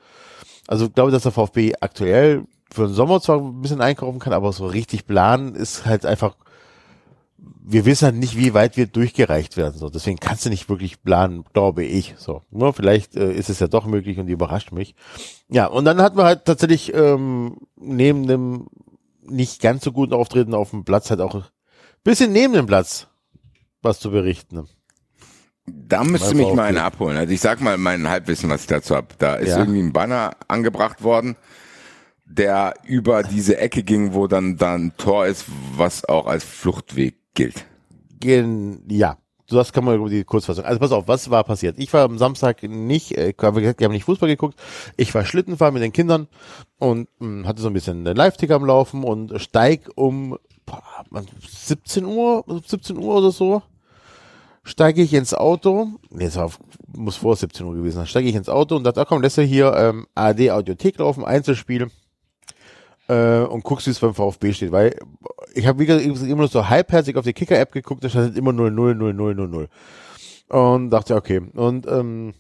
[0.68, 4.34] also ich glaube, dass der VfB aktuell für den Sommer zwar ein bisschen einkaufen kann,
[4.34, 6.36] aber so richtig planen ist halt einfach
[7.68, 9.78] wir wissen halt nicht, wie weit wir durchgereicht werden.
[9.78, 12.16] So, deswegen kannst du nicht wirklich planen, glaube ich.
[12.18, 14.96] So, nur vielleicht äh, ist es ja doch möglich und die überrascht mich.
[15.50, 18.68] Ja, und dann hatten wir halt tatsächlich ähm, neben dem
[19.22, 21.44] nicht ganz so guten Auftreten auf dem Platz halt auch ein
[22.04, 23.08] bisschen neben dem Platz
[23.82, 24.68] was zu berichten.
[25.66, 27.18] Da müsste mich mal einer abholen.
[27.18, 29.08] Also ich sag mal mein Halbwissen, was ich dazu habe.
[29.18, 29.60] Da ist ja.
[29.60, 31.36] irgendwie ein Banner angebracht worden,
[32.26, 35.46] der über diese Ecke ging, wo dann dann Tor ist,
[35.76, 37.66] was auch als Fluchtweg gilt.
[38.20, 39.18] Gen ja,
[39.48, 40.66] das kann man über die Kurzfassung.
[40.66, 41.78] Also pass auf, was war passiert?
[41.78, 44.60] Ich war am Samstag nicht, äh, wir haben nicht Fußball geguckt.
[44.98, 46.28] Ich war Schlittenfahren mit den Kindern
[46.80, 50.82] und mh, hm, hatte so ein bisschen den Live-Ticker am Laufen und steig um boah,
[51.48, 53.62] 17 Uhr, 17 Uhr oder so,
[54.64, 55.90] steige ich ins Auto.
[56.10, 56.52] Nee, es war,
[56.96, 58.08] muss vor 17 Uhr gewesen sein.
[58.08, 61.24] Steige ich ins Auto und dachte, ah, komm, lässt er hier ähm, AD Audiothek laufen,
[61.24, 61.90] Einzelspiel.
[63.08, 64.72] Äh, und guckst, wie es beim VfB steht.
[64.72, 64.96] Weil
[65.54, 68.54] ich habe wie gesagt immer nur so halbherzig auf die Kicker-App geguckt, da stand immer
[68.54, 69.70] 0, 0, 0, 0, 0, 0.
[70.48, 71.42] Und dachte, okay.
[71.54, 72.34] Und ähm,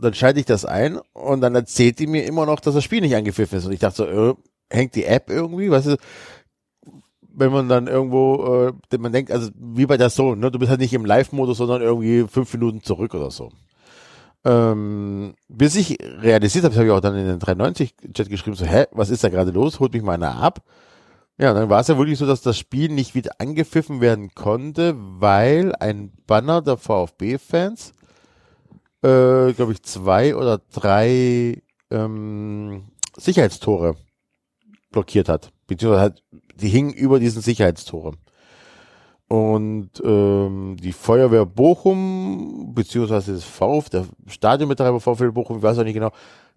[0.00, 3.00] dann schalte ich das ein und dann erzählt die mir immer noch, dass das Spiel
[3.00, 3.66] nicht angepfiffen ist.
[3.66, 4.34] Und ich dachte so, äh,
[4.70, 5.70] hängt die App irgendwie?
[5.70, 5.96] Weißt du,
[7.32, 10.50] wenn man dann irgendwo, äh, man denkt, also wie bei der Sohn, ne?
[10.50, 13.50] du bist halt nicht im Live-Modus, sondern irgendwie fünf Minuten zurück oder so.
[14.44, 18.86] Ähm, bis ich realisiert habe, habe ich auch dann in den 93-Chat geschrieben, so, hä,
[18.92, 19.80] was ist da gerade los?
[19.80, 20.62] Holt mich mal einer ab.
[21.38, 24.94] Ja, dann war es ja wirklich so, dass das Spiel nicht wieder angepfiffen werden konnte,
[24.96, 27.92] weil ein Banner der VfB-Fans,
[29.02, 32.84] äh, glaube ich, zwei oder drei ähm,
[33.16, 33.96] Sicherheitstore
[34.90, 35.50] blockiert hat.
[35.66, 36.22] Beziehungsweise halt,
[36.56, 38.12] die hingen über diesen Sicherheitstore.
[39.30, 45.84] Und ähm, die Feuerwehr Bochum, beziehungsweise das VfB, der Stadionbetreiber VfL Bochum, ich weiß auch
[45.84, 46.10] nicht genau,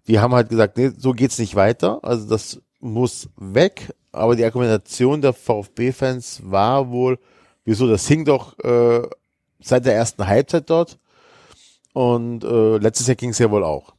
[0.08, 2.00] die haben halt gesagt, nee, so geht's nicht weiter.
[2.02, 3.94] Also das muss weg.
[4.10, 7.20] Aber die Argumentation der VfB-Fans war wohl,
[7.64, 9.02] wieso, das hing doch äh,
[9.60, 10.98] seit der ersten Halbzeit dort.
[11.92, 13.94] Und äh, letztes Jahr ging's ja wohl auch.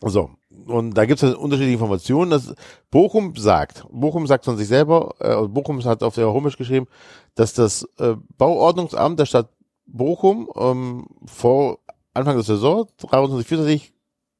[0.00, 0.30] So,
[0.66, 2.30] und da gibt es unterschiedliche Informationen.
[2.30, 2.54] Dass
[2.90, 6.86] Bochum sagt, Bochum sagt von sich selber, äh, Bochum hat auf der Homepage geschrieben,
[7.34, 9.48] dass das äh, Bauordnungsamt der Stadt
[9.86, 11.78] Bochum ähm, vor
[12.14, 13.92] Anfang der Saison 23, 24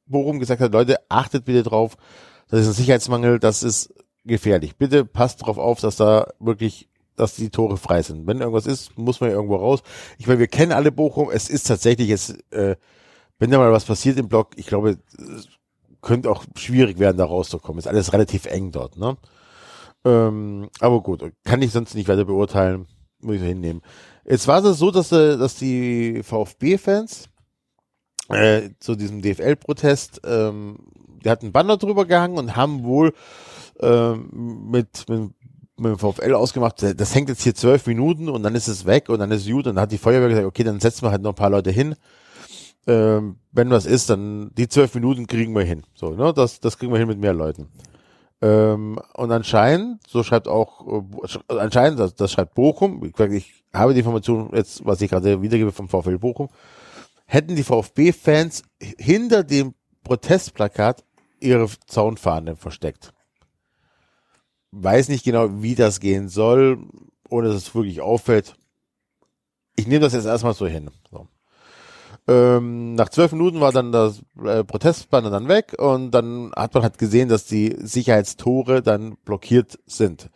[0.05, 1.97] Bochum gesagt hat, Leute, achtet bitte drauf,
[2.49, 3.93] das ist ein Sicherheitsmangel, das ist
[4.25, 4.77] gefährlich.
[4.77, 8.27] Bitte passt darauf auf, dass da wirklich, dass die Tore frei sind.
[8.27, 9.81] Wenn irgendwas ist, muss man ja irgendwo raus.
[10.17, 12.75] Ich meine, wir kennen alle Bochum, es ist tatsächlich jetzt, äh,
[13.39, 14.97] wenn da mal was passiert im Block, ich glaube,
[16.03, 17.79] könnte auch schwierig werden, da rauszukommen.
[17.79, 19.17] Ist alles relativ eng dort, ne?
[20.05, 22.85] Ähm, aber gut, kann ich sonst nicht weiter beurteilen,
[23.21, 23.81] muss ich so hinnehmen.
[24.25, 27.29] Jetzt war es so, dass, äh, dass die VfB-Fans
[28.29, 30.77] äh, zu diesem DFL-Protest, ähm,
[31.23, 33.13] die hatten Banner drüber gehangen und haben wohl
[33.79, 35.31] ähm, mit, mit,
[35.77, 39.07] mit dem VfL ausgemacht, das hängt jetzt hier zwölf Minuten und dann ist es weg
[39.07, 41.11] und dann ist es gut und dann hat die Feuerwehr gesagt, okay, dann setzen wir
[41.11, 41.95] halt noch ein paar Leute hin
[42.87, 45.83] ähm, wenn was ist, dann die zwölf Minuten kriegen wir hin.
[45.93, 46.33] So, ne?
[46.33, 47.69] Das, das kriegen wir hin mit mehr Leuten.
[48.41, 53.01] Ähm, und anscheinend, so schreibt auch, äh, anscheinend, das, das schreibt Bochum,
[53.31, 56.49] ich, habe die Information jetzt, was ich gerade wiedergebe vom VfL Bochum,
[57.25, 59.73] hätten die VfB-Fans hinter dem
[60.03, 61.05] Protestplakat
[61.39, 63.13] ihre Zaunfahne versteckt.
[64.71, 66.79] Weiß nicht genau, wie das gehen soll,
[67.29, 68.55] ohne dass es wirklich auffällt.
[69.75, 70.89] Ich nehme das jetzt erstmal so hin.
[72.25, 76.83] Ähm, nach zwölf Minuten war dann das äh, Protestbanner dann weg und dann hat man
[76.83, 80.29] halt gesehen, dass die Sicherheitstore dann blockiert sind.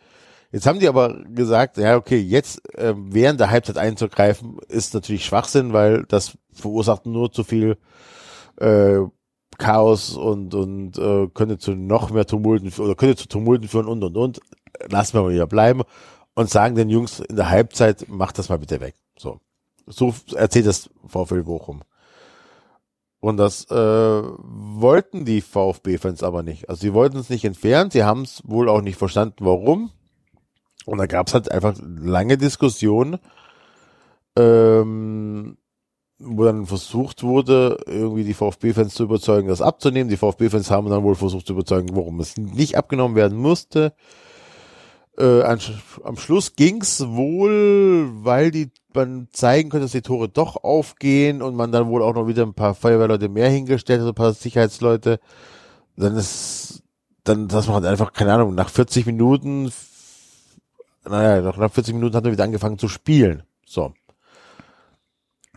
[0.52, 5.24] Jetzt haben die aber gesagt, ja okay, jetzt äh, während der Halbzeit einzugreifen, ist natürlich
[5.24, 7.78] Schwachsinn, weil das verursacht nur zu viel
[8.56, 8.98] äh,
[9.56, 14.04] Chaos und und äh, könnte zu noch mehr Tumulten oder könnte zu Tumulten führen und
[14.04, 14.40] und und.
[14.90, 15.82] Lassen wir mal wieder bleiben
[16.34, 18.94] und sagen den Jungs in der Halbzeit, macht das mal bitte weg.
[19.18, 19.40] So.
[19.88, 21.82] So erzählt das VfL Bochum.
[23.20, 26.68] Und das äh, wollten die VfB-Fans aber nicht.
[26.68, 29.90] Also sie wollten es nicht entfernen, sie haben es wohl auch nicht verstanden, warum.
[30.86, 33.18] Und da gab es halt einfach lange Diskussionen,
[34.38, 35.58] ähm,
[36.20, 40.08] wo dann versucht wurde, irgendwie die VfB-Fans zu überzeugen, das abzunehmen.
[40.08, 43.94] Die VfB-Fans haben dann wohl versucht zu überzeugen, warum es nicht abgenommen werden musste.
[45.18, 45.60] Äh, an,
[46.04, 48.70] am Schluss ging's wohl, weil die
[49.06, 52.42] man zeigen könnte, dass die Tore doch aufgehen und man dann wohl auch noch wieder
[52.44, 55.20] ein paar Feuerwehrleute mehr hingestellt hat, ein paar Sicherheitsleute.
[55.96, 56.82] Dann ist,
[57.24, 59.72] dann, dass man halt einfach, keine Ahnung, nach 40 Minuten,
[61.08, 63.42] naja, nach 40 Minuten hat er wieder angefangen zu spielen.
[63.64, 63.92] So.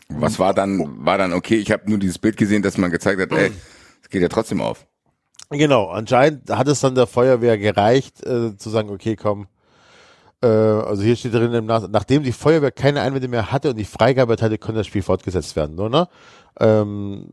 [0.09, 3.21] Was war dann, war dann okay, ich habe nur dieses Bild gesehen, dass man gezeigt
[3.21, 3.51] hat, ey,
[4.01, 4.85] es geht ja trotzdem auf.
[5.49, 9.47] Genau, anscheinend hat es dann der Feuerwehr gereicht, äh, zu sagen, okay, komm,
[10.47, 14.57] also hier steht drin, nachdem die Feuerwehr keine Einwände mehr hatte und die Freigabe hatte,
[14.57, 16.09] konnte das Spiel fortgesetzt werden, oder?
[16.59, 17.29] Ähm,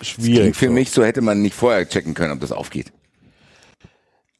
[0.00, 0.56] schwierig.
[0.56, 0.72] für so.
[0.72, 2.92] mich so hätte man nicht vorher checken können, ob das aufgeht.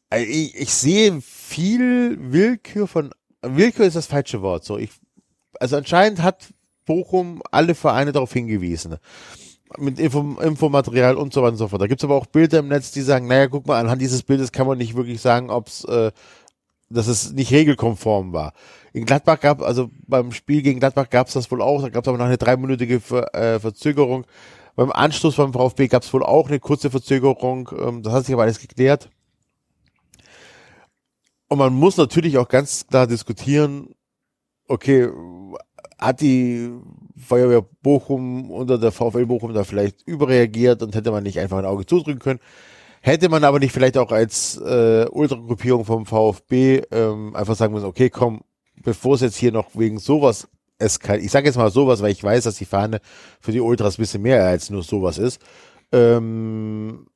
[0.09, 3.11] Also ich, ich sehe viel Willkür von,
[3.43, 4.91] Willkür ist das falsche Wort, so ich,
[5.61, 6.49] also anscheinend hat
[6.87, 8.97] Bochum alle Vereine darauf hingewiesen
[9.79, 11.83] mit Info, Infomaterial und so weiter und so fort.
[11.83, 14.53] Da gibt's aber auch Bilder im Netz, die sagen, naja, guck mal, anhand dieses Bildes
[14.53, 16.11] kann man nicht wirklich sagen, ob's äh,
[16.91, 18.53] dass es nicht regelkonform war.
[18.93, 22.05] In Gladbach gab, also beim Spiel gegen Gladbach gab es das wohl auch, da gab
[22.05, 24.27] es aber noch eine dreiminütige Ver, äh, Verzögerung.
[24.75, 28.35] Beim Anstoß beim VfB gab es wohl auch eine kurze Verzögerung, ähm, das hat sich
[28.35, 29.09] aber alles geklärt.
[31.49, 33.95] Und man muss natürlich auch ganz klar diskutieren,
[34.69, 35.09] okay,
[35.99, 36.71] hat die
[37.17, 41.67] Feuerwehr Bochum unter der VfL Bochum da vielleicht überreagiert und hätte man nicht einfach ein
[41.67, 42.41] Auge zudrücken können?
[43.03, 47.87] Hätte man aber nicht vielleicht auch als äh, Ultragruppierung vom VfB ähm, einfach sagen müssen,
[47.87, 48.43] okay, komm,
[48.77, 50.49] bevor es jetzt hier noch wegen sowas
[50.79, 53.01] eskaliert, ich sage jetzt mal sowas, weil ich weiß, dass die Fahne
[53.41, 55.41] für die Ultras ein bisschen mehr als nur sowas ist,
[55.93, 57.07] ähm,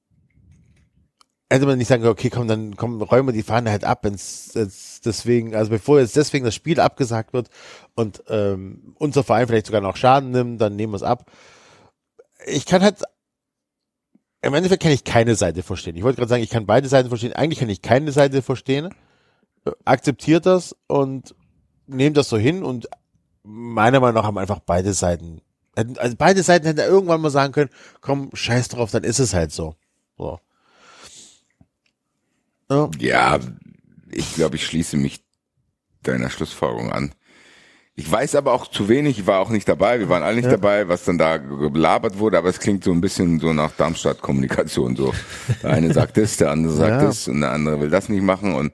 [1.51, 4.01] hätte man nicht sagen können, okay, komm, dann komm, räumen wir die Fahne halt ab,
[4.05, 7.51] wenn's jetzt deswegen, also bevor jetzt deswegen das Spiel abgesagt wird
[7.95, 11.31] und ähm, unser Verein vielleicht sogar noch Schaden nimmt, dann nehmen wir es ab.
[12.47, 13.03] Ich kann halt
[14.45, 15.97] im Endeffekt kann ich keine Seite verstehen.
[15.97, 17.33] Ich wollte gerade sagen, ich kann beide Seiten verstehen.
[17.33, 18.95] Eigentlich kann ich keine Seite verstehen.
[19.85, 21.35] Akzeptiert das und
[21.87, 22.89] nehmt das so hin und
[23.43, 25.41] meiner Meinung nach haben einfach beide Seiten,
[25.75, 29.53] also beide Seiten hätten irgendwann mal sagen können, komm, scheiß drauf, dann ist es halt
[29.53, 29.75] so.
[30.17, 30.41] so.
[32.71, 32.91] Ja.
[32.99, 33.39] ja,
[34.11, 35.23] ich glaube, ich schließe mich
[36.03, 37.15] deiner Schlussfolgerung an.
[37.97, 40.47] Ich weiß aber auch zu wenig, ich war auch nicht dabei, wir waren alle nicht
[40.47, 40.53] ja.
[40.53, 44.97] dabei, was dann da gelabert wurde, aber es klingt so ein bisschen so nach Darmstadt-Kommunikation
[44.97, 45.15] so.
[45.63, 47.07] Der eine sagt das, der andere sagt ja.
[47.07, 48.73] das und der andere will das nicht machen und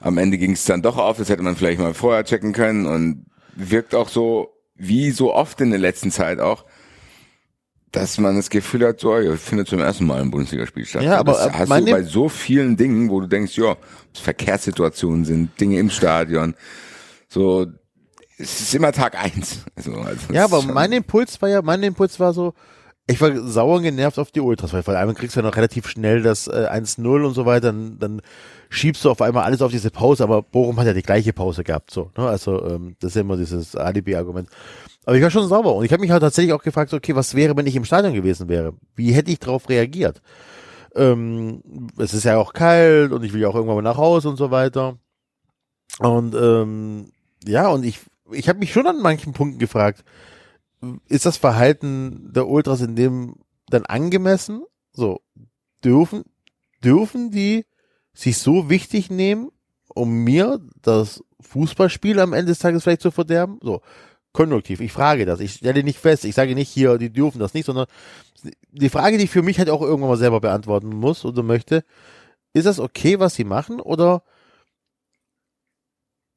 [0.00, 2.86] am Ende ging es dann doch auf, das hätte man vielleicht mal vorher checken können
[2.86, 6.64] und wirkt auch so, wie so oft in der letzten Zeit auch,
[7.92, 11.02] dass man das Gefühl hat, so, ja, findet zum ersten Mal ein Bundesligaspiel statt.
[11.02, 13.76] Ja, aber das äh, hast du bei so vielen Dingen, wo du denkst, ja,
[14.14, 16.54] Verkehrssituationen sind, Dinge im Stadion,
[17.28, 17.66] so,
[18.38, 19.64] es ist immer Tag eins.
[19.76, 22.54] Also, also ja, aber mein Impuls war ja, mein Impuls war so,
[23.06, 25.56] ich war sauer und genervt auf die Ultras, weil vor allem kriegst du ja noch
[25.56, 28.22] relativ schnell das äh, 1-0 und so weiter, dann, dann
[28.68, 31.62] schiebst du auf einmal alles auf diese Pause, aber Bochum hat ja die gleiche Pause
[31.62, 32.26] gehabt, so, ne?
[32.26, 34.48] Also, ähm, das ist ja immer dieses Alibi-Argument.
[35.04, 37.34] Aber ich war schon sauber und ich habe mich halt tatsächlich auch gefragt, okay, was
[37.34, 38.74] wäre, wenn ich im Stadion gewesen wäre?
[38.96, 40.20] Wie hätte ich darauf reagiert?
[40.96, 41.62] Ähm,
[41.96, 44.36] es ist ja auch kalt und ich will ja auch irgendwann mal nach Hause und
[44.36, 44.98] so weiter.
[46.00, 47.12] Und ähm,
[47.46, 48.00] ja, und ich,
[48.30, 50.04] ich habe mich schon an manchen Punkten gefragt,
[51.08, 53.36] ist das Verhalten der Ultras in dem
[53.68, 54.64] dann angemessen?
[54.92, 55.20] So,
[55.84, 56.24] dürfen,
[56.82, 57.66] dürfen die
[58.12, 59.50] sich so wichtig nehmen,
[59.88, 63.58] um mir das Fußballspiel am Ende des Tages vielleicht zu verderben?
[63.62, 63.82] So,
[64.32, 64.80] konjunktiv.
[64.80, 65.40] Ich frage das.
[65.40, 66.24] Ich stelle nicht fest.
[66.24, 67.86] Ich sage nicht hier, die dürfen das nicht, sondern
[68.70, 71.84] die Frage, die ich für mich halt auch irgendwann mal selber beantworten muss oder möchte,
[72.52, 74.22] ist das okay, was sie machen oder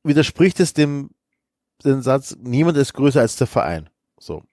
[0.03, 1.11] widerspricht es dem
[1.83, 3.89] den Satz, niemand ist größer als der Verein?
[4.19, 4.43] So.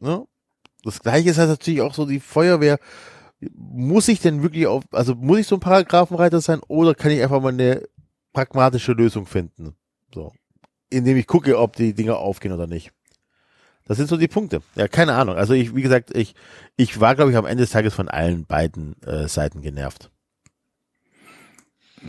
[0.00, 0.26] Ne?
[0.82, 2.78] Das gleiche ist halt natürlich auch so die Feuerwehr.
[3.54, 7.22] Muss ich denn wirklich auf, also muss ich so ein Paragraphenreiter sein oder kann ich
[7.22, 7.86] einfach mal eine
[8.32, 9.74] pragmatische Lösung finden?
[10.14, 10.32] So
[10.94, 12.92] indem ich gucke, ob die Dinger aufgehen oder nicht.
[13.86, 14.62] Das sind so die Punkte.
[14.76, 15.36] Ja, keine Ahnung.
[15.36, 16.34] Also ich, wie gesagt, ich,
[16.76, 20.10] ich war, glaube ich, am Ende des Tages von allen beiden äh, Seiten genervt.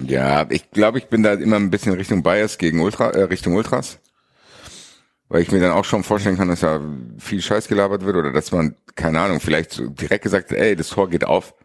[0.04, 3.56] Ja, ich glaube, ich bin da immer ein bisschen Richtung Bias gegen Ultra, äh, Richtung
[3.56, 4.00] Ultras.
[5.28, 6.82] Weil ich mir dann auch schon vorstellen kann, dass da
[7.18, 10.90] viel Scheiß gelabert wird oder dass man, keine Ahnung, vielleicht so direkt gesagt, ey, das
[10.90, 11.56] Tor geht auf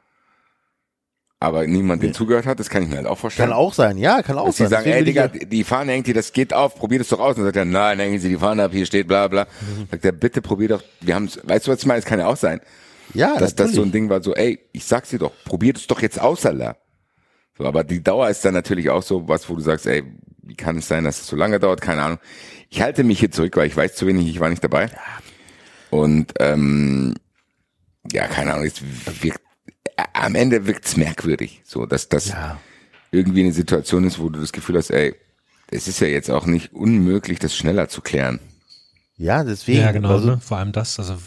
[1.43, 3.49] aber niemand den zugehört hat, das kann ich mir halt auch vorstellen.
[3.49, 4.69] Kann auch sein, ja, kann auch Dass sein.
[4.69, 7.37] Sie sagen, ey Digga, die Fahne hängt hier, das geht auf, probiert es doch aus.
[7.37, 9.45] Und dann sagt er, nein, hängen Sie die Fahne ab, hier steht bla bla.
[9.45, 9.89] Mhm.
[9.91, 12.27] Sagt er, bitte probier doch, wir haben weißt du was ich meine, es kann ja
[12.27, 12.61] auch sein.
[13.15, 15.87] Ja, Dass das so ein Ding war, so, ey, ich sag's dir doch, probiert es
[15.87, 16.77] doch jetzt aus, Alter.
[17.61, 20.03] So, aber die Dauer ist dann natürlich auch so was, wo du sagst, ey,
[20.43, 21.83] wie kann es sein, dass es so lange dauert?
[21.83, 22.19] Keine Ahnung.
[22.71, 24.89] Ich halte mich hier zurück, weil ich weiß zu wenig, ich war nicht dabei.
[25.91, 27.17] Und ähm,
[28.11, 28.81] ja, keine Ahnung, es
[29.23, 29.43] wirkt
[30.15, 32.59] am Ende wirkt's merkwürdig, so dass das ja.
[33.11, 35.15] irgendwie eine Situation ist, wo du das Gefühl hast, ey,
[35.71, 38.41] es ist ja jetzt auch nicht unmöglich, das schneller zu klären.
[39.19, 39.81] Ja, deswegen.
[39.81, 40.41] Ja, genau, also, ne?
[40.41, 41.19] vor allem das, also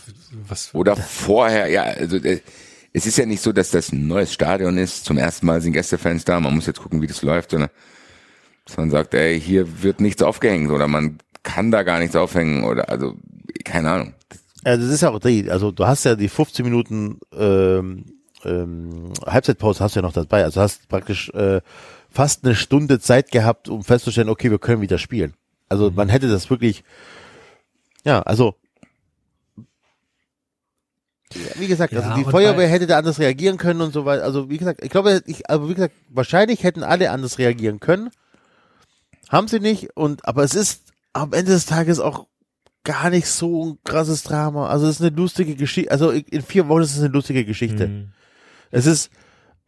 [0.48, 0.74] was.
[0.74, 2.42] Oder vorher, ja, also äh,
[2.94, 5.06] es ist ja nicht so, dass das ein neues Stadion ist.
[5.06, 6.40] Zum ersten Mal sind Gästefans da.
[6.40, 7.70] Man muss jetzt gucken, wie das läuft, sondern
[8.66, 12.64] dass man sagt, ey, hier wird nichts aufgehängt oder man kann da gar nichts aufhängen
[12.64, 13.16] oder also
[13.66, 14.14] keine Ahnung.
[14.66, 18.06] Ja, das ist ja auch die, also du hast ja die 15 Minuten ähm,
[18.46, 20.44] ähm, Halbzeitpause hast du ja noch dabei.
[20.44, 21.62] Also hast praktisch äh,
[22.10, 25.34] fast eine Stunde Zeit gehabt, um festzustellen, okay, wir können wieder spielen.
[25.68, 25.96] Also mhm.
[25.96, 26.84] man hätte das wirklich,
[28.06, 28.56] ja, also
[31.56, 34.24] wie gesagt, also ja, die Feuerwehr hätte da anders reagieren können und so weiter.
[34.24, 38.10] Also wie gesagt, ich glaube, ich, aber wie gesagt, wahrscheinlich hätten alle anders reagieren können.
[39.30, 39.96] Haben sie nicht.
[39.96, 42.28] Und aber es ist am Ende des Tages auch
[42.84, 44.68] gar nicht so ein krasses Drama.
[44.68, 45.92] Also es ist eine lustige Geschichte.
[45.92, 47.88] Also in vier Wochen ist es eine lustige Geschichte.
[47.88, 48.12] Mhm.
[48.72, 49.10] Es ist,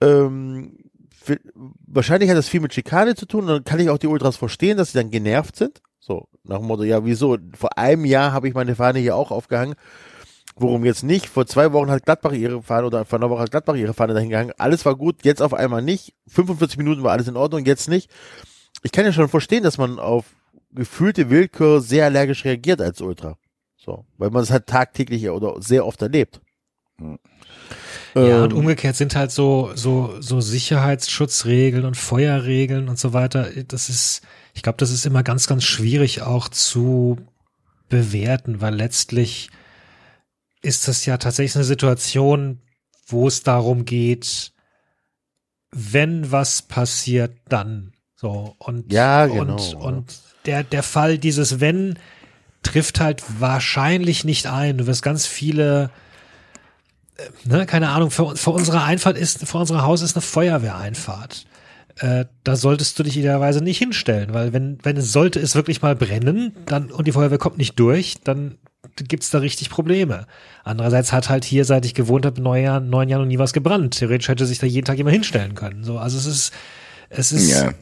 [0.01, 0.77] ähm,
[1.09, 1.39] für,
[1.87, 4.35] wahrscheinlich hat das viel mit Schikane zu tun und dann kann ich auch die Ultras
[4.35, 5.81] verstehen, dass sie dann genervt sind.
[5.99, 7.37] So, nach dem Motto, ja, wieso?
[7.57, 9.75] Vor einem Jahr habe ich meine Fahne hier auch aufgehangen.
[10.57, 11.27] Worum jetzt nicht?
[11.27, 14.13] Vor zwei Wochen hat Gladbach ihre Fahne oder vor einer Woche hat Gladbach ihre Fahne
[14.13, 14.53] dahin gehangen.
[14.57, 16.13] Alles war gut, jetzt auf einmal nicht.
[16.27, 18.09] 45 Minuten war alles in Ordnung, jetzt nicht.
[18.81, 20.25] Ich kann ja schon verstehen, dass man auf
[20.71, 23.37] gefühlte Willkür sehr allergisch reagiert als Ultra.
[23.75, 26.41] So, weil man es halt tagtäglich oder sehr oft erlebt.
[28.15, 33.49] Ja, und Ähm, umgekehrt sind halt so, so, so Sicherheitsschutzregeln und Feuerregeln und so weiter.
[33.67, 34.21] Das ist,
[34.53, 37.17] ich glaube, das ist immer ganz, ganz schwierig auch zu
[37.89, 39.49] bewerten, weil letztlich
[40.65, 42.61] ist das ja tatsächlich eine Situation,
[43.07, 44.51] wo es darum geht,
[45.71, 51.99] wenn was passiert, dann so und Ja, genau, und, und der der Fall dieses wenn
[52.63, 54.77] trifft halt wahrscheinlich nicht ein.
[54.79, 55.91] Du wirst ganz viele
[57.45, 61.45] ne, keine Ahnung, vor, vor unserer Einfahrt ist, vor unserem Haus ist eine Feuerwehreinfahrt.
[61.97, 65.81] Äh, da solltest du dich idealerweise nicht hinstellen, weil wenn, wenn es sollte es wirklich
[65.81, 68.57] mal brennen, dann, und die Feuerwehr kommt nicht durch, dann
[68.95, 70.27] gibt's da richtig Probleme.
[70.63, 73.53] Andererseits hat halt hier, seit ich gewohnt habe, neun Jahren, neun Jahren noch nie was
[73.53, 73.97] gebrannt.
[73.97, 75.83] Theoretisch hätte sich da jeden Tag jemand hinstellen können.
[75.83, 76.53] So, also es ist,
[77.09, 77.73] es ist, Ja.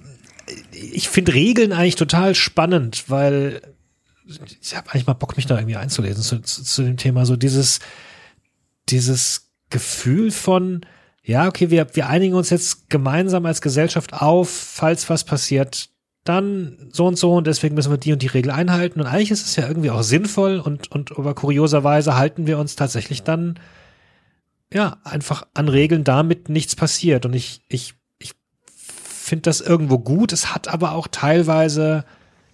[0.71, 3.61] ich finde Regeln eigentlich total spannend, weil
[4.61, 7.25] ich habe eigentlich mal Bock, mich da irgendwie einzulesen zu, zu, zu dem Thema.
[7.25, 7.79] So dieses,
[8.89, 10.81] dieses Gefühl von,
[11.23, 15.89] ja, okay, wir, wir einigen uns jetzt gemeinsam als Gesellschaft auf, falls was passiert,
[16.23, 19.01] dann so und so und deswegen müssen wir die und die Regel einhalten.
[19.01, 22.75] Und eigentlich ist es ja irgendwie auch sinnvoll und, und aber kurioserweise halten wir uns
[22.75, 23.59] tatsächlich dann
[24.73, 27.25] ja einfach an Regeln, damit nichts passiert.
[27.25, 28.33] Und ich, ich, ich
[28.87, 30.31] finde das irgendwo gut.
[30.31, 32.05] Es hat aber auch teilweise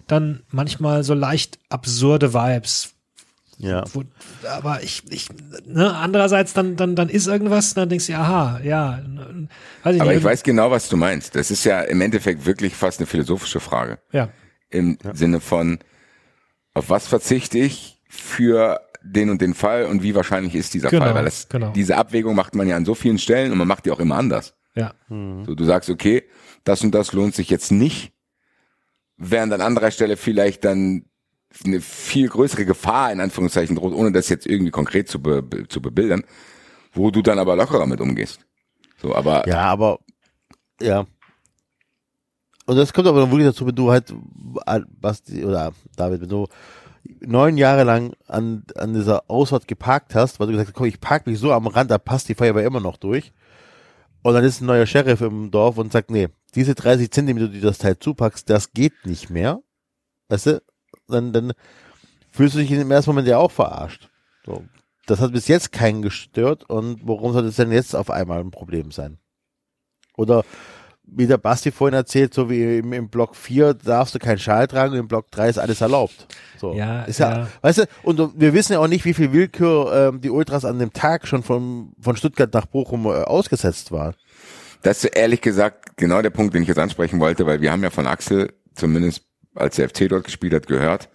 [0.08, 2.94] dann manchmal so leicht absurde Vibes,
[3.60, 3.84] ja.
[3.92, 4.04] wo,
[4.48, 5.28] aber ich, ich,
[5.66, 9.00] ne, andererseits dann, dann, dann ist irgendwas, dann denkst du, aha, ja,
[9.82, 10.18] weiß ich Aber nicht.
[10.20, 11.34] ich weiß genau, was du meinst.
[11.34, 13.98] Das ist ja im Endeffekt wirklich fast eine philosophische Frage.
[14.12, 14.28] Ja,
[14.70, 15.78] Im Sinne von,
[16.74, 21.04] auf was verzichte ich für den und den Fall und wie wahrscheinlich ist dieser Genau,
[21.06, 21.14] Fall?
[21.14, 21.70] Weil das, genau.
[21.70, 24.16] diese Abwägung macht man ja an so vielen Stellen und man macht die auch immer
[24.16, 24.54] anders.
[24.74, 26.24] ja, So, du sagst, okay,
[26.64, 28.12] das und das lohnt sich jetzt nicht,
[29.16, 31.04] während an anderer Stelle vielleicht dann
[31.64, 35.82] eine viel größere Gefahr in Anführungszeichen droht, ohne das jetzt irgendwie konkret zu, be, zu
[35.82, 36.24] bebildern,
[36.92, 38.40] wo du dann aber lockerer mit umgehst.
[39.00, 39.98] So, aber Ja, aber
[40.80, 41.06] ja.
[42.66, 44.14] Und das kommt aber dann wirklich dazu, wenn du halt,
[45.00, 46.46] Basti oder David, wenn du
[47.20, 51.00] neun Jahre lang an, an dieser Ausfahrt geparkt hast, weil du gesagt hast, komm, ich
[51.00, 53.32] park mich so am Rand, da passt die Feuerwehr immer noch durch.
[54.22, 57.60] Und dann ist ein neuer Sheriff im Dorf und sagt, nee, diese 30 Zentimeter, die
[57.60, 59.62] du das Teil zupackst, das geht nicht mehr.
[60.28, 60.62] Weißt du?
[61.10, 61.52] Dann, dann
[62.30, 64.08] fühlst du dich im ersten Moment ja auch verarscht.
[64.46, 64.64] So.
[65.06, 68.50] Das hat bis jetzt keinen gestört und warum soll das denn jetzt auf einmal ein
[68.50, 69.18] Problem sein?
[70.16, 70.44] Oder
[71.12, 74.68] wie der Basti vorhin erzählt, so wie im, im Block 4 darfst du keinen Schal
[74.68, 76.26] tragen und im Block 3 ist alles erlaubt.
[76.58, 76.74] So.
[76.74, 77.48] Ja, ist ja, ja.
[77.62, 80.78] weißt du, und wir wissen ja auch nicht, wie viel Willkür ähm, die Ultras an
[80.78, 84.14] dem Tag schon von, von Stuttgart nach Bochum äh, ausgesetzt war.
[84.82, 87.82] Das ist ehrlich gesagt genau der Punkt, den ich jetzt ansprechen wollte, weil wir haben
[87.82, 89.24] ja von Axel, zumindest
[89.60, 91.08] als der FC dort gespielt hat, gehört,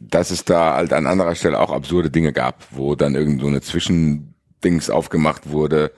[0.00, 3.46] dass es da halt an anderer Stelle auch absurde Dinge gab, wo dann irgend so
[3.46, 5.92] eine Zwischendings aufgemacht wurde,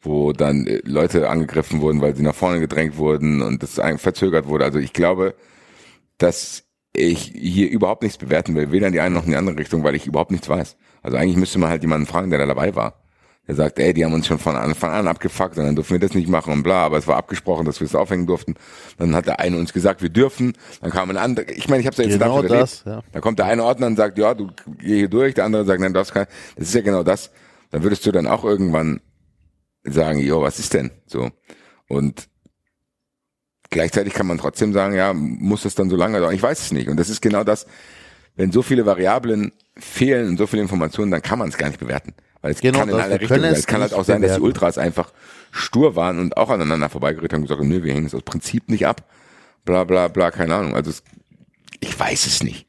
[0.00, 4.46] wo dann äh, Leute angegriffen wurden, weil sie nach vorne gedrängt wurden und das verzögert
[4.46, 4.64] wurde.
[4.64, 5.34] Also ich glaube,
[6.18, 6.64] dass
[6.94, 9.82] ich hier überhaupt nichts bewerten will, weder in die eine noch in die andere Richtung,
[9.84, 10.76] weil ich überhaupt nichts weiß.
[11.02, 13.01] Also eigentlich müsste man halt jemanden fragen, der da dabei war.
[13.48, 15.98] Der sagt, ey, die haben uns schon von Anfang an abgefuckt und dann dürfen wir
[15.98, 18.54] das nicht machen und bla, aber es war abgesprochen, dass wir es aufhängen durften.
[18.98, 21.86] Dann hat der eine uns gesagt, wir dürfen, dann kam ein anderer, ich meine, ich
[21.88, 22.86] habe ja jetzt Genau das, erlebt.
[22.86, 23.02] ja.
[23.12, 24.48] Dann kommt der eine Ordner und sagt, ja, du
[24.78, 27.32] geh hier durch, der andere sagt, nein, du darfst kein, das ist ja genau das.
[27.72, 29.00] Dann würdest du dann auch irgendwann
[29.82, 30.92] sagen, jo, was ist denn?
[31.06, 31.30] So.
[31.88, 32.28] Und
[33.70, 36.34] gleichzeitig kann man trotzdem sagen, ja, muss es dann so lange dauern?
[36.34, 36.88] Ich weiß es nicht.
[36.88, 37.66] Und das ist genau das,
[38.36, 41.80] wenn so viele Variablen fehlen und so viele Informationen, dann kann man es gar nicht
[41.80, 42.14] bewerten.
[42.42, 43.52] Weil es Genau kann in alle Richtungen sein.
[43.52, 44.40] es Es kann halt auch sein, dass die.
[44.40, 45.12] Ultras einfach
[45.52, 48.22] stur waren und auch aneinander vorbeigeredet haben und gesagt haben, nö, wir hängen es aus
[48.22, 49.08] Prinzip nicht ab.
[49.64, 50.74] Bla bla bla, keine Ahnung.
[50.74, 51.02] Also es,
[51.80, 52.66] ich weiß es nicht.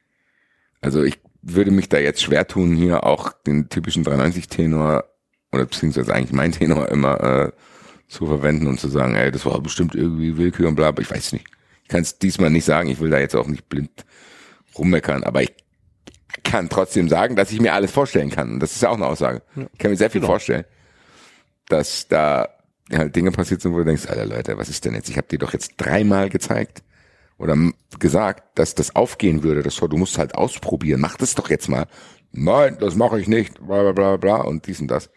[0.80, 5.06] Also ich würde mich da jetzt schwer tun, hier auch den typischen 390-Tenor
[5.52, 7.52] oder beziehungsweise eigentlich mein Tenor immer äh,
[8.08, 11.10] zu verwenden und zu sagen, ey, das war bestimmt irgendwie Willkür und bla, aber ich
[11.10, 11.46] weiß nicht.
[11.84, 14.06] Ich kann es diesmal nicht sagen, ich will da jetzt auch nicht blind
[14.78, 15.54] rummeckern, aber ich
[16.54, 18.52] kann trotzdem sagen, dass ich mir alles vorstellen kann.
[18.54, 19.42] Und das ist ja auch eine Aussage.
[19.56, 20.34] Ich kann mir sehr viel Genau.
[20.34, 20.66] vorstellen,
[21.68, 22.48] dass da
[22.96, 25.10] halt Dinge passiert sind, wo du denkst, Alter Leute, was ist denn jetzt?
[25.10, 26.84] Ich habe dir doch jetzt dreimal gezeigt
[27.40, 27.58] oder
[27.98, 29.64] gesagt, dass das aufgehen würde.
[29.64, 31.02] Das, du musst halt ausprobieren.
[31.02, 31.88] Mach das doch jetzt mal.
[32.34, 33.56] Nein, das mache ich nicht.
[33.66, 35.10] Bla bla bla bla und dies und das.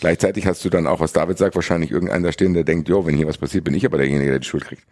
[0.00, 3.04] Gleichzeitig hast du dann auch, was David sagt, wahrscheinlich irgendeiner da stehen, der denkt, jo,
[3.04, 4.84] wenn hier was passiert, bin ich aber derjenige, der die Schuld kriegt.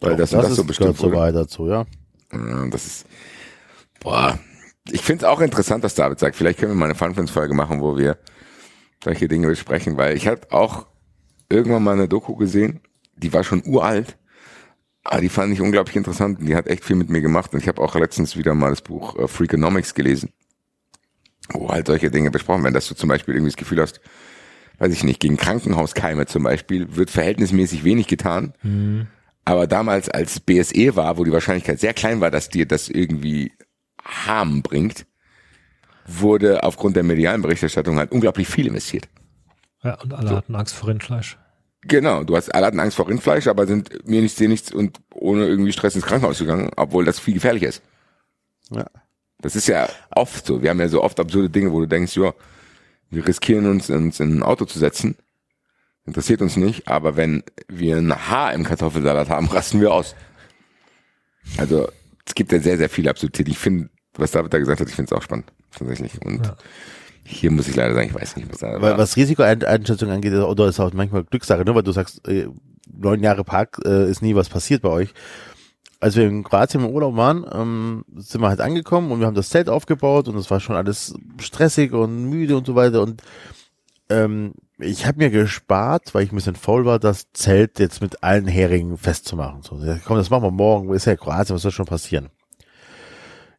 [0.00, 1.16] Weil das, und das ist, so bestimmt gehört so wurde.
[1.18, 1.84] weit dazu, ja.
[2.32, 3.06] Ja, das ist,
[4.00, 4.38] boah,
[4.90, 6.36] ich finde es auch interessant, was David sagt.
[6.36, 8.18] Vielleicht können wir mal eine Funfans-Folge machen, wo wir
[9.02, 10.86] solche Dinge besprechen, weil ich habe auch
[11.48, 12.80] irgendwann mal eine Doku gesehen,
[13.16, 14.16] die war schon uralt,
[15.04, 17.60] aber die fand ich unglaublich interessant und die hat echt viel mit mir gemacht und
[17.60, 20.30] ich habe auch letztens wieder mal das Buch äh, Freakonomics gelesen.
[21.52, 24.00] wo halt solche Dinge besprochen werden, dass du zum Beispiel irgendwie das Gefühl hast,
[24.78, 28.54] weiß ich nicht, gegen Krankenhauskeime zum Beispiel wird verhältnismäßig wenig getan.
[28.62, 29.08] Mhm.
[29.44, 33.52] Aber damals, als BSE war, wo die Wahrscheinlichkeit sehr klein war, dass dir das irgendwie
[34.04, 35.06] Harm bringt,
[36.06, 39.08] wurde aufgrund der medialen Berichterstattung halt unglaublich viel investiert.
[39.82, 40.36] Ja, und alle So.
[40.36, 41.38] hatten Angst vor Rindfleisch.
[41.82, 45.00] Genau, du hast alle hatten Angst vor Rindfleisch, aber sind mir nichts, dir nichts und
[45.12, 47.82] ohne irgendwie Stress ins Krankenhaus gegangen, obwohl das viel gefährlicher ist.
[48.70, 48.86] Ja.
[49.40, 50.62] Das ist ja oft so.
[50.62, 52.32] Wir haben ja so oft absurde Dinge, wo du denkst, ja,
[53.10, 55.16] wir riskieren uns, uns in ein Auto zu setzen.
[56.04, 60.14] Interessiert uns nicht, aber wenn wir ein Haar im Kartoffelsalat haben, rasten wir aus.
[61.58, 61.88] Also
[62.24, 63.50] es gibt ja sehr, sehr viele Absurditäten.
[63.50, 66.20] Ich finde, was David da gesagt hat, ich finde es auch spannend, tatsächlich.
[66.24, 66.56] Und Ja.
[67.24, 68.98] hier muss ich leider sagen, ich weiß nicht, was da Weil, war.
[68.98, 71.74] was Risikoeinschätzung angeht, oder ist auch manchmal Glückssache, ne?
[71.74, 72.48] weil du sagst, äh,
[72.92, 75.14] neun Jahre Park äh, ist nie was passiert bei euch.
[76.00, 79.36] Als wir in Kroatien im Urlaub waren, ähm, sind wir halt angekommen und wir haben
[79.36, 83.22] das Zelt aufgebaut und es war schon alles stressig und müde und so weiter und
[84.10, 88.24] ähm, ich habe mir gespart, weil ich ein bisschen faul war, das Zelt jetzt mit
[88.24, 89.62] allen Heringen festzumachen.
[89.62, 92.30] So, ja, komm, das machen wir morgen, wo ist ja Kroatien, was soll schon passieren?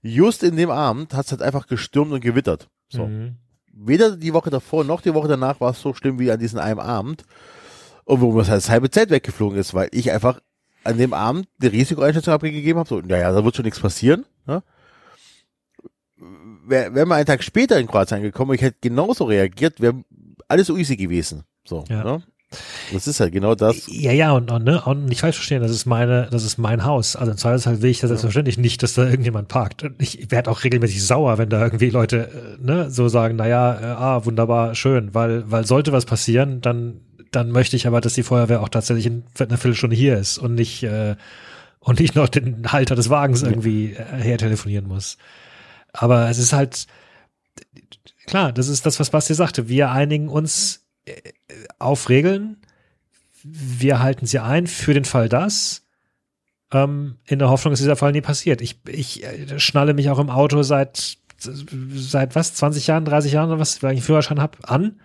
[0.04, 2.68] Just in dem Abend hat es halt einfach gestürmt und gewittert.
[2.90, 3.38] So Mhm.
[3.74, 6.60] weder die Woche davor noch die Woche danach war es so schlimm wie an diesem
[6.60, 7.24] einen Abend.
[8.06, 10.42] Und wo das, halt das halbe Zelt weggeflogen ist, weil ich einfach
[10.84, 12.90] an dem Abend die Risikoeinschätzung abgegeben habe.
[12.90, 14.26] So, naja, da wird schon nichts passieren.
[14.46, 14.62] Ne?
[16.66, 20.04] Wäre wär mal einen Tag später in Kroatien angekommen, und ich hätte genauso reagiert, wäre
[20.48, 21.44] alles easy gewesen.
[21.66, 22.04] So, Ja.
[22.04, 22.24] ne?
[22.92, 23.88] Das ist halt genau das.
[23.88, 26.86] Ja, ja, und, und, ne, und nicht falsch verstehen, das ist meine, das ist mein
[26.86, 27.16] Haus.
[27.16, 29.84] Also im Zweifelsfall will ich das selbstverständlich nicht, dass da irgendjemand parkt.
[29.84, 33.80] Und ich werde auch regelmäßig sauer, wenn da irgendwie Leute, äh, ne, so sagen, naja,
[33.80, 37.02] äh, ah, wunderbar, schön, weil, weil sollte was passieren, dann,
[37.32, 40.56] dann möchte ich aber, dass die Feuerwehr auch tatsächlich in einer Viertelstunde hier ist und
[40.56, 41.16] nicht, äh,
[41.80, 45.18] und nicht noch den Halter des Wagens irgendwie äh, hertelefonieren muss.
[45.92, 46.88] Aber es ist halt,
[48.26, 49.68] klar, das ist das, was Basti sagte.
[49.68, 50.83] Wir einigen uns
[51.80, 52.58] auf Regeln.
[53.44, 55.84] Wir halten sie ein für den Fall das.
[56.72, 58.62] Ähm, in der Hoffnung, dass dieser Fall nie passiert.
[58.62, 63.50] Ich, ich äh, schnalle mich auch im Auto seit, seit was, 20 Jahren, 30 Jahren
[63.50, 65.00] oder was, weil ich einen Führerschein habe, an.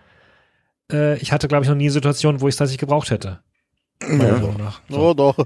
[0.91, 3.41] Äh, ich hatte, glaube ich, noch nie eine Situation, wo ich es tatsächlich gebraucht hätte.
[4.01, 4.39] Ja.
[4.89, 4.97] So.
[4.97, 5.37] Oh, doch.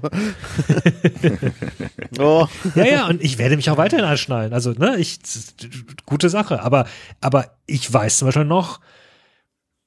[2.18, 2.46] oh.
[2.76, 4.52] Ja, ja, und ich werde mich auch weiterhin anschnallen.
[4.52, 5.18] Also, ne, ich,
[6.06, 6.62] gute Sache.
[6.62, 6.86] Aber,
[7.20, 8.80] aber ich weiß zum Beispiel noch,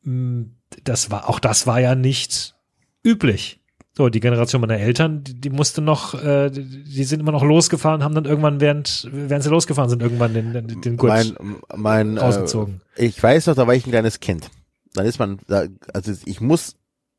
[0.03, 0.48] mh,
[0.84, 2.56] das war, auch das war ja nicht
[3.04, 3.60] üblich.
[3.98, 8.04] So, die Generation meiner Eltern, die, die musste noch, äh, die sind immer noch losgefahren,
[8.04, 12.18] haben dann irgendwann, während, während sie losgefahren sind, irgendwann den, den, den Gurt mein, mein,
[12.18, 12.82] äh, rausgezogen.
[12.95, 14.52] ich weiß noch, da war ich ein kleines Kind.
[14.94, 16.76] Dann ist man, da, also ich muss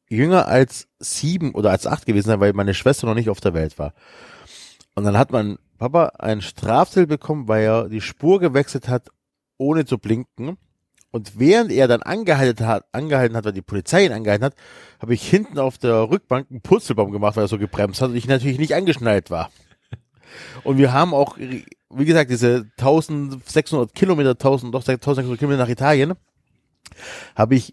[0.09, 3.55] jünger als sieben oder als acht gewesen sein, weil meine Schwester noch nicht auf der
[3.55, 3.93] Welt war.
[4.95, 9.09] Und dann hat mein Papa einen Strafzettel bekommen, weil er die Spur gewechselt hat,
[9.57, 10.59] ohne zu blinken.
[11.11, 14.55] Und während er dann angehalten hat, angehalten hat, weil die Polizei ihn angehalten hat,
[15.01, 18.17] habe ich hinten auf der Rückbank einen Purzelbaum gemacht, weil er so gebremst hat und
[18.17, 19.51] ich natürlich nicht angeschnallt war.
[20.65, 26.15] Und wir haben auch, wie gesagt, diese 1600 Kilometer, 1000, doch 1600 Kilometer nach Italien,
[27.35, 27.73] habe ich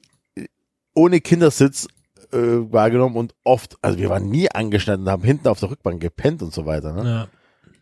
[0.94, 1.88] ohne Kindersitz
[2.32, 6.02] äh, wahrgenommen und oft, also wir waren nie angeschnallt und haben hinten auf der Rückbank
[6.02, 6.94] gepennt und so weiter.
[6.94, 7.10] Ne?
[7.10, 7.28] Ja.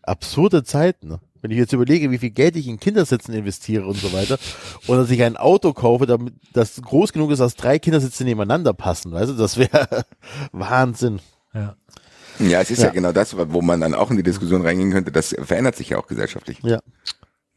[0.02, 1.08] Absurde Zeiten.
[1.08, 1.20] Ne?
[1.44, 4.38] Wenn ich jetzt überlege, wie viel Geld ich in Kindersitzen investiere und so weiter,
[4.86, 8.72] und dass ich ein Auto kaufe, damit das groß genug ist, dass drei Kindersitze nebeneinander
[8.72, 10.06] passen, weißt du, das wäre
[10.52, 11.20] Wahnsinn.
[11.52, 11.76] Ja.
[12.38, 12.86] Ja, es ist ja.
[12.86, 12.92] Ja.
[12.92, 15.12] genau das, wo man dann auch in die Diskussion reingehen könnte.
[15.12, 16.60] Das verändert sich ja auch gesellschaftlich.
[16.62, 16.80] Ja.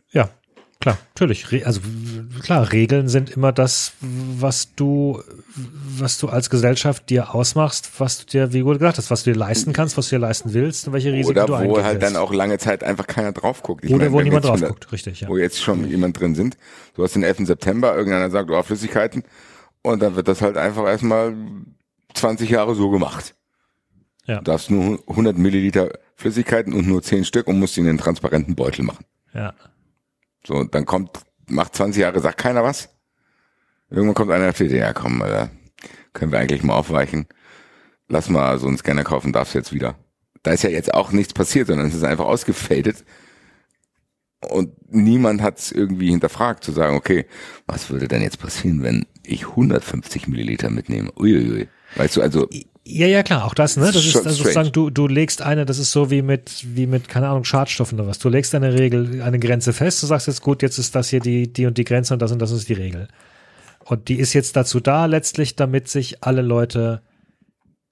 [0.09, 0.31] Ja,
[0.79, 1.65] klar, natürlich.
[1.65, 1.81] Also
[2.41, 5.21] klar, Regeln sind immer das, was du,
[5.97, 9.33] was du als Gesellschaft dir ausmachst, was du dir, wie gut gesagt hast, was du
[9.33, 11.83] dir leisten kannst, was du dir leisten willst und welche Risiken Oder du wo eingehen
[11.83, 12.15] halt willst.
[12.15, 13.85] dann auch lange Zeit einfach keiner drauf guckt.
[13.85, 15.27] Ich Oder meine, wo niemand drauf guckt, richtig, ja.
[15.27, 16.57] Wo jetzt schon jemand drin sind.
[16.95, 17.47] Du hast den 11.
[17.47, 19.23] September, irgendeiner sagt, oh, Flüssigkeiten.
[19.81, 21.35] Und dann wird das halt einfach erstmal
[22.13, 23.35] 20 Jahre so gemacht.
[24.25, 24.37] Ja.
[24.39, 27.97] Du darfst nur 100 Milliliter Flüssigkeiten und nur 10 Stück und musst sie in einen
[27.97, 29.05] transparenten Beutel machen.
[29.33, 29.53] Ja.
[30.47, 31.11] So, dann kommt,
[31.49, 32.87] macht 20 Jahre, sagt keiner was.
[33.89, 35.49] Irgendwann kommt einer Idee, ja komm, Alter,
[36.13, 37.27] können wir eigentlich mal aufweichen.
[38.07, 39.95] Lass mal so einen Scanner kaufen, darfst jetzt wieder.
[40.43, 43.03] Da ist ja jetzt auch nichts passiert, sondern es ist einfach ausgefadet.
[44.47, 47.25] Und niemand hat es irgendwie hinterfragt, zu sagen, okay,
[47.65, 51.11] was würde denn jetzt passieren, wenn ich 150 Milliliter mitnehme?
[51.17, 51.67] Uiuiui.
[51.97, 52.47] Weißt du, also,
[52.89, 53.91] Ja, ja, klar, auch das, ne?
[53.91, 57.09] Das ist also sozusagen, du, du legst eine, das ist so wie mit, wie mit,
[57.09, 58.19] keine Ahnung, Schadstoffen oder was.
[58.19, 61.19] Du legst eine Regel, eine Grenze fest, du sagst jetzt, gut, jetzt ist das hier
[61.19, 63.09] die, die und die Grenze und das und das ist die Regel.
[63.83, 67.01] Und die ist jetzt dazu da, letztlich, damit sich alle Leute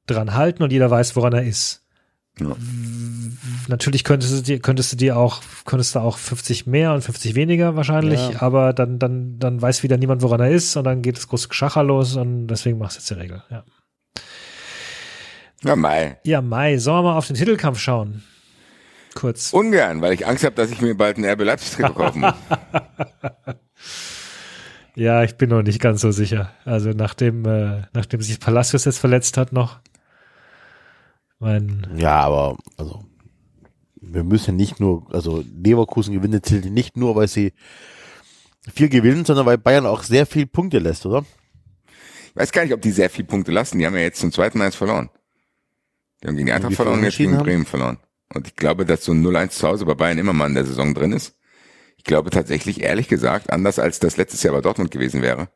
[0.08, 1.82] dran halten und jeder weiß, woran er ist.
[2.40, 2.56] Ja.
[3.70, 7.34] natürlich könntest du dir, könntest du dir auch, könntest du auch 50 mehr und 50
[7.36, 8.42] weniger wahrscheinlich, Ja.
[8.42, 11.48] aber dann, dann, dann weiß wieder niemand, woran er ist und dann geht das große
[11.48, 13.64] Geschacher los und deswegen machst du jetzt die Regel, ja.
[15.66, 16.18] Ja, Mai.
[16.24, 18.24] Ja, Mai, sollen wir mal auf den Titelkampf schauen?
[19.16, 19.52] Kurz.
[19.52, 22.34] Ungern, weil ich Angst habe, dass ich mir bald ein RB Leipzig-Trikot kaufen muss.
[24.94, 26.52] Ja, ich bin noch nicht ganz so sicher.
[26.66, 29.80] Also nachdem, äh, nachdem sich Palacios jetzt verletzt hat noch.
[31.40, 33.04] Mein, Ja, aber also
[34.00, 37.54] wir müssen nicht nur, also Leverkusen gewinnt zählt nicht nur, weil sie
[38.72, 41.26] viel gewinnen, sondern weil Bayern auch sehr viel Punkte lässt, oder?
[42.30, 43.80] Ich weiß gar nicht, ob die sehr viele Punkte lassen.
[43.80, 45.10] Die haben ja jetzt zum zweiten Mal eins verloren.
[46.22, 48.00] Die haben gegen die Eintracht viel verloren und jetzt gegen unentschieden Bremen verloren.
[48.34, 50.66] Und ich glaube, dass so ein 0-1 zu Hause bei Bayern immer mal in der
[50.66, 51.38] Saison drin ist.
[51.98, 55.50] Ich glaube tatsächlich, ehrlich gesagt, anders als das letztes Jahr bei Dortmund gewesen wäre.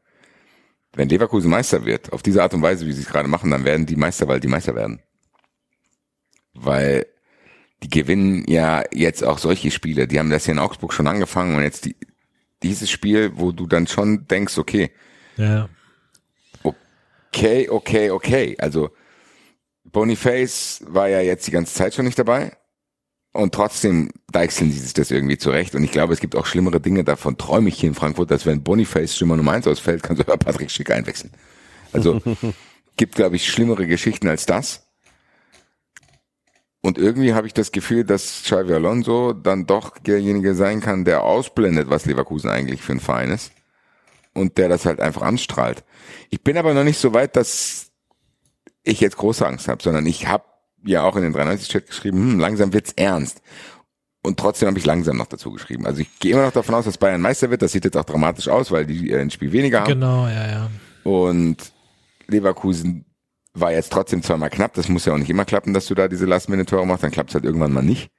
[0.93, 3.63] Wenn Leverkusen Meister wird, auf diese Art und Weise, wie sie es gerade machen, dann
[3.63, 5.01] werden die Meister, weil die Meister werden.
[6.53, 7.05] Weil
[7.83, 10.07] die gewinnen ja jetzt auch solche Spiele.
[10.07, 11.95] Die haben das hier in Augsburg schon angefangen und jetzt die,
[12.63, 14.91] dieses Spiel, wo du dann schon denkst, okay,
[15.37, 15.69] ja,
[16.63, 18.57] okay, okay, okay.
[18.59, 18.89] Also
[19.91, 22.53] Boniface war ja jetzt die ganze Zeit schon nicht dabei.
[23.31, 25.75] Und trotzdem deichseln sie sich das irgendwie zurecht.
[25.75, 27.03] Und ich glaube, es gibt auch schlimmere Dinge.
[27.03, 30.37] Davon träume ich hier in Frankfurt, dass wenn Boniface Stürmer Nummer eins ausfällt, kann sogar
[30.37, 31.31] Patrick Schick einwechseln.
[31.93, 32.21] Also
[32.97, 34.87] gibt, glaube ich, schlimmere Geschichten als das.
[36.81, 41.23] Und irgendwie habe ich das Gefühl, dass Xavi Alonso dann doch derjenige sein kann, der
[41.23, 43.51] ausblendet, was Leverkusen eigentlich für ein Verein ist.
[44.33, 45.83] Und der das halt einfach anstrahlt.
[46.29, 47.88] Ich bin aber noch nicht so weit, dass
[48.89, 50.43] ich jetzt große Angst habe, sondern ich habe
[50.83, 53.41] ja auch in den 93-Chat geschrieben, hm, langsam wird's ernst.
[54.21, 55.85] Und trotzdem habe ich langsam noch dazu geschrieben.
[55.85, 57.61] Also ich gehe immer noch davon aus, dass Bayern Meister wird.
[57.61, 59.87] Das sieht jetzt auch dramatisch aus, weil die äh, ein Spiel weniger haben.
[59.87, 60.69] genau, ja, ja.
[61.03, 61.57] Und
[62.27, 63.05] Leverkusen
[63.53, 64.73] war jetzt trotzdem zweimal knapp.
[64.73, 67.03] Das muss ja auch nicht immer klappen, dass du da diese Last-Minute-Tore machst.
[67.03, 68.11] Dann klappt's halt irgendwann mal nicht.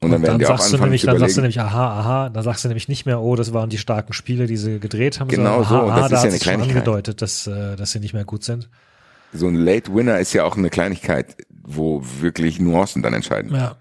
[0.00, 2.42] Und dann Und dann auch sagst du nämlich, dann sagst du nämlich, aha, aha, dann
[2.42, 5.28] sagst du nämlich nicht mehr, oh, das waren die starken Spiele, die sie gedreht haben,
[5.28, 6.76] Genau so, aha, und aha, das da ist ja hat eine sich schon Kleinigkeit.
[6.76, 8.68] angedeutet, dass, äh, dass sie nicht mehr gut sind.
[9.36, 13.54] So ein Late Winner ist ja auch eine Kleinigkeit, wo wirklich Nuancen dann entscheiden.
[13.54, 13.76] Ja.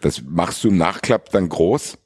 [0.00, 1.98] Das machst du im Nachklapp dann groß.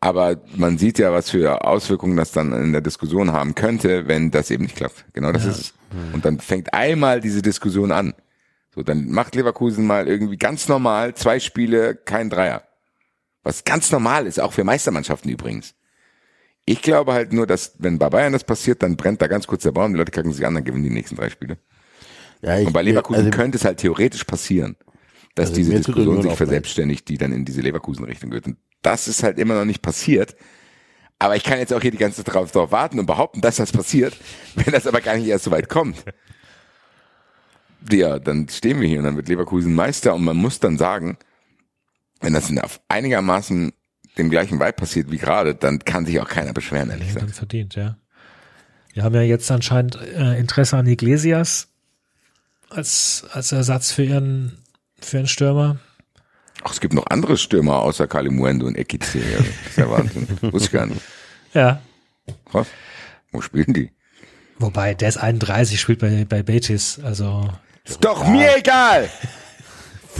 [0.00, 4.30] Aber man sieht ja, was für Auswirkungen das dann in der Diskussion haben könnte, wenn
[4.30, 5.04] das eben nicht klappt.
[5.12, 5.50] Genau das Ja.
[5.50, 5.74] ist es.
[6.12, 8.14] Und dann fängt einmal diese Diskussion an.
[8.74, 12.62] So, dann macht Leverkusen mal irgendwie ganz normal zwei Spiele, kein Dreier.
[13.42, 15.74] Was ganz normal ist, auch für Meistermannschaften übrigens.
[16.68, 19.62] Ich glaube halt nur, dass wenn bei Bayern das passiert, dann brennt da ganz kurz
[19.62, 21.56] der Baum, die Leute kacken sich an, dann gewinnen die nächsten drei Spiele.
[22.42, 24.76] Ja, ich, Und bei Leverkusen also, könnte es halt theoretisch passieren,
[25.34, 28.46] dass Also diese Diskussion sich verselbstständigt, die dann in diese Leverkusen-Richtung geht.
[28.46, 30.36] Und das ist halt immer noch nicht passiert.
[31.18, 33.56] Aber ich kann jetzt auch hier die ganze Zeit drauf, drauf warten und behaupten, dass
[33.56, 34.14] das passiert,
[34.54, 36.04] wenn das aber gar nicht erst so weit kommt.
[37.90, 41.16] Ja, dann stehen wir hier und dann wird Leverkusen Meister und man muss dann sagen,
[42.20, 43.72] wenn das in auf einigermaßen
[44.18, 47.30] dem gleichen Vibe passiert wie gerade, dann kann sich auch keiner beschweren, ehrlich gesagt.
[47.30, 47.96] verdient, ja.
[48.92, 51.68] Wir haben ja jetzt anscheinend äh, Interesse an Iglesias
[52.70, 54.58] als, als Ersatz für ihren,
[55.00, 55.78] für ihren Stürmer.
[56.64, 59.14] Ach, es gibt noch andere Stürmer außer Kalimuendo und Ekice.
[59.14, 60.26] Ja, das ist ja Wahnsinn.
[60.52, 61.00] Wusste ich gar nicht.
[61.54, 61.80] Ja.
[62.50, 62.66] Krass.
[63.30, 63.92] Wo spielen die?
[64.58, 67.48] Wobei, der ist 31, spielt bei, bei Betis, also.
[67.84, 69.08] Ist doch mir egal!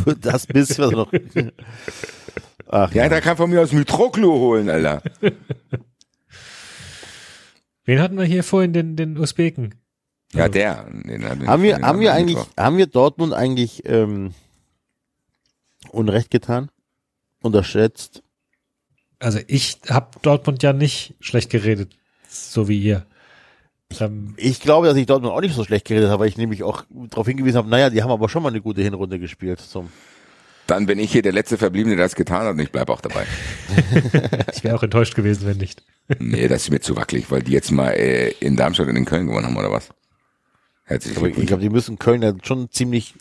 [0.05, 1.13] für das bisschen was noch.
[2.69, 5.03] Ach Ja, da kann von mir aus Mitroklo holen, Alter.
[7.85, 9.75] Wen hatten wir hier vorhin, den, den Usbeken?
[10.35, 10.85] Ja, der.
[10.91, 12.53] Den hat- Haben wir, den haben wir eigentlich, Mittwoch.
[12.59, 14.35] haben wir Dortmund eigentlich ähm,
[15.91, 16.71] Unrecht getan?
[17.43, 18.23] Unterschätzt?
[19.21, 21.97] Also ich habe Dortmund ja nicht schlecht geredet,
[22.29, 23.07] so wie ihr.
[24.01, 26.63] Ähm, Ich glaube, dass ich Dortmund auch nicht so schlecht geredet habe, weil ich nämlich
[26.63, 29.61] auch darauf hingewiesen habe, naja, die haben aber schon mal eine gute Hinrunde gespielt.
[29.61, 29.89] Zum
[30.69, 33.01] Dann bin ich hier der letzte Verbliebene, der das getan hat und ich bleibe auch
[33.01, 33.25] dabei.
[34.55, 35.83] ich wäre auch enttäuscht gewesen, wenn nicht.
[36.21, 39.05] nee, das ist mir zu wackelig, weil die jetzt mal äh, in Darmstadt und in
[39.07, 39.89] Köln gewonnen haben, oder was?
[40.85, 43.15] Herzlichen aber ich glaube, die müssen Köln ja schon ziemlich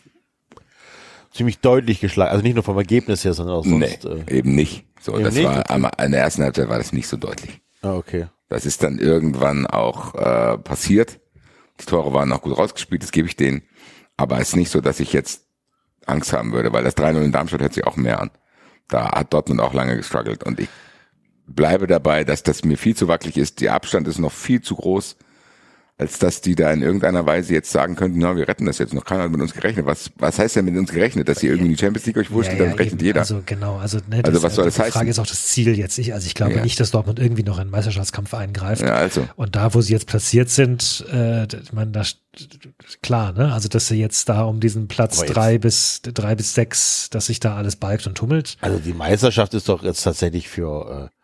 [1.32, 2.30] ziemlich deutlich geschlagen.
[2.30, 4.28] Also nicht nur vom Ergebnis her, sondern auch Nee, sonst.
[4.30, 4.86] Äh, eben nicht.
[5.00, 5.44] So, Eben das nicht?
[5.44, 7.60] war am, in der ersten Halbzeit war das nicht so deutlich.
[7.82, 8.26] ah, okay.
[8.50, 11.20] Das ist dann irgendwann auch äh, passiert.
[11.80, 13.62] Die Tore waren noch gut rausgespielt, das gebe ich denen.
[14.16, 15.47] Aber es ist nicht so, dass ich jetzt
[16.08, 18.30] Angst haben würde, weil das 3-0 in Darmstadt hört sich auch mehr an.
[18.88, 20.68] Da hat Dortmund auch lange gestruggelt und ich
[21.46, 23.60] bleibe dabei, dass das mir viel zu wackelig ist.
[23.60, 25.16] Der Abstand ist noch viel zu groß.
[25.98, 28.94] Als dass die da in irgendeiner Weise jetzt sagen könnten, na, wir retten das jetzt
[28.94, 29.04] noch.
[29.04, 29.84] Keiner hat mit uns gerechnet.
[29.84, 31.28] Was, was heißt denn mit uns gerechnet?
[31.28, 33.04] Dass ihr irgendwie die Champions League euch wurschtelt, dann rechnet eben.
[33.06, 33.20] jeder.
[33.20, 34.92] Also genau, also, ne, Also was soll das die heißen?
[34.92, 35.98] Frage ist auch das Ziel jetzt.
[35.98, 36.62] Ich, also ich glaube Ja.
[36.62, 38.82] nicht, dass Dortmund irgendwie noch in den Meisterschaftskampf eingreift.
[38.82, 39.28] ja, also.
[39.34, 42.04] Und da, wo sie jetzt platziert sind, äh, ich meine, da
[43.02, 43.52] klar, ne?
[43.52, 47.10] Also dass sie jetzt da um diesen Platz Aber jetzt- drei bis drei bis sechs,
[47.10, 48.56] dass sich da alles balgt und tummelt.
[48.60, 51.17] Also die Meisterschaft ist doch jetzt tatsächlich für äh,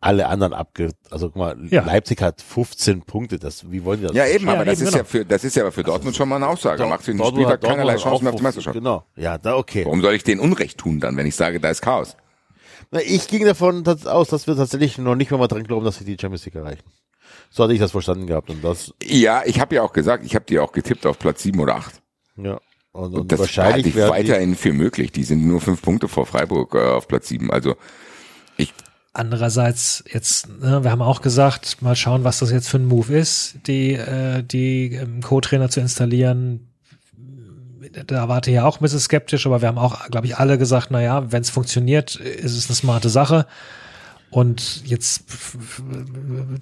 [0.00, 0.90] alle anderen abge...
[1.10, 1.84] Also guck mal, Ja.
[1.84, 3.38] Leipzig hat 15 Punkte.
[3.38, 4.14] Das, wie wollen die das?
[4.16, 4.98] Ja, eben, Ja, aber das eben, ist genau.
[4.98, 6.78] ja für, das ist ja aber für Dortmund schon mal eine Aussage.
[6.78, 8.74] Dort- Macht den Dortmund Spieltag hat- Dortmund keinerlei Chancen auf die 15, Meisterschaft.
[8.74, 9.04] Genau.
[9.16, 9.84] Ja, da okay.
[9.84, 12.16] Warum soll ich denen Unrecht tun dann, wenn ich sage, da ist Chaos?
[12.90, 15.98] Na, ich ging davon tats- aus, dass wir tatsächlich noch nicht mal dran glauben, dass
[15.98, 16.84] sie die Champions League erreichen.
[17.50, 20.34] So hatte ich das verstanden gehabt und das, Ja, ich habe ja auch gesagt, ich
[20.34, 22.00] habe die auch getippt auf Platz sieben oder acht.
[22.36, 22.60] ja.
[22.92, 25.12] Und, Und und das halte wahrscheinlich ich weiterhin für möglich.
[25.12, 27.52] Die sind nur fünf Punkte vor Freiburg äh, auf Platz sieben.
[27.52, 27.76] Also ich,
[29.12, 33.16] Andererseits jetzt, ne, wir haben auch gesagt, mal schauen, was das jetzt für ein Move
[33.16, 36.72] ist, die, äh, die ähm, Co-Trainer zu installieren.
[38.06, 40.58] Da warte ich ja auch ein bisschen skeptisch, aber wir haben auch, glaube ich, alle
[40.58, 43.46] gesagt, na ja, wenn es funktioniert, ist es eine smarte Sache.
[44.30, 45.24] Und jetzt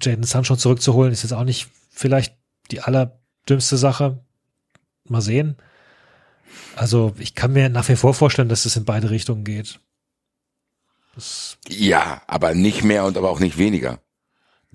[0.01, 2.37] Jaden Sancho zurückzuholen, ist jetzt auch nicht vielleicht
[2.71, 4.23] die allerdümmste Sache.
[5.09, 5.57] Mal sehen.
[6.75, 9.79] Also ich kann mir nach wie vor vorstellen, dass es in beide Richtungen geht.
[11.17, 13.99] Das, ja, aber nicht mehr und aber auch nicht weniger.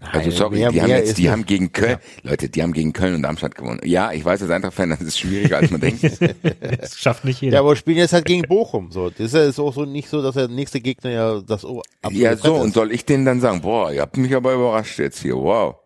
[0.01, 2.73] Also Nein, sorry, mehr- die haben jetzt, ist die haben gegen Köln, Leute, die haben
[2.73, 3.79] gegen Köln und Darmstadt gewonnen.
[3.85, 6.03] Ja, ich weiß als Eintracht-Fan, das ist schwieriger als man denkt.
[6.03, 7.55] das schafft nicht jeder.
[7.55, 8.91] Ja, aber spielen jetzt halt gegen Bochum.
[8.91, 11.65] So, das ist ja ist auch so nicht so, dass der nächste Gegner ja das
[11.65, 12.75] absolute ja, so, Brett und ist.
[12.75, 15.77] soll ich denen dann sagen, boah, ihr habt mich aber überrascht jetzt hier, wow.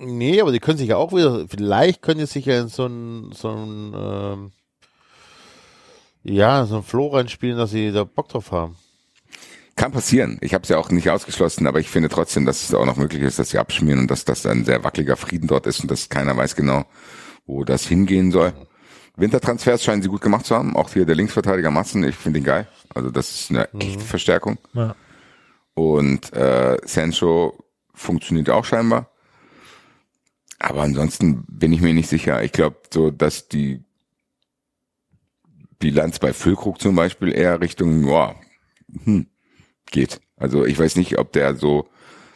[0.00, 2.86] Nee, aber die können sich ja auch wieder, vielleicht können die sich ja in so
[2.86, 4.52] ein, so ein, ähm,
[6.22, 8.76] ja, so ein Flow reinspielen, dass sie da Bock drauf haben.
[9.78, 10.38] Kann passieren.
[10.40, 12.96] Ich habe es ja auch nicht ausgeschlossen, aber ich finde trotzdem, dass es auch noch
[12.96, 15.88] möglich ist, dass sie abschmieren und dass das ein sehr wackeliger Frieden dort ist und
[15.88, 16.84] dass keiner weiß genau,
[17.46, 18.52] wo das hingehen soll.
[19.16, 20.74] Wintertransfers scheinen sie gut gemacht zu haben.
[20.74, 22.66] Auch hier der Linksverteidiger Matzen, ich finde ihn geil.
[22.92, 24.58] Also das ist eine echte Verstärkung.
[24.74, 24.96] Ja.
[25.74, 27.56] Und äh, Sancho
[27.94, 29.12] funktioniert auch scheinbar.
[30.58, 32.42] Aber ansonsten bin ich mir nicht sicher.
[32.42, 33.84] Ich glaube so, dass die
[35.78, 38.34] Bilanz bei Füllkrug zum Beispiel eher Richtung, ja,
[39.04, 39.28] hm,
[39.90, 40.20] geht.
[40.36, 41.88] Also ich weiß nicht, ob der so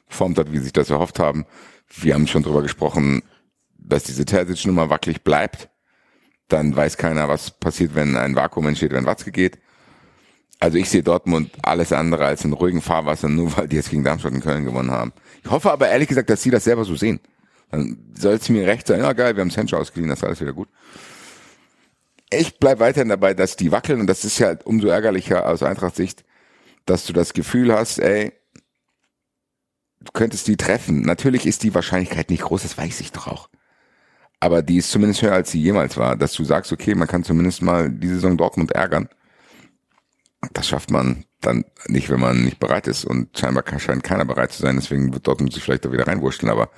[0.08, 1.46] performt hat, wie sich das erhofft haben.
[1.88, 3.22] Wir haben schon drüber gesprochen,
[3.76, 5.68] dass diese Terzic-Nummer wackelig bleibt.
[6.48, 9.58] Dann weiß keiner, was passiert, wenn ein Vakuum entsteht, wenn Watzke geht.
[10.60, 14.04] Also ich sehe Dortmund alles andere als in ruhigen Fahrwasser, nur weil die jetzt gegen
[14.04, 15.12] Darmstadt und Köln gewonnen haben.
[15.42, 17.20] Ich hoffe aber ehrlich gesagt, dass sie das selber so sehen.
[17.70, 20.40] Dann soll es mir recht sein, ja geil, wir haben Sancho ausgeliehen, das ist alles
[20.40, 20.68] wieder gut.
[22.30, 26.24] Ich bleib weiterhin dabei, dass die wackeln und das ist ja umso ärgerlicher aus Eintracht-Sicht,
[26.86, 28.32] dass du das Gefühl hast, ey,
[30.00, 31.02] du könntest die treffen.
[31.02, 33.48] Natürlich ist die Wahrscheinlichkeit nicht groß, das weiß ich doch auch.
[34.40, 37.22] Aber die ist zumindest höher, als sie jemals war, dass du sagst, okay, man kann
[37.22, 39.08] zumindest mal die Saison Dortmund ärgern.
[40.52, 43.04] Das schafft man dann nicht, wenn man nicht bereit ist.
[43.04, 44.74] Und scheinbar scheint keiner bereit zu sein.
[44.74, 46.50] Deswegen wird Dortmund sich vielleicht da wieder reinwurschteln.
[46.50, 46.70] Aber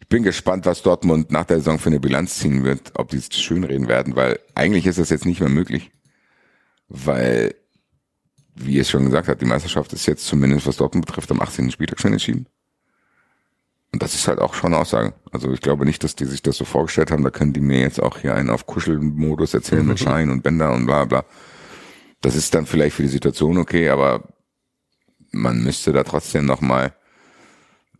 [0.00, 3.18] ich bin gespannt, was Dortmund nach der Saison für eine Bilanz ziehen wird, ob die
[3.18, 5.92] es schönreden werden, weil eigentlich ist das jetzt nicht mehr möglich.
[6.88, 7.54] Weil,
[8.54, 11.70] wie es schon gesagt hat, die Meisterschaft ist jetzt zumindest, was Dortmund betrifft, am 18.
[11.70, 12.46] Spieltag schon entschieden.
[13.92, 15.12] Und das ist halt auch schon eine Aussage.
[15.32, 17.24] Also ich glaube nicht, dass die sich das so vorgestellt haben.
[17.24, 20.72] Da können die mir jetzt auch hier einen auf Kuschelmodus erzählen mit Schein und Bänder
[20.72, 21.24] und bla bla.
[22.22, 24.22] Das ist dann vielleicht für die Situation okay, aber
[25.30, 26.94] man müsste da trotzdem noch mal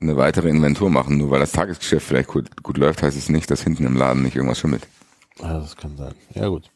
[0.00, 1.18] eine weitere Inventur machen.
[1.18, 4.22] Nur weil das Tagesgeschäft vielleicht gut, gut läuft, heißt es nicht, dass hinten im Laden
[4.22, 4.86] nicht irgendwas schimmelt.
[5.40, 6.14] Ja, das kann sein.
[6.34, 6.71] Ja, gut.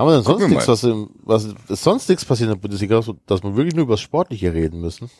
[0.00, 3.02] Haben wir denn sonst nichts, was, im, was ist sonst nichts passiert in der Bundesliga,
[3.02, 5.10] so, dass wir wirklich nur über das Sportliche reden müssen?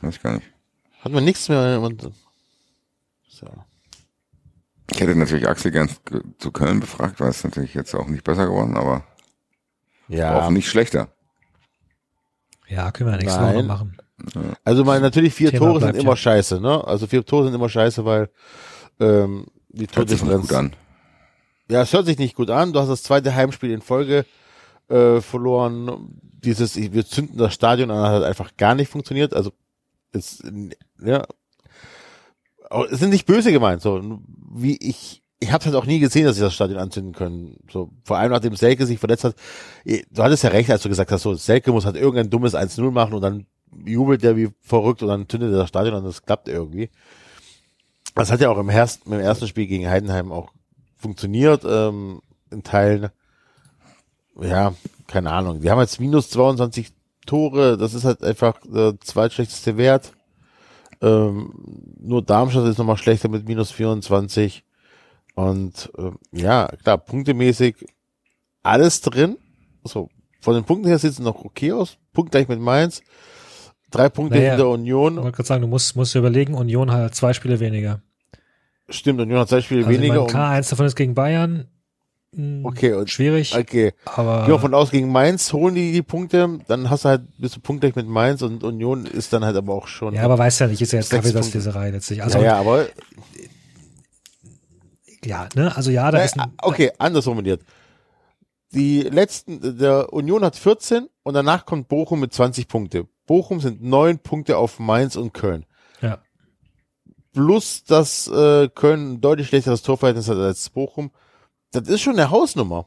[0.00, 0.46] Weiß ich gar nicht.
[1.02, 2.00] Hatten wir nichts mehr und
[3.28, 3.46] so.
[4.90, 5.90] Ich hätte natürlich Axel gern
[6.38, 9.04] zu Köln befragt, war es natürlich jetzt auch nicht besser geworden, aber
[10.08, 11.08] Ja, auch nicht schlechter.
[12.68, 13.38] Ja, können wir nächste.
[13.38, 13.98] Woche machen.
[14.64, 16.16] also mal natürlich vier Thema Tore sind immer ja.
[16.16, 16.82] scheiße, ne?
[16.86, 18.30] Also vier Tore sind immer scheiße, weil
[18.98, 20.50] ähm, die Tordifferenz.
[21.68, 22.72] Ja, es hört sich nicht gut an.
[22.72, 24.24] Du hast das zweite Heimspiel in Folge
[24.88, 26.08] äh, verloren.
[26.22, 29.34] Dieses, wir zünden das Stadion an, hat einfach gar nicht funktioniert.
[29.34, 29.52] Also
[30.12, 30.42] es,
[31.02, 31.26] ja,
[32.70, 33.82] Aber es sind nicht böse gemeint.
[33.82, 34.20] So
[34.52, 37.58] wie ich, ich habe halt auch nie gesehen, dass sie das Stadion anzünden können.
[37.70, 39.34] So vor allem nachdem Selke sich verletzt hat.
[39.84, 42.90] Du hattest ja recht, als du gesagt hast, so Selke muss halt irgendein dummes 1-0
[42.92, 43.46] machen und dann
[43.84, 46.04] jubelt der wie verrückt und dann zündet er das Stadion an.
[46.04, 46.90] Das klappt irgendwie.
[48.14, 50.52] Das hat ja auch im, ersten, im ersten Spiel gegen Heidenheim auch
[50.96, 52.20] funktioniert, ähm,
[52.50, 53.10] in Teilen.
[54.40, 54.74] Ja,
[55.06, 55.60] keine Ahnung.
[55.60, 56.92] Die haben jetzt minus 22
[57.26, 60.12] Tore, das ist halt einfach der zweitschlechteste Wert.
[61.02, 61.52] Ähm,
[62.00, 64.64] nur Darmstadt ist nochmal schlechter mit minus 24.
[65.34, 67.84] Und ähm, ja, klar, punktemäßig
[68.62, 69.36] alles drin.
[69.84, 70.08] So,
[70.40, 71.98] von den Punkten her sieht es noch okay aus.
[72.12, 73.02] Punkt gleich mit Mainz.
[73.90, 75.16] Drei Punkte Naja, hinter Ich Union.
[75.16, 78.00] wollte gerade sagen, du musst, musst dir überlegen, Union hat zwei Spiele weniger.
[78.88, 80.14] Stimmt, Union hat zwei Spiele Also ich weniger.
[80.20, 81.66] meine, klar, eins davon ist gegen Bayern.
[82.34, 83.92] Hm, Okay, und- schwierig, okay.
[84.04, 87.22] aber Geh mal von aus, gegen Mainz holen die die Punkte, dann hast du halt,
[87.38, 90.14] bist du punktgleich mit Mainz und Union ist dann halt aber auch schon.
[90.14, 92.22] ja, aber weiß ja nicht, ist ja jetzt Kaffeesatzleserei letztlich.
[92.22, 92.86] Also ja, ja, aber
[95.24, 97.62] ja, ne, also ja, da Äh, ist ein, okay, anders formuliert.
[98.72, 103.06] Die letzten, der Union hat 14 und danach kommt Bochum mit 20 Punkte.
[103.26, 105.64] Bochum sind neun Punkte auf Mainz und Köln.
[107.36, 107.42] Ja.
[107.42, 111.10] Plus, dass äh, Köln ein deutlich schlechteres Torverhältnis hat als Bochum.
[111.72, 112.86] Das ist schon eine Hausnummer.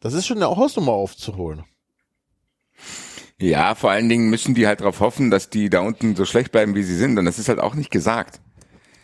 [0.00, 1.64] Das ist schon eine Hausnummer aufzuholen.
[3.40, 6.52] Ja, vor allen Dingen müssen die halt darauf hoffen, dass die da unten so schlecht
[6.52, 7.18] bleiben, wie sie sind.
[7.18, 8.40] Und das ist halt auch nicht gesagt.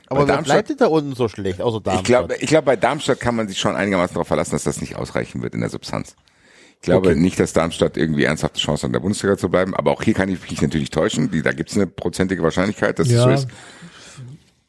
[0.07, 2.01] Aber wer Darmstadt- bleibt denn da unten so schlecht, außer Darmstadt?
[2.03, 4.81] Ich glaube, ich glaube, bei Darmstadt kann man sich schon einigermaßen darauf verlassen, dass das
[4.81, 6.17] nicht ausreichen wird in der Substanz.
[6.77, 7.19] Ich glaube Okay.
[7.21, 9.75] nicht, dass Darmstadt irgendwie ernsthafte Chance hat, in der Bundesliga zu bleiben.
[9.75, 11.31] Aber auch hier kann ich mich natürlich täuschen.
[11.31, 13.49] Die, da gibt es eine prozentige Wahrscheinlichkeit, dass es Ja, so ist.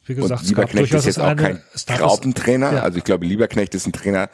[0.04, 2.72] Wie gesagt, Lieberknecht ist jetzt auch kein Graupentrainer.
[2.72, 2.82] Ja.
[2.82, 4.30] Also ich glaube, Lieberknecht ist ein Trainer,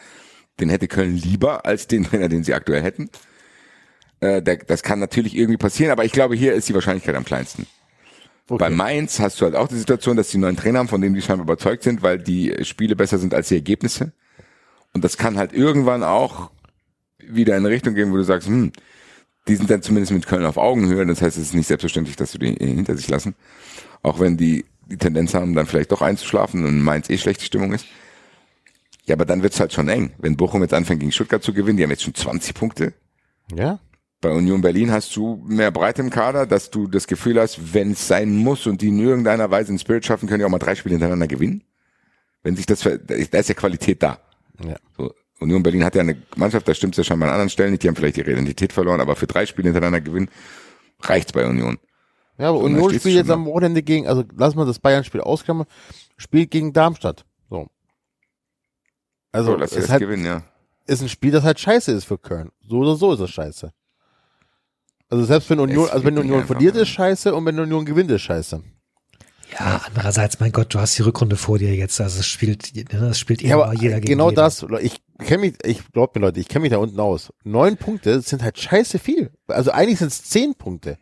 [0.61, 3.11] den hätte Köln lieber als den Trainer, den sie aktuell hätten.
[4.20, 7.24] Äh, der, das kann natürlich irgendwie passieren, aber ich glaube, hier ist die Wahrscheinlichkeit am
[7.24, 7.66] kleinsten.
[8.49, 8.59] Okay.
[8.59, 11.15] Bei Mainz hast du halt auch die Situation, dass die neuen Trainer haben, von denen
[11.15, 14.12] die scheinbar überzeugt sind, weil die Spiele besser sind als die Ergebnisse.
[14.95, 16.51] Und das kann halt irgendwann auch
[17.19, 18.73] wieder in eine Richtung gehen, wo du sagst, hm,
[19.49, 21.05] die sind dann zumindest mit Köln auf Augenhöhe.
[21.07, 23.35] Das heißt, es ist nicht selbstverständlich, dass du die hinter sich lassen.
[24.03, 27.73] Auch wenn die die Tendenz haben, dann vielleicht doch einzuschlafen und Mainz eh schlechte Stimmung
[27.73, 27.86] ist.
[29.06, 30.12] Ja, aber dann wird's halt schon eng.
[30.19, 32.93] Wenn Bochum jetzt anfängt, gegen Stuttgart zu gewinnen, die haben jetzt schon 20 Punkte.
[33.55, 33.81] ja?
[34.20, 37.93] Bei Union Berlin hast du mehr Breite im Kader, dass du das Gefühl hast, wenn
[37.93, 40.59] es sein muss und die in irgendeiner Weise einen Spirit schaffen, können die auch mal
[40.59, 41.62] drei Spiele hintereinander gewinnen.
[42.43, 44.19] Wenn sich das, da ist ja Qualität da.
[44.65, 44.77] Ja.
[44.97, 47.70] So, Union Berlin hat ja eine Mannschaft, da stimmt es ja scheinbar an anderen Stellen
[47.70, 50.28] nicht, die haben vielleicht ihre Identität verloren, aber für drei Spiele hintereinander gewinnen,
[51.01, 51.78] reicht's bei Union.
[52.39, 53.35] Ja, aber So, da Union spielt jetzt da.
[53.35, 55.66] am Wochenende gegen, also lass mal das Bayern-Spiel ausklammern,
[56.16, 57.24] spielt gegen Darmstadt.
[57.51, 57.66] So.
[59.32, 60.43] Also, So, lass sie es das hat, gewinnen, ja.
[60.86, 62.51] ist ein Spiel, das halt scheiße ist für Köln.
[62.60, 63.73] So oder so ist es scheiße.
[65.10, 66.82] Also selbst wenn Union, Es also wenn Union verliert, ne?
[66.82, 68.62] ist scheiße und wenn Union gewinnt, ist scheiße.
[69.59, 73.06] Ja, andererseits, mein Gott, du hast die Rückrunde vor dir jetzt, also es spielt, ne,
[73.09, 74.36] es spielt Ja, immer aber jeder gegen genau jeden.
[74.36, 77.32] das, ich kenne mich, ich glaub mir Leute, ich kenne mich da unten aus.
[77.44, 79.31] Neun Punkte sind halt scheiße viel.
[79.47, 80.98] Also eigentlich sind es zehn Punkte.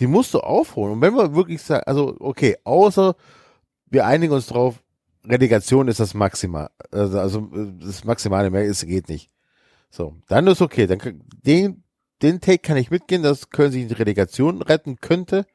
[0.00, 0.94] Die musst du aufholen.
[0.94, 3.14] Und wenn wir wirklich sagen, also okay, außer
[3.86, 4.82] wir einigen uns drauf,
[5.24, 6.70] Relegation ist das Maximal.
[6.90, 7.48] Also, also
[7.80, 9.30] das Maximale mehr ist, geht nicht.
[9.90, 10.86] So, dann ist okay.
[10.86, 11.84] Dann den,
[12.22, 15.46] den Take kann ich mitgehen, dass Köln sich in die Relegation retten könnte.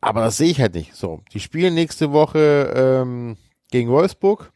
[0.00, 0.94] Aber das sehe ich halt nicht.
[0.94, 3.36] So, die spielen nächste Woche ähm,
[3.70, 4.52] gegen Wolfsburg.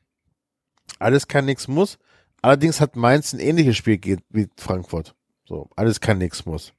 [0.98, 1.98] Alles kann, nichts muss.
[2.42, 5.14] Allerdings hat Mainz ein ähnliches Spiel wie Frankfurt.
[5.44, 6.72] So, alles kann, nichts muss.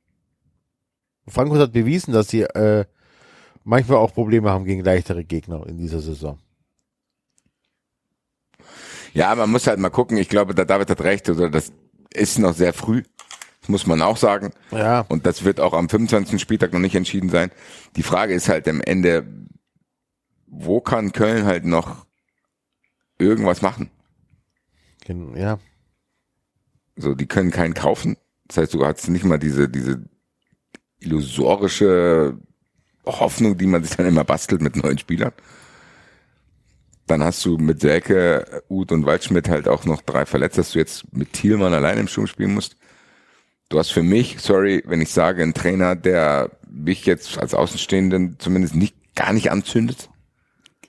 [1.27, 2.85] Frankfurt hat bewiesen, dass sie äh,
[3.63, 6.39] manchmal auch Probleme haben gegen leichtere Gegner in dieser Saison.
[9.13, 10.17] Ja, man muss halt mal gucken.
[10.17, 11.71] Ich glaube, der David hat recht, oder das
[12.13, 13.03] ist noch sehr früh.
[13.59, 14.51] Das muss man auch sagen.
[14.71, 16.41] Ja, Und das wird auch am 25.
[16.41, 17.51] Spieltag noch nicht entschieden sein.
[17.95, 19.27] Die Frage ist halt am Ende,
[20.47, 22.05] wo kann Köln halt noch
[23.19, 23.91] irgendwas machen?
[25.35, 25.59] ja.
[26.95, 28.17] So, die können keinen kaufen.
[28.47, 30.03] Das heißt, du hast nicht mal diese, diese
[31.01, 32.37] illusorische
[33.05, 35.33] Hoffnung, die man sich dann immer bastelt mit neuen Spielern.
[37.07, 40.79] Dann hast du mit Selke, Uth und Waldschmidt halt auch noch drei verletzt, dass du
[40.79, 42.77] jetzt mit Thielmann allein im Sturm spielen musst.
[43.69, 48.37] Du hast für mich, sorry, wenn ich sage, einen Trainer, der mich jetzt als Außenstehenden
[48.39, 50.09] zumindest nicht, gar nicht anzündet.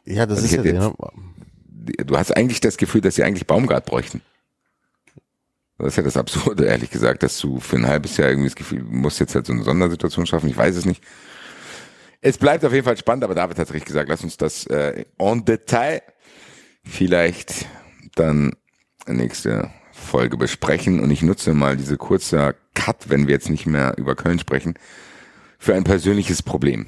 [0.05, 0.93] Ja, das Also ist ja, hätte ja,
[2.05, 4.21] Du hast eigentlich das Gefühl, dass sie eigentlich Baumgart bräuchten.
[5.83, 8.57] Das ist ja das Absurde, ehrlich gesagt, dass du für ein halbes Jahr irgendwie das
[8.57, 10.49] Gefühl, du musst jetzt halt so eine Sondersituation schaffen.
[10.49, 11.03] Ich weiß es nicht.
[12.21, 15.05] Es bleibt auf jeden Fall spannend, aber David hat richtig gesagt, lass uns das äh,
[15.19, 16.03] en Detail
[16.85, 17.67] vielleicht
[18.15, 18.53] dann
[19.09, 21.01] nächste Folge besprechen.
[21.01, 24.75] Und ich nutze mal diese kurze Cut, wenn wir jetzt nicht mehr über Köln sprechen,
[25.59, 26.87] für ein persönliches Problem.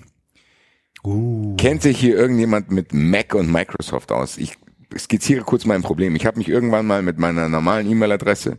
[1.59, 4.39] Kennt sich hier irgendjemand mit Mac und Microsoft aus?
[4.39, 4.57] Ich
[4.97, 6.15] skizziere kurz mein Problem.
[6.15, 8.59] Ich habe mich irgendwann mal mit meiner normalen E-Mail-Adresse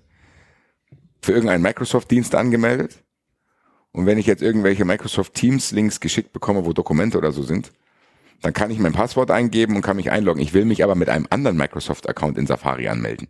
[1.26, 3.03] für irgendeinen Microsoft-Dienst angemeldet.
[3.91, 7.72] Und wenn ich jetzt irgendwelche Microsoft Teams-Links geschickt bekomme, wo Dokumente oder so sind,
[8.41, 10.41] dann kann ich mein Passwort eingeben und kann mich einloggen.
[10.41, 13.27] Ich will mich aber mit einem anderen Microsoft-Account in Safari anmelden.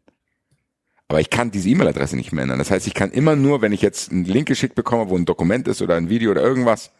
[1.07, 2.57] Aber ich kann diese E-Mail-Adresse nicht mehr ändern.
[2.57, 5.25] Das heißt, ich kann immer nur, wenn ich jetzt einen Link geschickt bekomme, wo ein
[5.25, 6.91] Dokument ist oder ein Video oder irgendwas,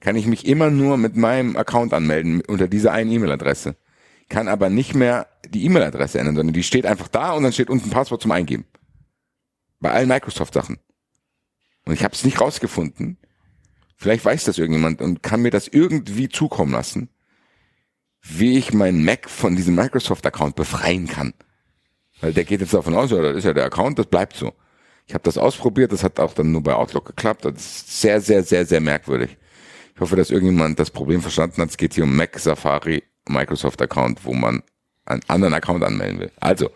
[0.00, 3.76] kann ich mich immer nur mit meinem Account anmelden unter dieser einen E-Mail-Adresse.
[4.28, 7.70] Kann aber nicht mehr die E-Mail-Adresse ändern, sondern die steht einfach da und dann steht
[7.70, 8.66] unten Passwort zum Eingeben.
[9.80, 10.78] Bei allen Microsoft-Sachen.
[11.84, 13.18] Und ich habe es nicht rausgefunden.
[13.96, 17.08] Vielleicht weiß das irgendjemand und kann mir das irgendwie zukommen lassen,
[18.22, 21.32] wie ich meinen Mac von diesem Microsoft-Account befreien kann.
[22.20, 24.52] Weil der geht jetzt davon aus, ja, das ist ja der Account, das bleibt so.
[25.06, 27.44] Ich habe das ausprobiert, das hat auch dann nur bei Outlook geklappt.
[27.44, 29.36] Das ist sehr, sehr, sehr, sehr merkwürdig.
[29.94, 31.70] Ich hoffe, dass irgendjemand das Problem verstanden hat.
[31.70, 34.62] Es geht hier um Mac Safari Microsoft Account, wo man
[35.04, 36.32] einen anderen Account anmelden will.
[36.40, 36.70] Also,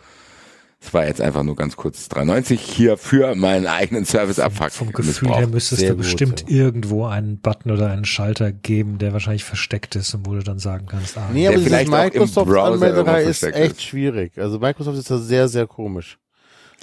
[0.82, 4.70] es war jetzt einfach nur ganz kurz 3,90 hier für meinen eigenen Service-Abfuck.
[4.70, 6.56] Vom Gefühl her müsstest Sehr du gut, bestimmt ja.
[6.56, 10.58] irgendwo einen Button oder einen Schalter geben, der wahrscheinlich versteckt ist und wo du dann
[10.58, 13.82] sagen kannst, ah, Nee, aber vielleicht Microsoft-Anmelderei ist echt ist.
[13.82, 14.38] schwierig.
[14.38, 16.18] Also Microsoft ist da sehr, sehr komisch.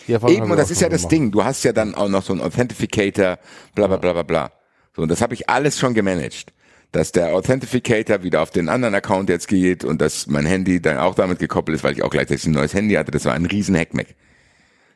[0.08, 1.12] Eben, und das ist ja das gemacht.
[1.12, 1.32] Ding.
[1.32, 3.40] Du hast ja dann auch noch so einen Authentificator,
[3.74, 4.52] bla bla bla bla bla.
[4.96, 6.54] So, und das habe ich alles schon gemanagt.
[6.92, 10.98] Dass der Authentificator wieder auf den anderen Account jetzt geht und dass mein Handy dann
[10.98, 13.12] auch damit gekoppelt ist, weil ich auch gleichzeitig ein neues Handy hatte.
[13.12, 14.08] Das war ein riesen Hackmack.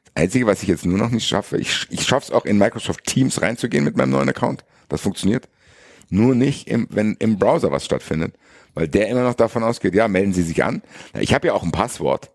[0.05, 2.57] Das Einzige, was ich jetzt nur noch nicht schaffe, ich, ich schaffe es auch in
[2.57, 4.63] Microsoft Teams reinzugehen mit meinem neuen Account.
[4.89, 5.49] Das funktioniert.
[6.09, 8.35] Nur nicht, im, wenn im Browser was stattfindet.
[8.73, 10.81] Weil der immer noch davon ausgeht, ja, melden Sie sich an.
[11.19, 12.31] Ich habe ja auch ein Passwort.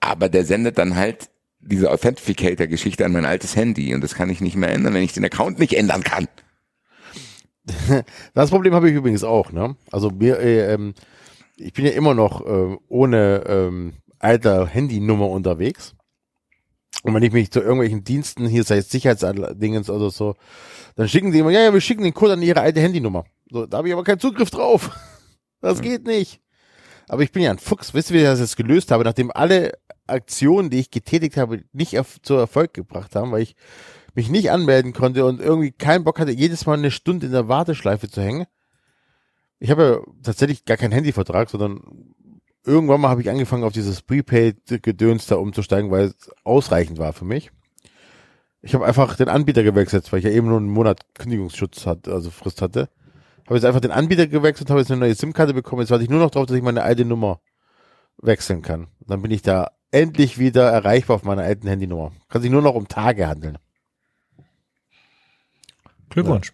[0.00, 1.30] Aber der sendet dann halt
[1.60, 5.12] diese Authentificator-Geschichte an mein altes Handy und das kann ich nicht mehr ändern, wenn ich
[5.12, 6.26] den Account nicht ändern kann.
[8.34, 9.76] Das Problem habe ich übrigens auch, ne?
[9.90, 10.94] Also mir, äh, ähm,
[11.56, 15.94] ich bin ja immer noch äh, ohne ähm, alter Handynummer unterwegs.
[17.02, 20.36] Und wenn ich mich zu irgendwelchen Diensten, hier sei es Sicherheitsdingens oder so,
[20.96, 23.24] dann schicken die immer, ja, ja, wir schicken den Code an ihre alte Handynummer.
[23.50, 24.90] So, da habe ich aber keinen Zugriff drauf.
[25.62, 26.40] Das geht nicht.
[27.06, 27.92] Aber ich bin ja ein Fuchs.
[27.92, 29.04] Wisst ihr, wie ich das jetzt gelöst habe?
[29.04, 29.72] Nachdem alle
[30.06, 33.56] Aktionen, die ich getätigt habe, nicht erf zu Erfolg gebracht haben, weil ich
[34.14, 37.48] mich nicht anmelden konnte und irgendwie keinen Bock hatte, jedes Mal eine Stunde in der
[37.48, 38.46] Warteschleife zu hängen.
[39.58, 41.80] Ich habe ja tatsächlich gar keinen Handyvertrag, sondern
[42.64, 47.24] irgendwann mal habe ich angefangen, auf dieses Prepaid-Gedöns da umzusteigen, weil es ausreichend war für
[47.24, 47.50] mich.
[48.62, 52.12] Ich habe einfach den Anbieter gewechselt, weil ich ja eben nur einen Monat Kündigungsschutz hatte,
[52.12, 52.88] also Frist hatte.
[53.46, 55.80] Habe jetzt einfach den Anbieter gewechselt, habe jetzt eine neue SIM-Karte bekommen.
[55.80, 57.40] Jetzt warte ich nur noch darauf, dass ich meine alte Nummer
[58.18, 58.88] wechseln kann.
[59.00, 62.12] Dann bin ich da endlich wieder erreichbar auf meiner alten Handynummer.
[62.28, 63.58] Kann sich nur noch um Tage handeln.
[66.10, 66.52] Glückwunsch.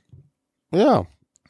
[0.73, 1.07] Ja.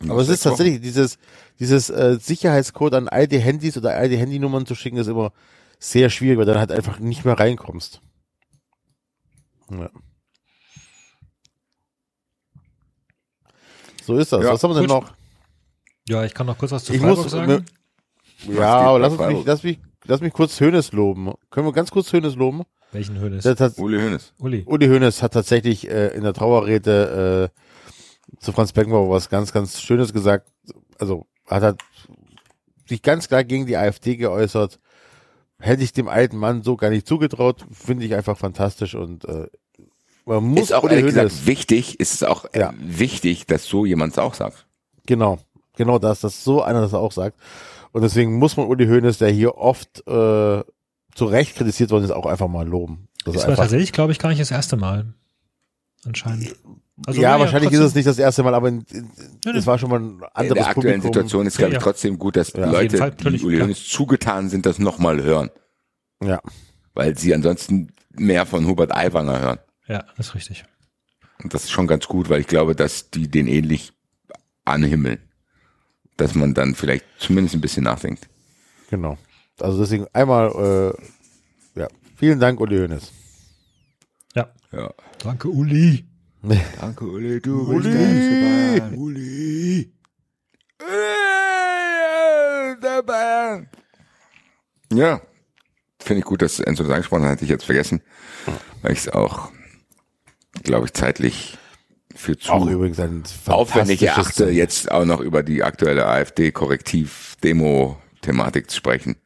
[0.08, 1.18] Aber es ist tatsächlich dieses,
[1.58, 5.32] dieses äh, Sicherheitscode an alte Handys oder alte Handynummern zu schicken, ist immer
[5.78, 8.00] sehr schwierig, weil dann halt einfach nicht mehr reinkommst.
[9.70, 9.90] Ja.
[14.02, 14.44] So ist das.
[14.44, 15.12] Ja, Was haben wir denn noch?
[16.08, 17.64] Ja, ich kann noch kurz was zu Ich Freiburg muss- sagen.
[18.46, 21.32] geht Ja, lass, mich, lass, mich, lass mich kurz Hönes loben.
[21.50, 22.62] Können wir ganz kurz Hönes loben?
[22.92, 23.44] Welchen Hönes?
[23.78, 24.34] Uli Hoeneß.
[24.38, 24.62] Uli.
[24.66, 27.60] Uli Hoeneß hat tatsächlich äh, in der Trauerrede äh,
[28.40, 30.48] zu Franz Beckenbauer was ganz, ganz Schönes gesagt.
[30.98, 31.76] Also hat er
[32.86, 34.78] sich ganz klar gegen die AfD geäußert.
[35.58, 39.46] Hätte ich dem alten Mann so gar nicht zugetraut, finde ich einfach fantastisch und äh,
[40.26, 42.74] man muss Ist auch ehrlich Hoeneß, gesagt wichtig, ist es auch äh, Ja.
[42.78, 44.66] wichtig, dass so jemand es auch sagt.
[45.06, 45.38] genau,
[45.76, 47.38] genau das, dass so einer das auch sagt.
[47.92, 50.62] Und deswegen muss man Uli Hoeneß, der hier oft äh,
[51.14, 53.08] zu Recht kritisiert worden ist, auch einfach mal loben.
[53.24, 55.14] Das Das ist war tatsächlich, glaube ich, gar nicht das erste Mal.
[56.04, 56.54] Anscheinend.
[57.04, 59.10] Also, ja, wahrscheinlich ist es nicht das erste Mal, aber in, in,
[59.44, 59.50] nee.
[59.58, 61.02] es war schon mal ein In anderes der aktuellen Publikum.
[61.02, 61.90] Situation ist, glaube Ja, ich, ja.
[61.90, 63.58] trotzdem gut, dass Ja, jeden Leute, Fall, die Uli.
[63.60, 65.50] Hoeneß zugetan sind, das nochmal hören.
[66.22, 66.40] Ja.
[66.94, 69.58] Weil sie ansonsten mehr von Hubert Aiwanger hören.
[69.88, 70.64] Ja, das ist richtig.
[71.42, 73.92] Und das ist schon ganz gut, weil ich glaube, dass die den ähnlich
[74.64, 75.18] anhimmeln.
[76.16, 78.26] Dass man dann vielleicht zumindest ein bisschen nachdenkt.
[78.88, 79.18] Genau.
[79.60, 80.94] Also deswegen einmal,
[81.76, 83.12] äh, ja, vielen Dank, Uli Hoeneß.
[84.34, 84.48] Ja.
[84.72, 84.94] Ja.
[85.22, 86.06] Danke, Uli.
[86.80, 87.88] Danke, Uli, du Uli.
[87.88, 89.92] bist der Uli.
[93.06, 93.68] Bayern.
[94.92, 95.22] Ja,
[96.00, 98.02] finde ich gut, dass Enzo das angesprochen hat, hatte ich jetzt vergessen,
[98.82, 99.50] weil ich es auch,
[100.62, 101.58] glaube ich, zeitlich
[102.14, 108.76] für zu Auch übrigens ein aufwendig erachte, jetzt auch noch über die aktuelle AfD-Korrektiv-Demo-Thematik zu
[108.76, 109.16] sprechen.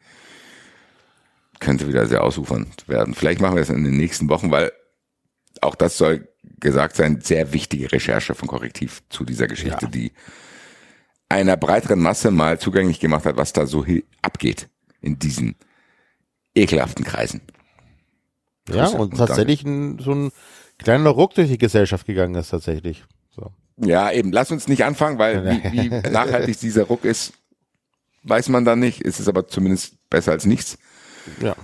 [1.61, 3.15] Könnte wieder sehr ausufernd werden.
[3.15, 4.73] Vielleicht machen wir es in den nächsten Wochen, weil
[5.61, 9.91] auch das soll gesagt sein, sehr wichtige Recherche von Korrektiv zu dieser Geschichte, Ja.
[9.91, 10.13] die
[11.29, 13.85] einer breiteren Masse mal zugänglich gemacht hat, was da so
[14.23, 14.69] abgeht
[15.01, 15.55] in diesen
[16.55, 17.41] ekelhaften Kreisen.
[18.69, 20.33] Ja, und und tatsächlich ein, so ein
[20.79, 23.05] kleiner Ruck durch die Gesellschaft gegangen ist tatsächlich.
[23.31, 23.53] So.
[23.77, 27.33] Ja, eben, lass uns nicht anfangen, weil wie, wie nachhaltig dieser Ruck ist,
[28.25, 29.05] weiß man dann nicht.
[29.05, 30.79] Es ist aber zumindest besser als nichts.
[31.41, 31.55] Ja.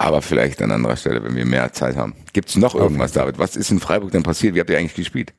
[0.00, 2.14] Aber vielleicht an anderer Stelle, wenn wir mehr Zeit haben.
[2.32, 3.40] Gibt's noch irgendwas, David?
[3.40, 4.54] Was ist in Freiburg denn passiert?
[4.54, 5.34] Wie habt ihr eigentlich gespielt?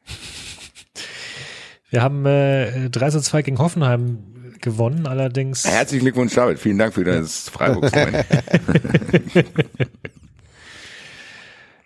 [1.90, 4.18] Wir haben äh, 3 zu 2 gegen Hoffenheim
[4.60, 5.64] gewonnen, allerdings.
[5.64, 6.60] Herzlichen Glückwunsch, David.
[6.60, 7.90] Vielen Dank für das freiburg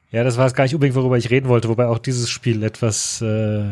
[0.09, 2.63] Ja, das war es gar nicht unbedingt, worüber ich reden wollte, wobei auch dieses Spiel
[2.63, 3.65] etwas äh,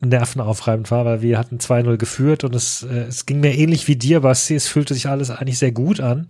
[0.00, 3.96] nervenaufreibend war, weil wir hatten 2-0 geführt und es, äh, es ging mir ähnlich wie
[3.96, 4.54] dir, Basti.
[4.54, 6.28] Es fühlte sich alles eigentlich sehr gut an.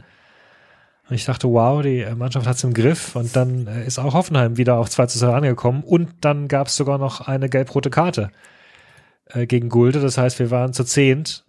[1.09, 3.15] Und ich dachte, wow, die äh, Mannschaft hat es im Griff.
[3.15, 5.85] Und dann äh, ist auch Hoffenheim wieder auf 2 zu 2 angekommen.
[5.85, 8.31] Und dann gab es sogar noch eine gelb-rote Karte
[9.27, 10.01] äh, gegen Gulde.
[10.01, 11.45] Das heißt, wir waren zu zehnt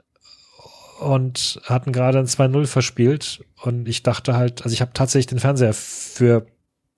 [0.99, 3.43] und hatten gerade ein 2-0 verspielt.
[3.63, 6.45] Und ich dachte halt, also ich habe tatsächlich den Fernseher für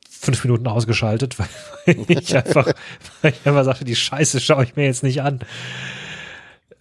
[0.10, 1.48] fünf Minuten ausgeschaltet, weil
[2.10, 2.73] ich einfach,
[3.22, 5.40] weil ich einfach sagte, die Scheiße schaue ich mir jetzt nicht an.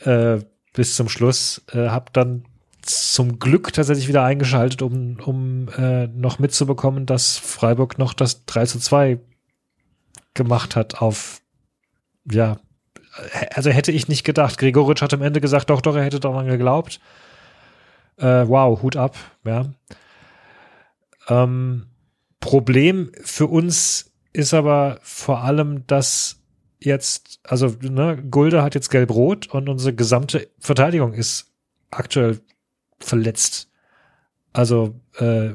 [0.01, 0.39] Äh,
[0.73, 1.63] bis zum Schluss.
[1.73, 2.45] Äh, hab dann
[2.89, 8.67] zum Glück tatsächlich wieder eingeschaltet, um, um äh, noch mitzubekommen, dass Freiburg noch das 3
[8.67, 9.19] zu 2
[10.35, 11.43] gemacht hat auf,
[12.31, 12.59] ja,
[13.55, 14.59] also hätte ich nicht gedacht.
[14.59, 17.01] Gregoritsch hat am Ende gesagt, doch, doch, er hätte daran geglaubt.
[18.17, 19.67] Äh, wow, Hut ab, ja.
[21.29, 21.87] Ähm,
[22.41, 26.41] Problem für uns ist aber vor allem, dass
[26.79, 31.53] jetzt, also ne, Gulde hat jetzt gelb-rot und unsere gesamte Verteidigung ist
[31.91, 32.41] aktuell
[33.01, 33.69] verletzt.
[34.53, 35.51] Also äh,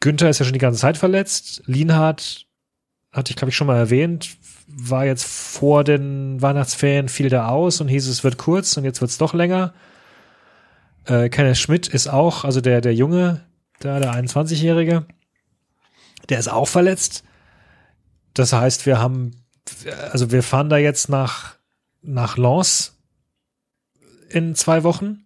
[0.00, 1.62] Günther ist ja schon die ganze Zeit verletzt.
[1.66, 2.46] Lienhardt
[3.12, 4.36] hatte ich, glaube ich, schon mal erwähnt,
[4.66, 9.00] war jetzt vor den Weihnachtsferien, fiel da aus und hieß, es wird kurz und jetzt
[9.00, 9.74] wird es doch länger.
[11.04, 13.44] Äh, Kenneth Schmidt ist auch, also der, der Junge,
[13.82, 15.06] der, der 21-Jährige,
[16.28, 17.24] der ist auch verletzt.
[18.34, 19.32] Das heißt, wir haben,
[20.10, 21.56] also wir fahren da jetzt nach,
[22.00, 22.98] nach Lens
[24.30, 25.21] in zwei Wochen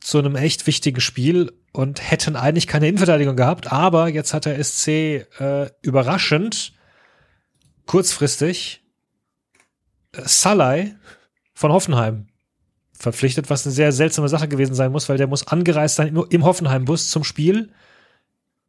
[0.00, 4.62] zu einem echt wichtigen Spiel und hätten eigentlich keine Innenverteidigung gehabt, aber jetzt hat der
[4.62, 6.72] SC äh, überraschend
[7.86, 8.84] kurzfristig
[10.12, 10.94] äh, Salai
[11.54, 12.28] von Hoffenheim
[12.92, 16.24] verpflichtet, was eine sehr seltsame Sache gewesen sein muss, weil der muss angereist sein im,
[16.30, 17.70] im Hoffenheim-Bus zum Spiel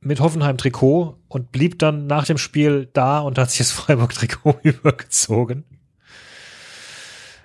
[0.01, 5.65] mit Hoffenheim-Trikot und blieb dann nach dem Spiel da und hat sich das Freiburg-Trikot übergezogen.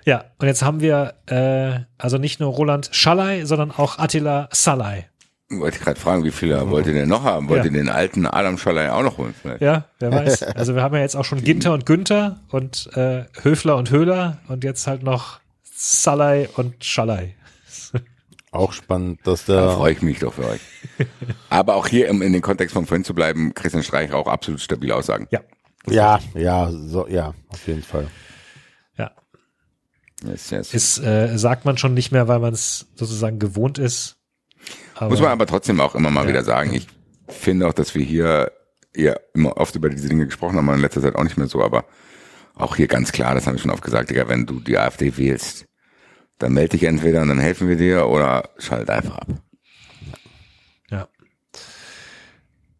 [0.05, 5.09] Ja, und jetzt haben wir äh, also nicht nur Roland Schallei, sondern auch Attila Salai.
[5.49, 6.69] Wollte ich gerade fragen, wie viele oh.
[6.69, 7.49] wollt ihr denn noch haben?
[7.49, 7.71] Wollt Ja.
[7.71, 9.33] ihr den alten Adam Schallei auch noch holen?
[9.39, 9.61] Vielleicht?
[9.61, 10.41] Ja, wer weiß.
[10.55, 14.37] Also wir haben ja jetzt auch schon Ginter und Günther und äh, Höfler und Höhler
[14.47, 17.35] und jetzt halt noch Salai und Schallei.
[18.51, 20.61] Auch spannend, dass Da der freue ich mich doch für euch.
[21.49, 24.61] Aber auch hier im, in den Kontext von vorhin zu bleiben, Christian Streich auch absolut
[24.61, 25.27] stabile Aussagen.
[25.29, 25.41] Ja,
[25.87, 28.07] ja, ja, so, ja, auf jeden Fall.
[30.23, 30.73] Yes, yes.
[30.73, 34.17] Ist, äh, sagt man schon nicht mehr, weil man es sozusagen gewohnt ist.
[34.95, 36.29] Aber, Muss man aber trotzdem auch immer mal Ja.
[36.29, 36.73] wieder sagen.
[36.73, 36.87] Ich
[37.27, 38.51] finde auch, dass wir hier
[38.95, 41.61] ja immer oft über diese Dinge gesprochen haben, in letzter Zeit auch nicht mehr so,
[41.63, 41.85] aber
[42.55, 45.17] auch hier ganz klar, das habe ich schon oft gesagt, Digga, wenn du die AfD
[45.17, 45.65] wählst,
[46.39, 49.27] dann melde dich entweder und dann helfen wir dir oder schalt einfach ab.
[50.89, 51.07] Ja.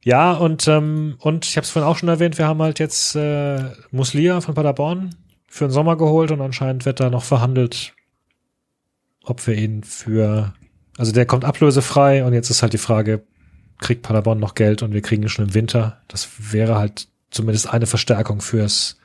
[0.04, 3.16] Ja, und, ähm, und ich habe es vorhin auch schon erwähnt, wir haben halt jetzt
[3.16, 5.16] äh, Muslia von Paderborn
[5.56, 7.94] für den Sommer geholt und anscheinend wird da noch verhandelt,
[9.24, 10.54] ob wir ihn für,
[10.98, 13.24] also der kommt ablösefrei und jetzt ist halt die Frage,
[13.80, 16.02] kriegt Paderborn noch Geld und wir kriegen ihn schon im Winter.
[16.10, 18.98] Das wäre halt zumindest eine Verstärkung fürs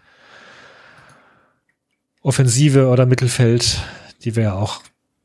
[2.20, 3.80] Offensive oder Mittelfeld,
[4.24, 4.82] die wir ja auch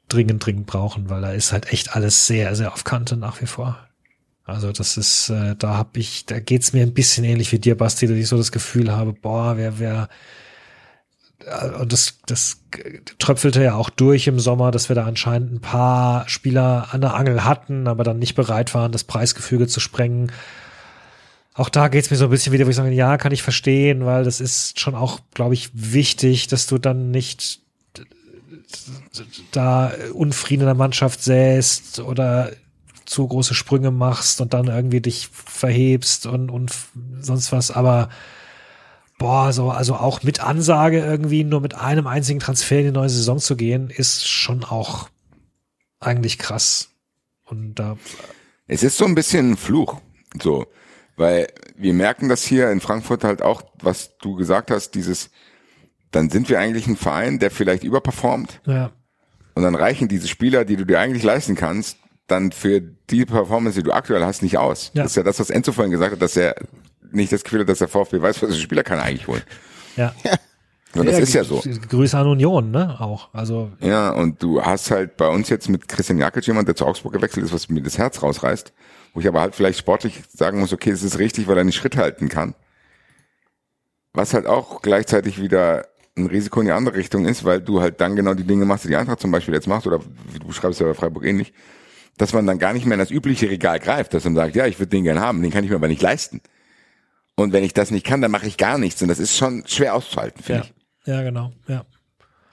[0.10, 3.47] dringend, dringend brauchen, weil da ist halt echt alles sehr, sehr auf Kante nach wie
[3.47, 3.80] vor.
[4.43, 7.76] Also das ist, äh, da hab ich, da geht's mir ein bisschen ähnlich wie dir,
[7.76, 10.07] Basti, dass ich so das Gefühl habe, boah, wer, wer,
[11.88, 12.61] das, das
[13.19, 17.13] tröpfelte ja auch durch im Sommer, dass wir da anscheinend ein paar Spieler an der
[17.13, 20.31] Angel hatten, aber dann nicht bereit waren, das Preisgefüge zu sprengen.
[21.53, 24.05] Auch da geht's mir so ein bisschen wieder, wo ich sage, ja, kann ich verstehen,
[24.05, 27.61] weil das ist schon auch, glaube ich, wichtig, dass du dann nicht
[29.51, 32.51] da Unfrieden in der Mannschaft säst oder
[33.05, 36.72] zu große Sprünge machst und dann irgendwie dich verhebst und, und
[37.22, 38.09] sonst was, aber
[39.18, 43.10] boah, so, also auch mit Ansage irgendwie nur mit einem einzigen Transfer in die neue
[43.10, 45.10] Saison zu gehen, ist schon auch
[46.00, 46.90] eigentlich krass.
[47.46, 47.98] Und da,
[48.68, 50.02] Es ist so ein bisschen ein Fluch,
[50.42, 50.66] so,
[51.16, 51.48] weil
[51.78, 55.30] wir merken das hier in Frankfurt halt auch, was du gesagt hast, dieses,
[56.12, 58.92] dann sind wir eigentlich ein Verein, der vielleicht überperformt ja,
[59.56, 61.98] und dann reichen diese Spieler, die du dir eigentlich leisten kannst,
[62.28, 64.92] dann für die Performance, die du aktuell hast, nicht aus.
[64.94, 65.04] Ja.
[65.04, 66.56] Das ist ja das, was Enzo vorhin gesagt hat, dass er
[67.16, 69.44] nicht das Gefühl hat, dass der VfB weiß, was der Spieler kann er eigentlich holen.
[69.96, 70.14] ja.
[70.96, 71.62] Und das ist ja so.
[71.90, 73.34] Grüße an Union, ne, auch.
[73.34, 76.86] Also, Ja, und du hast halt bei uns jetzt mit Christian Jakic jemand, der zu
[76.86, 78.74] Augsburg gewechselt ist, was mir das Herz rausreißt,
[79.14, 81.76] wo ich aber halt vielleicht sportlich sagen muss, okay, das ist richtig, weil er nicht
[81.76, 82.56] Schritt halten kann.
[84.14, 85.86] Was halt auch gleichzeitig wieder
[86.18, 88.86] ein Risiko in die andere Richtung ist, weil du halt dann genau die Dinge machst,
[88.86, 90.00] die die Eintracht zum Beispiel jetzt macht, oder
[90.32, 91.52] wie du schreibst ja bei Freiburg ähnlich,
[92.18, 94.66] dass man dann gar nicht mehr in das übliche Regal greift, dass man sagt, ja,
[94.66, 96.40] ich würde den gern haben, den kann ich mir aber nicht leisten.
[97.36, 99.02] Und wenn ich das nicht kann, dann mache ich gar nichts.
[99.02, 100.66] Und das ist schon schwer auszuhalten, finde Ja.
[100.66, 101.07] ich.
[101.07, 101.52] ja, genau.
[101.68, 101.86] Ja.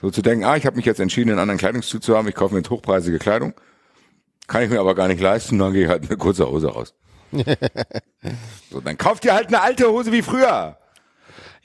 [0.00, 2.34] So zu denken, ah, ich habe mich jetzt entschieden, einen anderen Kleidungszug zu haben, ich
[2.34, 3.54] kaufe mir jetzt hochpreisige Kleidung,
[4.48, 6.94] kann ich mir aber gar nicht leisten, dann gehe ich halt eine kurze Hose raus.
[8.70, 10.76] so, dann kauft ihr halt eine alte Hose wie früher.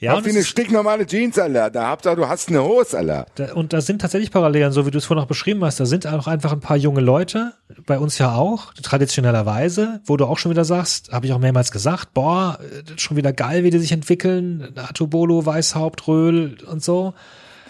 [0.00, 1.70] Ja, und, wie eine ist, stinknormale Jeans, Alter.
[1.70, 3.26] Da Hauptsache, du hast eine Hose, Alter.
[3.34, 5.80] da, und da sind tatsächlich Parallelen, so wie du es vorhin auch beschrieben hast.
[5.80, 7.52] Da sind auch einfach ein paar junge Leute,
[7.84, 11.72] bei uns ja auch, traditionellerweise, wo du auch schon wieder sagst, habe ich auch mehrmals
[11.72, 14.68] gesagt, boah, äh, schon wieder geil, wie die sich entwickeln.
[14.76, 17.14] Atubolo, Weißhaupt, Röhl und so.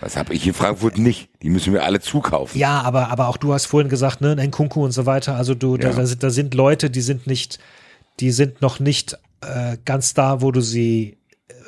[0.00, 1.28] Das habe ich in Frankfurt nicht.
[1.42, 2.58] Die müssen wir alle zukaufen.
[2.60, 5.34] Ja, aber, aber auch du hast vorhin gesagt, ne, ein Kunku und so weiter.
[5.34, 5.94] Also du, da, Ja.
[5.96, 7.58] da, sind, da sind Leute, die sind nicht,
[8.20, 11.16] die sind noch nicht äh, ganz da, wo du sie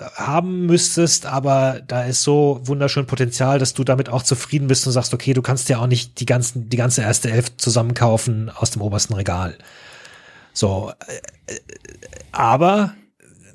[0.00, 4.92] haben müsstest, aber da ist so wunderschön Potenzial, dass du damit auch zufrieden bist und
[4.92, 8.70] sagst, okay, du kannst ja auch nicht die ganzen, die ganze erste Elf zusammenkaufen aus
[8.70, 9.56] dem obersten Regal.
[10.52, 11.56] So, äh,
[12.32, 12.94] aber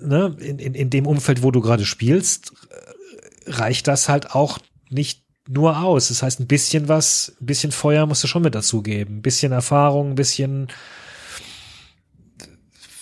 [0.02, 4.60] ne, in, in, in dem Umfeld, wo du gerade spielst, äh, reicht das halt auch
[4.90, 6.08] nicht nur aus.
[6.08, 9.18] Das heißt, ein bisschen was, ein bisschen Feuer musst du schon mit dazugeben.
[9.18, 10.68] Ein bisschen Erfahrung, ein bisschen,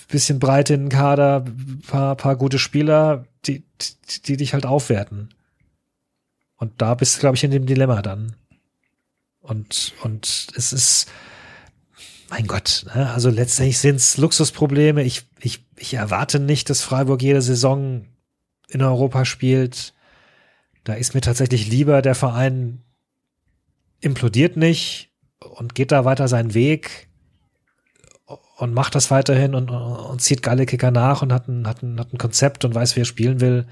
[0.08, 1.44] bisschen Breite in den Kader,
[1.86, 3.64] paar, paar gute Spieler, die,
[4.26, 5.34] die, dich halt aufwerten.
[6.56, 8.36] Und da bist du, glaube ich, in dem Dilemma dann.
[9.40, 11.10] Und, und es ist,
[12.30, 13.10] mein Gott, ne?
[13.10, 15.02] also letztendlich sind es Luxusprobleme.
[15.02, 18.06] Ich, ich, ich erwarte nicht, dass Freiburg jede Saison
[18.68, 19.94] in Europa spielt.
[20.84, 22.82] Da ist mir tatsächlich lieber, der Verein
[24.00, 25.10] implodiert nicht
[25.40, 27.08] und geht da weiter seinen Weg
[28.56, 31.98] und macht das weiterhin und, und zieht geile Kicker nach und hat ein, hat, ein,
[31.98, 33.66] hat ein Konzept und weiß, wie er spielen will.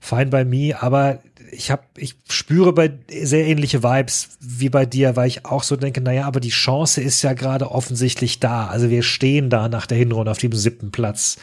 [0.00, 1.20] Fine by me, aber
[1.50, 5.76] ich habe, ich spüre bei sehr ähnliche Vibes wie bei dir, weil ich auch so
[5.76, 8.66] denke, naja, aber die Chance ist ja gerade offensichtlich da.
[8.66, 11.38] Also wir stehen da nach der Hinrunde auf dem siebten Platz.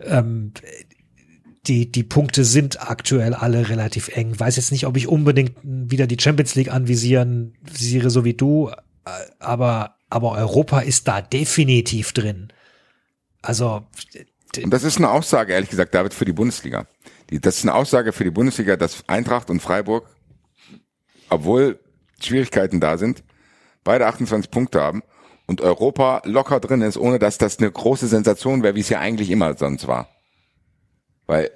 [0.00, 0.52] Ähm,
[1.66, 4.38] die, die Punkte sind aktuell alle relativ eng.
[4.38, 8.70] Weiß jetzt nicht, ob ich unbedingt wieder die Champions League anvisieren, visiere, so wie du,
[9.04, 12.52] äh, aber, aber Europa ist da definitiv drin.
[13.42, 13.86] Also,
[14.62, 16.86] Und das ist eine Aussage, ehrlich gesagt, David, für die Bundesliga.
[17.30, 20.08] Das ist eine Aussage für die Bundesliga, dass Eintracht und Freiburg,
[21.28, 21.78] obwohl
[22.20, 23.22] Schwierigkeiten da sind,
[23.84, 25.02] beide 28 Punkte haben
[25.46, 29.00] und Europa locker drin ist, ohne dass das eine große Sensation wäre, wie es ja
[29.00, 30.08] eigentlich immer sonst war.
[31.26, 31.50] Weil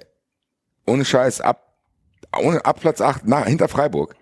[0.85, 1.75] ohne Scheiß ab,
[2.37, 4.15] ohne, ab Platz 8 nach, hinter Freiburg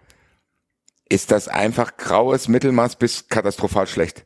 [1.12, 4.26] ist das einfach graues Mittelmaß bis katastrophal schlecht.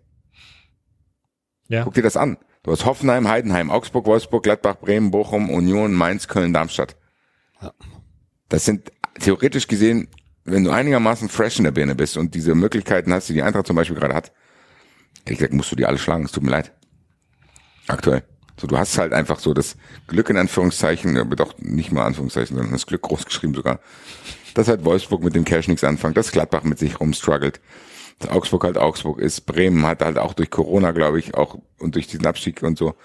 [1.68, 1.84] ja.
[1.84, 2.38] Guck dir das an.
[2.62, 6.95] Du hast Hoffenheim, Heidenheim, Augsburg, Wolfsburg, Gladbach, Bremen, Bochum, Union, Mainz, Köln, Darmstadt.
[8.49, 10.07] Das sind theoretisch gesehen,
[10.44, 13.66] wenn du einigermaßen fresh in der Birne bist und diese Möglichkeiten hast, die die Eintracht
[13.66, 14.32] zum Beispiel gerade hat,
[15.26, 16.26] ehrlich gesagt, musst du die alle schlagen.
[16.26, 16.72] Es tut mir leid.
[17.88, 18.24] Aktuell.
[18.57, 19.76] So, du hast halt einfach so das
[20.07, 23.80] Glück in Anführungszeichen, aber doch nicht mal Anführungszeichen, sondern das Glück groß geschrieben sogar,
[24.53, 27.60] dass halt Wolfsburg mit dem Cash nichts anfängt, dass Gladbach mit sich rumstruggelt,
[28.19, 31.95] dass Augsburg halt Augsburg ist, Bremen hat halt auch durch Corona, glaube ich, auch und
[31.95, 32.95] durch diesen Abstieg und so,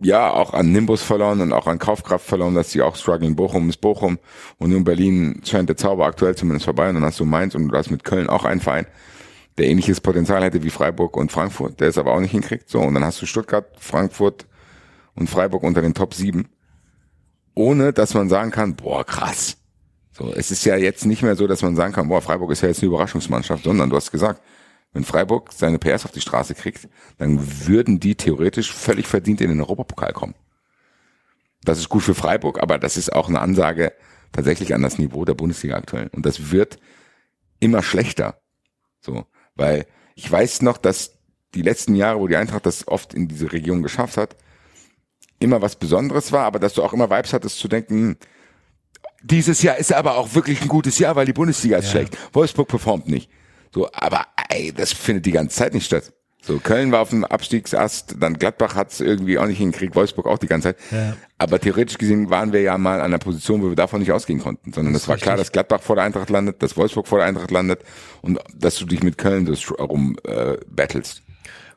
[0.00, 3.36] ja, auch an Nimbus verloren und auch an Kaufkraft verloren, dass sie auch strugglen.
[3.36, 4.18] Bochum ist Bochum
[4.58, 7.68] und nun Berlin scheint der Zauber aktuell zumindest vorbei und dann hast du Mainz und
[7.68, 8.86] du hast mit Köln auch einen Verein,
[9.58, 12.68] der ähnliches Potenzial hätte wie Freiburg und Frankfurt, der es aber auch nicht hinkriegt.
[12.68, 14.46] So, und dann hast du Stuttgart, Frankfurt
[15.14, 16.48] und Freiburg unter den Top 7,
[17.54, 19.58] ohne dass man sagen kann, boah, krass.
[20.12, 22.62] So, es ist ja jetzt nicht mehr so, dass man sagen kann, boah, Freiburg ist
[22.62, 24.42] ja jetzt eine Überraschungsmannschaft, sondern du hast gesagt,
[24.92, 26.88] wenn Freiburg seine PS auf die Straße kriegt,
[27.18, 30.34] dann würden die theoretisch völlig verdient in den Europapokal kommen.
[31.64, 33.92] Das ist gut für Freiburg, aber das ist auch eine Ansage
[34.32, 36.08] tatsächlich an das Niveau der Bundesliga aktuell.
[36.12, 36.78] Und das wird
[37.60, 38.40] immer schlechter.
[39.00, 39.24] So,
[39.54, 41.12] weil ich weiß noch, dass
[41.54, 44.36] die letzten Jahre, wo die Eintracht das oft in diese Region geschafft hat,
[45.38, 48.16] immer was Besonderes war, aber dass du auch immer Vibes hattest zu denken, hm,
[49.22, 52.16] dieses Jahr ist aber auch wirklich ein gutes Jahr, weil die Bundesliga ist schlecht.
[52.32, 53.30] Wolfsburg performt nicht.
[53.72, 56.12] So, aber ey, das findet die ganze Zeit nicht statt.
[56.44, 60.26] So, Köln war auf dem Abstiegsast, dann Gladbach hat es irgendwie auch nicht hingekriegt, Wolfsburg
[60.26, 60.76] auch die ganze Zeit.
[60.90, 61.16] Ja.
[61.38, 64.40] Aber theoretisch gesehen waren wir ja mal an einer Position, wo wir davon nicht ausgehen
[64.40, 65.46] konnten, sondern Das es war klar, richtig.
[65.48, 67.80] dass Gladbach vor der Eintracht landet, dass Wolfsburg vor der Eintracht landet
[68.22, 71.22] und dass du dich mit Köln so str- rum äh, battlest.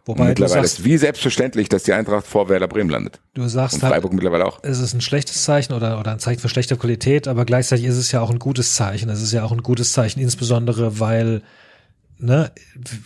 [0.08, 3.20] Und Wobei du mittlerweile sagst, ist wie selbstverständlich, dass die Eintracht vor Werder Bremen landet.
[3.34, 4.60] du sagst Und halt, Freiburg mittlerweile auch.
[4.64, 7.98] es ist ein schlechtes Zeichen oder, oder ein Zeichen für schlechte Qualität, aber gleichzeitig ist
[7.98, 9.10] es ja auch ein gutes Zeichen.
[9.10, 11.42] Es ist ja auch ein gutes Zeichen, insbesondere weil,
[12.18, 12.52] ne,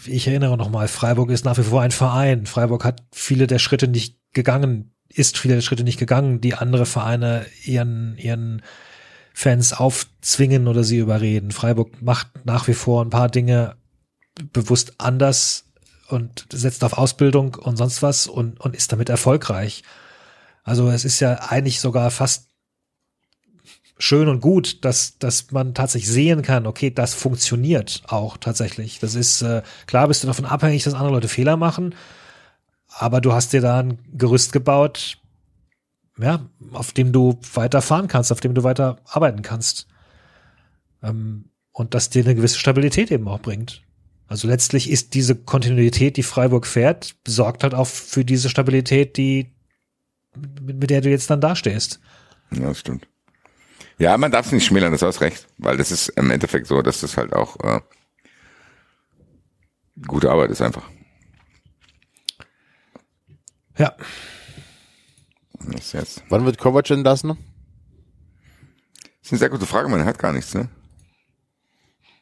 [0.06, 2.46] ich erinnere nochmal, Freiburg ist nach wie vor ein Verein.
[2.46, 6.86] Freiburg hat viele der Schritte nicht gegangen, ist viele der Schritte nicht gegangen, die andere
[6.86, 8.62] Vereine ihren, ihren
[9.34, 11.52] Fans aufzwingen oder sie überreden.
[11.52, 13.76] Freiburg macht nach wie vor ein paar Dinge
[14.54, 15.66] bewusst anders
[16.10, 19.84] und setzt auf Ausbildung und sonst was und, und ist damit erfolgreich.
[20.64, 22.49] Also es ist ja eigentlich sogar fast
[24.00, 29.00] schön und gut, dass, dass man tatsächlich sehen kann, okay, das funktioniert auch tatsächlich.
[29.00, 31.94] Das ist, äh, klar bist du davon abhängig, dass andere Leute Fehler machen,
[32.88, 35.18] aber du hast dir da ein Gerüst gebaut,
[36.18, 39.88] ja, auf dem du weiter fahren kannst, auf dem du weiter arbeiten kannst.
[41.04, 43.84] Ähm, und das dir eine gewisse Stabilität eben auch bringt.
[44.28, 49.54] Also letztlich ist diese Kontinuität, die Freiburg fährt, sorgt halt auch für diese Stabilität, die,
[50.62, 52.00] mit, der du jetzt dann dastehst.
[52.52, 53.08] Ja, stimmt.
[54.00, 56.82] Ja, man darf es nicht schmälern, das hast recht, weil das ist im Endeffekt so,
[56.82, 57.82] dass das halt auch äh,
[60.08, 60.90] gute Arbeit ist einfach.
[63.78, 63.96] Ja.
[65.60, 66.24] Das ist jetzt.
[66.30, 67.38] Wann wird Kovac entlassen?
[69.02, 70.70] Das ist eine sehr gute Frage, man hört gar nichts, ne?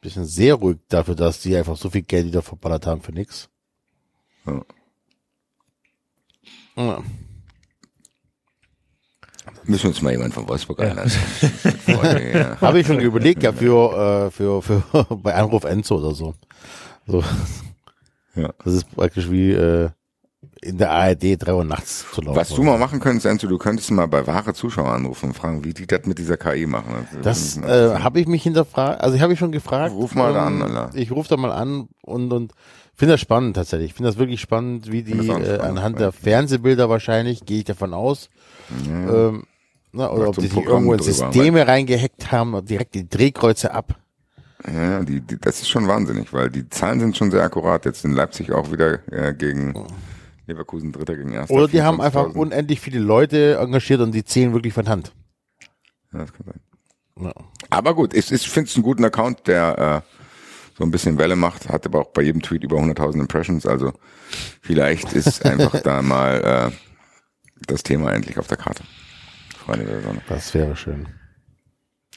[0.00, 3.12] Bisschen sehr ruhig dafür, dass die einfach so viel Geld wieder verballert haben für.
[4.46, 4.64] Ja.
[6.76, 7.02] Ja.
[9.68, 10.78] Müssen wir uns mal jemanden von Wolfsburg.
[10.78, 12.56] Freunde, ja.
[12.60, 16.34] Habe ich schon überlegt, ja, für, äh, für, für bei Anruf Enzo oder so.
[17.06, 17.22] so.
[18.34, 18.50] Ja.
[18.64, 19.90] Das ist praktisch wie äh,
[20.62, 22.36] in der ARD drei Uhr nachts zu laufen.
[22.36, 25.62] Was du mal machen könntest, Enzo, du könntest mal bei wahre Zuschauer anrufen und fragen,
[25.64, 27.06] wie die das mit dieser KI machen.
[27.22, 29.92] Das äh, habe ich mich hinterfragt, also ich habe ich schon gefragt.
[29.92, 30.96] Ruf mal da ähm, an, Alter.
[30.96, 32.52] Ich rufe da mal an und und
[32.94, 33.90] finde das spannend tatsächlich.
[33.90, 36.06] Ich finde das wirklich spannend, wie die das äh, spannend, anhand ja.
[36.06, 38.30] der Fernsehbilder wahrscheinlich, gehe ich davon aus,
[38.86, 39.44] ähm,
[39.98, 43.98] na, oder ob die sich irgendwo in Systeme reingehackt haben und direkt die Drehkreuze ab.
[44.66, 47.84] Ja, die, die, das ist schon wahnsinnig, weil die Zahlen sind schon sehr akkurat.
[47.84, 49.74] Jetzt in Leipzig auch wieder äh, gegen
[50.46, 51.54] Leverkusen Dritter gegen Erster.
[51.54, 52.36] Oder die haben einfach 24.000.
[52.36, 55.12] unendlich viele Leute engagiert und die zählen wirklich von Hand.
[56.12, 56.60] Ja, das kann sein.
[57.20, 57.32] Ja.
[57.70, 60.18] Aber gut, ich, ich finde es einen guten Account, der äh,
[60.76, 63.66] so ein bisschen Welle macht, hat aber auch bei jedem Tweet über 100.000 Impressions.
[63.66, 63.92] Also
[64.62, 66.76] vielleicht ist einfach da mal äh,
[67.66, 68.84] das Thema endlich auf der Karte.
[69.68, 70.20] Freunde der Sonne.
[70.28, 71.06] Das wäre schön.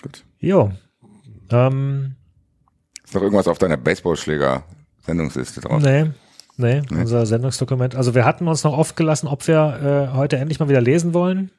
[0.02, 0.23] Gut.
[0.40, 0.72] Jo.
[1.52, 2.15] Ähm,
[3.03, 5.82] Ist noch irgendwas auf deiner Baseballschläger-Sendungsliste drauf?
[5.84, 6.11] nee,
[6.56, 7.95] nee, unser Sendungsdokument.
[7.95, 11.14] Also wir hatten uns noch oft gelassen, ob wir äh, heute endlich mal wieder lesen
[11.14, 11.52] wollen.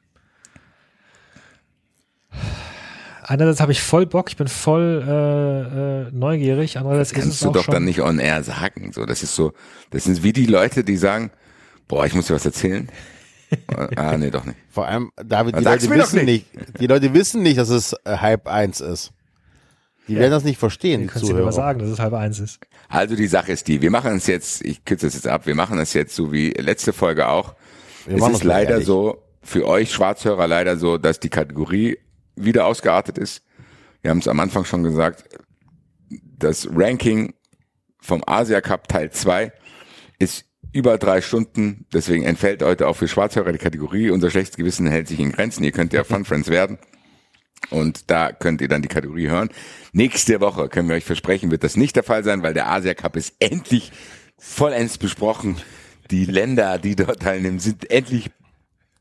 [3.25, 7.43] Einerseits habe ich voll Bock, ich bin voll äh, äh, neugierig, andererseits ist es Kannst
[7.43, 8.91] du auch doch schon, dann nicht on air sagen.
[8.91, 9.53] So, das ist so,
[9.91, 11.31] das sind wie die Leute, die sagen,
[11.87, 12.89] boah, ich muss dir was erzählen.
[13.95, 14.57] ah, nee, doch nicht.
[14.69, 16.47] Vor allem, David, die Sag's Leute wissen nicht.
[16.79, 19.13] die Leute wissen nicht, dass es äh, Hype 1 ist.
[20.07, 21.51] Die werden das nicht verstehen, die mal Zuhörer.
[21.51, 22.59] sagen, dass es halb eins ist.
[22.89, 25.55] Also die Sache ist die, wir machen es jetzt, ich kürze es jetzt ab, wir
[25.55, 27.55] machen es jetzt so wie letzte Folge auch.
[28.05, 28.85] Wir es machen ist leider ehrlich.
[28.85, 31.97] so, für euch Schwarzhörer leider so, dass die Kategorie
[32.35, 33.43] wieder ausgeartet ist.
[34.01, 35.23] Wir haben es am Anfang schon gesagt,
[36.09, 37.33] das Ranking
[38.01, 39.53] vom Asia Cup Teil 2
[40.19, 44.09] ist über drei Stunden, deswegen entfällt heute auch für Schwarzhörer die Kategorie.
[44.09, 45.63] Unser schlechtes Gewissen hält sich in Grenzen.
[45.63, 46.79] Ihr könnt ja Fun Friends werden.
[47.69, 49.49] Und da könnt ihr dann die Kategorie hören.
[49.93, 52.93] Nächste Woche können wir euch versprechen, wird das nicht der Fall sein, weil der Asia
[52.93, 53.91] Cup ist endlich
[54.37, 55.57] vollends besprochen.
[56.11, 58.31] Die Länder, die dort teilnehmen, sind endlich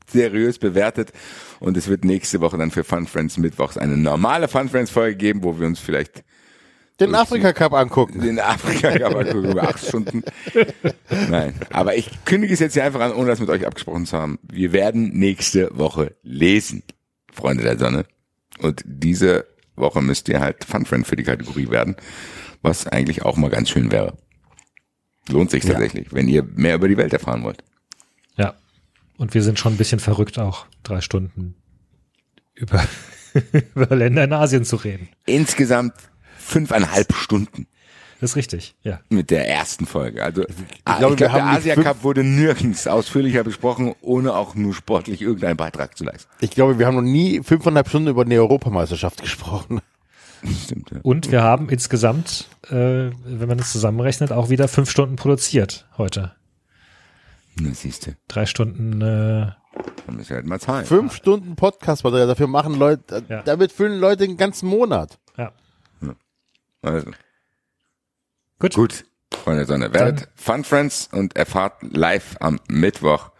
[0.06, 1.12] seriös bewertet.
[1.58, 5.16] Und es wird nächste Woche dann für Fun Friends Mittwochs eine normale Fun Friends Folge
[5.16, 6.22] geben, wo wir uns vielleicht
[7.00, 8.22] Den Afrika Cup angucken.
[8.22, 10.22] in Afrika aber über acht Stunden.
[11.30, 14.18] Nein, aber ich kündige es jetzt hier einfach an, ohne das mit euch abgesprochen zu
[14.18, 14.38] haben.
[14.42, 16.82] Wir werden nächste Woche lesen,
[17.32, 18.04] Freunde der Sonne.
[18.60, 21.96] Und diese Woche müsst ihr halt Fun Friend für die Kategorie werden,
[22.60, 24.16] was eigentlich auch mal ganz schön wäre.
[25.28, 27.62] Lohnt sich tatsächlich, wenn ihr mehr über die Welt erfahren wollt.
[28.36, 28.54] Ja.
[29.16, 31.54] Und wir sind schon ein bisschen verrückt, auch drei Stunden
[32.54, 32.84] über,
[33.74, 35.08] über Länder in Asien zu reden.
[35.26, 35.94] Insgesamt
[36.42, 37.66] fünfeinhalb Stunden
[38.20, 39.00] Das ist richtig, ja.
[39.08, 40.22] mit der ersten Folge.
[40.22, 40.48] Also ich
[40.84, 44.74] glaube, glaube, wir der haben die Asia Cup wurde nirgends ausführlicher besprochen, ohne auch nur
[44.74, 46.30] sportlich irgendeinen Beitrag zu leisten.
[46.40, 49.80] Ich glaube, wir haben noch nie fünfeinhalb Stunden über eine Europameisterschaft gesprochen.
[50.64, 50.98] Stimmt, ja.
[51.02, 52.72] Und wir haben insgesamt, äh,
[53.24, 56.32] wenn man es zusammenrechnet, auch wieder fünf Stunden produziert heute.
[57.60, 59.52] Na, siehst du, Drei Stunden, äh,
[60.06, 60.84] dann müssen wir halt mal zahlen.
[60.86, 63.42] Fünf Stunden Podcast-Material, dafür machen Leute, Ja.
[63.42, 65.18] damit füllen Leute den ganzen Monat.
[66.82, 66.90] Ja.
[66.90, 67.10] Also,
[68.58, 68.74] Gut.
[68.74, 69.92] gut, Freunde der Sonne.
[69.92, 73.30] Werdet Fun Friends und erfahrt live am Mittwoch,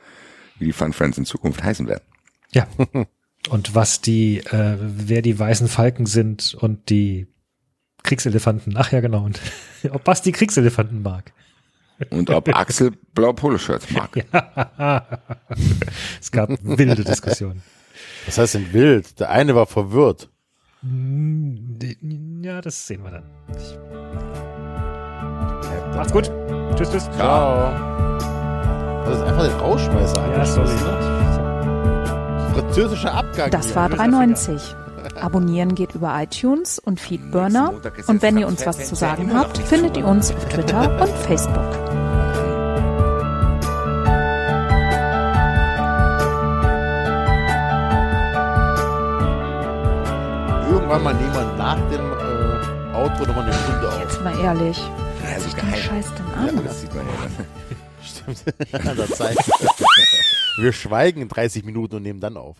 [0.59, 2.05] wie die Fun Friends in Zukunft heißen werden.
[2.53, 2.67] Ja.
[3.49, 7.27] Und was die, äh, wer die weißen Falken sind und die
[8.05, 8.77] Kriegselefanten.
[8.77, 9.25] Ach ja, genau.
[9.25, 9.41] Und
[9.91, 11.33] ob Basti Kriegselefanten mag.
[12.11, 14.11] Und ob Axel blaue Poloshirts mag.
[16.21, 17.63] Es gab wilde Diskussionen.
[18.27, 19.19] Was heißt denn wild?
[19.19, 20.31] Der eine war verwirrt.
[20.83, 23.23] Mm, Ja, das sehen wir dann.
[25.95, 26.31] Macht's gut.
[26.77, 27.11] Tschüss, tschüss.
[27.17, 27.71] Ciao.
[29.05, 30.69] Das ist einfach den Rausschmeißer Ja, sorry.
[30.69, 32.51] ne?
[32.55, 33.51] Französischer Abgang.
[33.51, 34.75] Das war 390.
[35.21, 37.73] Abonnieren geht über iTunes und Feedburner.
[38.07, 41.65] Und wenn ihr uns was zu sagen habt, findet ihr uns auf Twitter und Facebook.
[50.93, 53.99] Irgendwann mal nehmen wir nach dem äh, Outro nochmal eine Stunde auf.
[54.01, 54.77] Jetzt mal ehrlich.
[55.25, 55.75] Ja, so geheim.
[55.75, 56.65] Scheiß denn Ja, an?
[56.67, 57.13] das sieht man ja.
[58.35, 58.89] Stimmt.
[58.91, 59.37] An der Zeit.
[60.59, 62.59] Wir schweigen in 30 Minuten und nehmen dann auf.